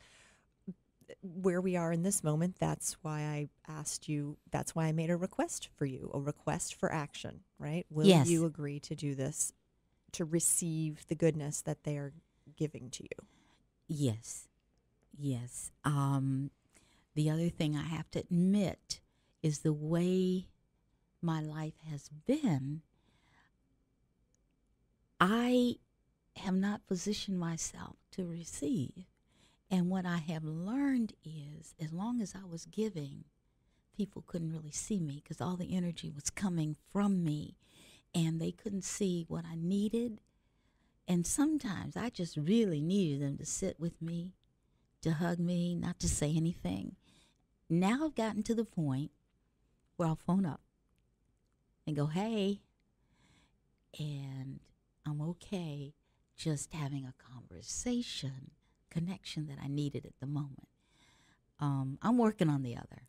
where 1.23 1.61
we 1.61 1.77
are 1.77 1.93
in 1.93 2.03
this 2.05 2.25
moment 2.25 2.57
that's 2.59 2.95
why 3.03 3.21
i 3.21 3.49
asked 3.69 4.09
you 4.09 4.39
that's 4.51 4.75
why 4.75 4.87
i 4.87 4.93
made 4.93 5.11
a 5.11 5.17
request 5.19 5.69
for 5.77 5.85
you 5.85 6.11
a 6.15 6.19
request 6.21 6.75
for 6.75 6.91
action 6.91 7.41
right 7.59 7.85
will 7.91 8.07
Yes. 8.07 8.31
you 8.31 8.47
agree 8.47 8.81
to 8.81 8.95
do 8.95 9.15
this 9.15 9.53
to 10.13 10.25
receive 10.25 11.07
the 11.09 11.15
goodness 11.15 11.63
that 11.63 11.85
they 11.85 11.97
are 11.97 12.13
giving 12.57 12.91
to 12.91 13.05
you 13.05 13.27
Yes. 13.93 14.47
Yes. 15.19 15.73
Um, 15.85 16.53
the 17.17 17.29
other 17.29 17.49
thing 17.49 17.77
I 17.77 17.83
have 17.83 18.09
to 18.13 18.21
admit 18.21 19.01
is 19.43 19.59
the 19.59 19.73
way 19.73 20.47
my 21.21 21.41
life 21.41 21.75
has 21.91 22.09
been, 22.25 22.83
I 25.19 25.75
have 26.37 26.55
not 26.55 26.87
positioned 26.87 27.41
myself 27.41 27.97
to 28.13 28.25
receive. 28.25 29.07
And 29.69 29.91
what 29.91 30.07
I 30.07 30.19
have 30.19 30.45
learned 30.45 31.15
is 31.25 31.75
as 31.83 31.93
long 31.93 32.21
as 32.21 32.35
I 32.37 32.47
was 32.49 32.65
giving, 32.67 33.25
people 33.97 34.23
couldn't 34.25 34.53
really 34.53 34.71
see 34.71 35.01
me 35.01 35.21
because 35.23 35.41
all 35.41 35.57
the 35.57 35.77
energy 35.77 36.11
was 36.15 36.31
coming 36.31 36.77
from 36.93 37.25
me 37.25 37.57
and 38.15 38.41
they 38.41 38.51
couldn't 38.51 38.85
see 38.85 39.25
what 39.29 39.45
I 39.45 39.55
needed. 39.57 40.21
And 41.07 41.27
sometimes 41.27 41.97
I 41.97 42.11
just 42.11 42.37
really 42.37 42.81
needed 42.81 43.23
them 43.23 43.39
to 43.39 43.47
sit 43.47 43.79
with 43.81 44.01
me, 44.01 44.35
to 45.03 45.13
hug 45.13 45.39
me, 45.39 45.75
not 45.75 45.99
to 46.01 46.09
say 46.09 46.35
anything. 46.37 46.97
Now 47.69 48.05
I've 48.05 48.15
gotten 48.15 48.43
to 48.45 48.55
the 48.55 48.65
point 48.65 49.11
where 49.97 50.09
I'll 50.09 50.17
phone 50.17 50.47
up 50.47 50.61
and 51.87 51.97
go, 51.97 52.07
hey, 52.07 52.61
and 53.99 54.61
I'm 55.07 55.21
okay 55.21 55.95
just 56.37 56.73
having 56.73 57.05
a 57.05 57.15
conversation, 57.33 58.53
connection 58.91 59.47
that 59.49 59.59
I 59.63 59.69
needed 59.69 60.07
at 60.07 60.19
the 60.21 60.27
moment. 60.27 60.69
Um, 61.59 61.99
I'm 62.03 62.17
working 62.17 62.49
on 62.49 62.63
the 62.63 62.77
other. 62.77 63.03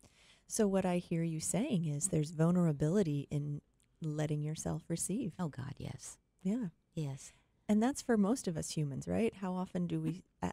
So, 0.46 0.66
what 0.66 0.84
I 0.84 0.98
hear 0.98 1.22
you 1.22 1.40
saying 1.40 1.86
is 1.86 2.08
there's 2.08 2.30
vulnerability 2.30 3.26
in 3.30 3.62
letting 4.02 4.42
yourself 4.42 4.82
receive. 4.88 5.32
Oh, 5.38 5.48
God, 5.48 5.74
yes. 5.78 6.18
Yeah. 6.42 6.66
Yes. 6.94 7.32
And 7.68 7.82
that's 7.82 8.02
for 8.02 8.16
most 8.16 8.48
of 8.48 8.56
us 8.56 8.70
humans, 8.70 9.08
right? 9.08 9.32
How 9.40 9.54
often 9.54 9.86
do 9.86 10.00
we 10.00 10.22
uh, 10.42 10.50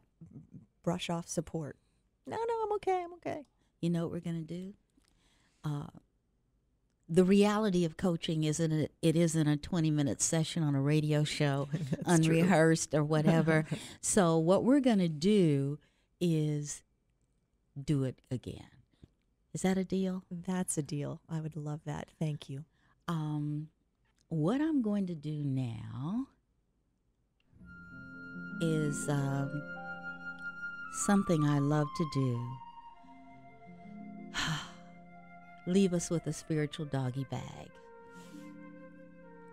brush 0.84 1.10
off 1.10 1.28
support? 1.28 1.76
No, 2.26 2.38
no, 2.38 2.54
I'm 2.64 2.72
okay. 2.74 3.02
I'm 3.04 3.14
okay. 3.14 3.46
You 3.82 3.90
know 3.90 4.04
what 4.04 4.12
we're 4.12 4.20
going 4.20 4.46
to 4.46 4.54
do? 4.54 4.74
Uh, 5.64 5.88
the 7.08 7.24
reality 7.24 7.84
of 7.86 7.98
coaching 7.98 8.44
isn't 8.44 8.72
it, 8.72 8.92
it 9.02 9.16
isn't 9.16 9.48
a 9.48 9.58
20 9.58 9.90
minute 9.90 10.22
session 10.22 10.62
on 10.64 10.76
a 10.76 10.82
radio 10.82 11.24
show 11.24 11.68
unrehearsed 12.06 12.94
or 12.94 13.04
whatever 13.04 13.66
so 14.02 14.38
what 14.38 14.64
we're 14.64 14.80
going 14.80 15.00
to 15.00 15.10
do 15.10 15.80
is 16.22 16.84
do 17.84 18.04
it 18.04 18.22
again 18.30 18.70
is 19.54 19.64
that 19.64 19.78
a 19.78 19.84
deal 19.84 20.24
That's 20.30 20.78
a 20.78 20.84
deal. 20.84 21.22
I 21.30 21.42
would 21.42 21.56
love 21.56 21.82
that. 21.86 22.08
Thank 22.20 22.50
you. 22.50 22.66
Um, 23.10 23.68
what 24.30 24.62
i'm 24.62 24.82
going 24.82 25.06
to 25.06 25.16
do 25.16 25.44
now 25.44 26.26
is 28.62 29.10
um, 29.10 29.62
something 30.94 31.44
i 31.44 31.60
love 31.60 31.88
to 31.98 32.06
do 32.14 32.40
leave 35.68 35.94
us 35.94 36.10
with 36.10 36.28
a 36.28 36.34
spiritual 36.34 36.86
doggy 36.86 37.26
bag. 37.30 37.70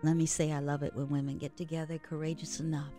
Let 0.03 0.15
me 0.15 0.25
say 0.25 0.51
I 0.51 0.59
love 0.59 0.83
it 0.83 0.95
when 0.95 1.09
women 1.09 1.37
get 1.37 1.57
together 1.57 1.97
courageous 1.97 2.59
enough 2.59 2.93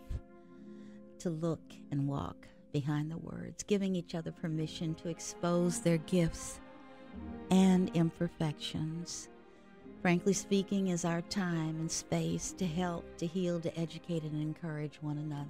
to 1.19 1.29
look 1.29 1.61
and 1.91 2.07
walk 2.07 2.47
behind 2.71 3.11
the 3.11 3.17
words, 3.17 3.63
giving 3.63 3.95
each 3.95 4.15
other 4.15 4.31
permission 4.31 4.95
to 4.95 5.09
expose 5.09 5.79
their 5.79 5.97
gifts 5.97 6.59
and 7.51 7.89
imperfections. 7.93 9.29
Frankly 10.01 10.33
speaking, 10.33 10.87
is 10.87 11.03
our 11.03 11.21
time 11.21 11.79
and 11.79 11.91
space 11.91 12.53
to 12.53 12.65
help, 12.65 13.17
to 13.17 13.27
heal, 13.27 13.59
to 13.59 13.79
educate, 13.79 14.23
and 14.23 14.41
encourage 14.41 14.97
one 15.01 15.17
another. 15.17 15.45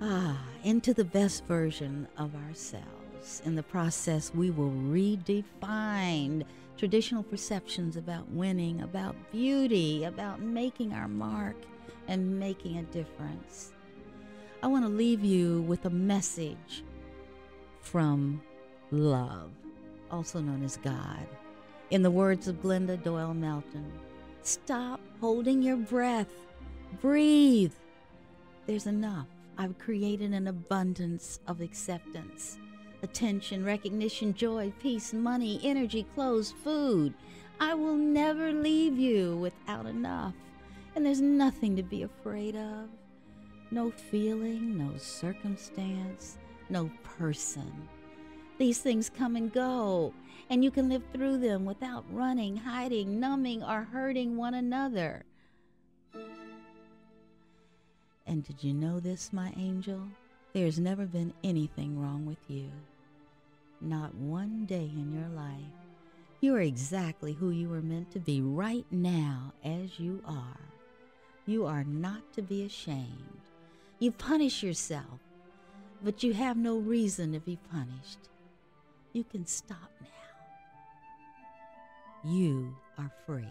Ah, 0.00 0.38
into 0.64 0.94
the 0.94 1.04
best 1.04 1.44
version 1.44 2.08
of 2.16 2.34
ourselves. 2.34 3.42
In 3.44 3.54
the 3.54 3.62
process, 3.62 4.32
we 4.34 4.50
will 4.50 4.70
redefine 4.70 6.42
traditional 6.76 7.22
perceptions 7.22 7.96
about 7.96 8.30
winning, 8.30 8.80
about 8.80 9.14
beauty, 9.30 10.04
about 10.04 10.40
making 10.40 10.92
our 10.92 11.08
mark 11.08 11.56
and 12.08 12.40
making 12.40 12.78
a 12.78 12.82
difference. 12.84 13.72
I 14.62 14.66
want 14.68 14.84
to 14.84 14.90
leave 14.90 15.22
you 15.22 15.60
with 15.62 15.84
a 15.84 15.90
message 15.90 16.82
from 17.82 18.42
love, 18.90 19.50
also 20.10 20.40
known 20.40 20.64
as 20.64 20.78
God. 20.78 21.26
In 21.94 22.02
the 22.02 22.10
words 22.10 22.48
of 22.48 22.60
Glennon 22.60 23.00
Doyle 23.04 23.34
Melton, 23.34 23.92
stop 24.42 24.98
holding 25.20 25.62
your 25.62 25.76
breath. 25.76 26.26
Breathe. 27.00 27.72
There's 28.66 28.86
enough. 28.86 29.28
I've 29.56 29.78
created 29.78 30.32
an 30.32 30.48
abundance 30.48 31.38
of 31.46 31.60
acceptance, 31.60 32.58
attention, 33.04 33.64
recognition, 33.64 34.34
joy, 34.34 34.72
peace, 34.82 35.12
money, 35.12 35.60
energy, 35.62 36.04
clothes, 36.16 36.52
food. 36.64 37.14
I 37.60 37.74
will 37.74 37.94
never 37.94 38.50
leave 38.50 38.98
you 38.98 39.36
without 39.36 39.86
enough. 39.86 40.34
And 40.96 41.06
there's 41.06 41.20
nothing 41.20 41.76
to 41.76 41.84
be 41.84 42.02
afraid 42.02 42.56
of. 42.56 42.88
No 43.70 43.92
feeling, 43.92 44.76
no 44.76 44.98
circumstance, 44.98 46.38
no 46.68 46.90
person. 47.04 47.88
These 48.58 48.80
things 48.80 49.08
come 49.16 49.36
and 49.36 49.52
go, 49.52 50.12
and 50.50 50.62
you 50.62 50.70
can 50.70 50.88
live 50.88 51.02
through 51.12 51.38
them 51.38 51.64
without 51.64 52.04
running, 52.10 52.56
hiding, 52.56 53.18
numbing, 53.18 53.62
or 53.62 53.88
hurting 53.92 54.36
one 54.36 54.54
another. 54.54 55.24
And 58.26 58.44
did 58.44 58.62
you 58.62 58.72
know 58.72 59.00
this, 59.00 59.32
my 59.32 59.52
angel? 59.56 60.08
There's 60.52 60.78
never 60.78 61.04
been 61.06 61.34
anything 61.42 62.00
wrong 62.00 62.26
with 62.26 62.38
you. 62.48 62.70
Not 63.80 64.14
one 64.14 64.64
day 64.66 64.90
in 64.94 65.12
your 65.12 65.28
life. 65.28 65.72
You 66.40 66.54
are 66.56 66.60
exactly 66.60 67.32
who 67.32 67.50
you 67.50 67.68
were 67.68 67.82
meant 67.82 68.10
to 68.12 68.20
be 68.20 68.40
right 68.40 68.86
now 68.90 69.52
as 69.64 69.98
you 69.98 70.22
are. 70.26 70.60
You 71.46 71.66
are 71.66 71.84
not 71.84 72.32
to 72.34 72.42
be 72.42 72.64
ashamed. 72.64 73.40
You 73.98 74.10
punish 74.12 74.62
yourself, 74.62 75.20
but 76.02 76.22
you 76.22 76.32
have 76.34 76.56
no 76.56 76.76
reason 76.76 77.32
to 77.32 77.40
be 77.40 77.58
punished. 77.70 78.28
You 79.12 79.24
can 79.24 79.46
stop 79.46 79.90
now. 80.00 80.13
You 82.24 82.74
are 82.98 83.10
free. 83.26 83.44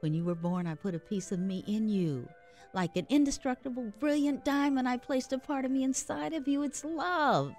When 0.00 0.14
you 0.14 0.24
were 0.24 0.34
born, 0.34 0.66
I 0.66 0.74
put 0.74 0.94
a 0.94 0.98
piece 0.98 1.32
of 1.32 1.38
me 1.38 1.64
in 1.66 1.88
you. 1.88 2.28
Like 2.72 2.96
an 2.96 3.06
indestructible, 3.08 3.92
brilliant 3.98 4.44
diamond, 4.44 4.88
I 4.88 4.96
placed 4.96 5.32
a 5.32 5.38
part 5.38 5.64
of 5.64 5.70
me 5.70 5.84
inside 5.84 6.32
of 6.32 6.48
you. 6.48 6.62
It's 6.62 6.84
love. 6.84 7.54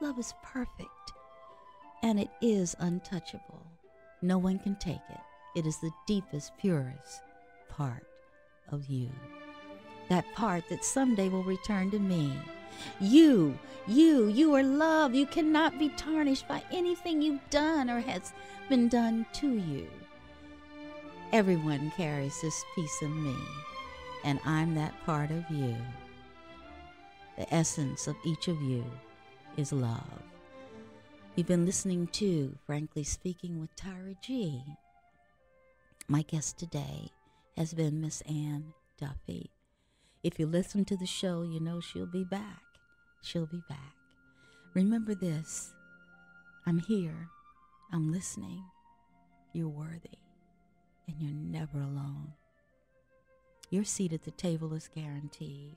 Love 0.00 0.18
is 0.18 0.32
perfect, 0.42 1.12
and 2.02 2.18
it 2.18 2.30
is 2.40 2.74
untouchable. 2.78 3.66
No 4.22 4.38
one 4.38 4.58
can 4.58 4.76
take 4.76 4.94
it. 4.94 5.20
It 5.58 5.66
is 5.66 5.78
the 5.78 5.90
deepest, 6.06 6.56
purest 6.58 7.22
part 7.68 8.06
of 8.70 8.86
you. 8.88 9.10
That 10.08 10.24
part 10.34 10.64
that 10.70 10.84
someday 10.84 11.28
will 11.28 11.44
return 11.44 11.90
to 11.90 11.98
me. 11.98 12.32
You, 13.00 13.58
you, 13.86 14.28
you 14.28 14.54
are 14.54 14.62
love. 14.62 15.14
You 15.14 15.26
cannot 15.26 15.78
be 15.78 15.88
tarnished 15.90 16.46
by 16.48 16.62
anything 16.70 17.22
you've 17.22 17.48
done 17.50 17.90
or 17.90 18.00
has 18.00 18.32
been 18.68 18.88
done 18.88 19.26
to 19.34 19.48
you. 19.48 19.88
Everyone 21.32 21.92
carries 21.96 22.40
this 22.40 22.64
piece 22.74 23.02
of 23.02 23.10
me, 23.10 23.36
and 24.24 24.40
I'm 24.44 24.74
that 24.74 24.94
part 25.06 25.30
of 25.30 25.44
you. 25.50 25.76
The 27.38 27.52
essence 27.54 28.06
of 28.06 28.16
each 28.24 28.48
of 28.48 28.60
you 28.60 28.84
is 29.56 29.72
love. 29.72 30.22
You've 31.36 31.46
been 31.46 31.64
listening 31.66 32.08
to 32.08 32.58
Frankly 32.66 33.04
Speaking 33.04 33.60
with 33.60 33.74
Tyra 33.76 34.16
G. 34.20 34.62
My 36.08 36.22
guest 36.22 36.58
today 36.58 37.10
has 37.56 37.72
been 37.72 38.00
Miss 38.00 38.20
Anne 38.22 38.74
Duffy. 38.98 39.50
If 40.22 40.38
you 40.38 40.46
listen 40.46 40.84
to 40.84 40.96
the 40.96 41.06
show, 41.06 41.42
you 41.42 41.60
know 41.60 41.80
she'll 41.80 42.06
be 42.06 42.24
back. 42.24 42.62
She'll 43.22 43.46
be 43.46 43.62
back. 43.68 43.94
Remember 44.74 45.14
this 45.14 45.72
I'm 46.66 46.78
here, 46.78 47.28
I'm 47.92 48.12
listening. 48.12 48.62
You're 49.52 49.68
worthy, 49.68 50.18
and 51.08 51.16
you're 51.20 51.32
never 51.32 51.80
alone. 51.80 52.34
Your 53.70 53.84
seat 53.84 54.12
at 54.12 54.24
the 54.24 54.30
table 54.30 54.74
is 54.74 54.88
guaranteed. 54.88 55.76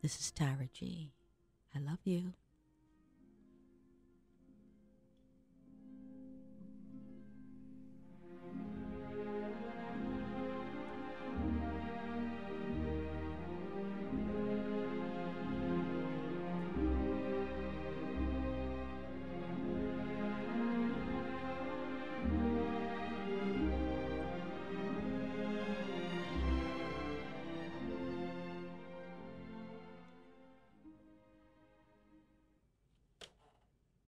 This 0.00 0.20
is 0.20 0.32
Tyra 0.32 0.68
G. 0.72 1.10
I 1.74 1.80
love 1.80 1.98
you. 2.04 2.32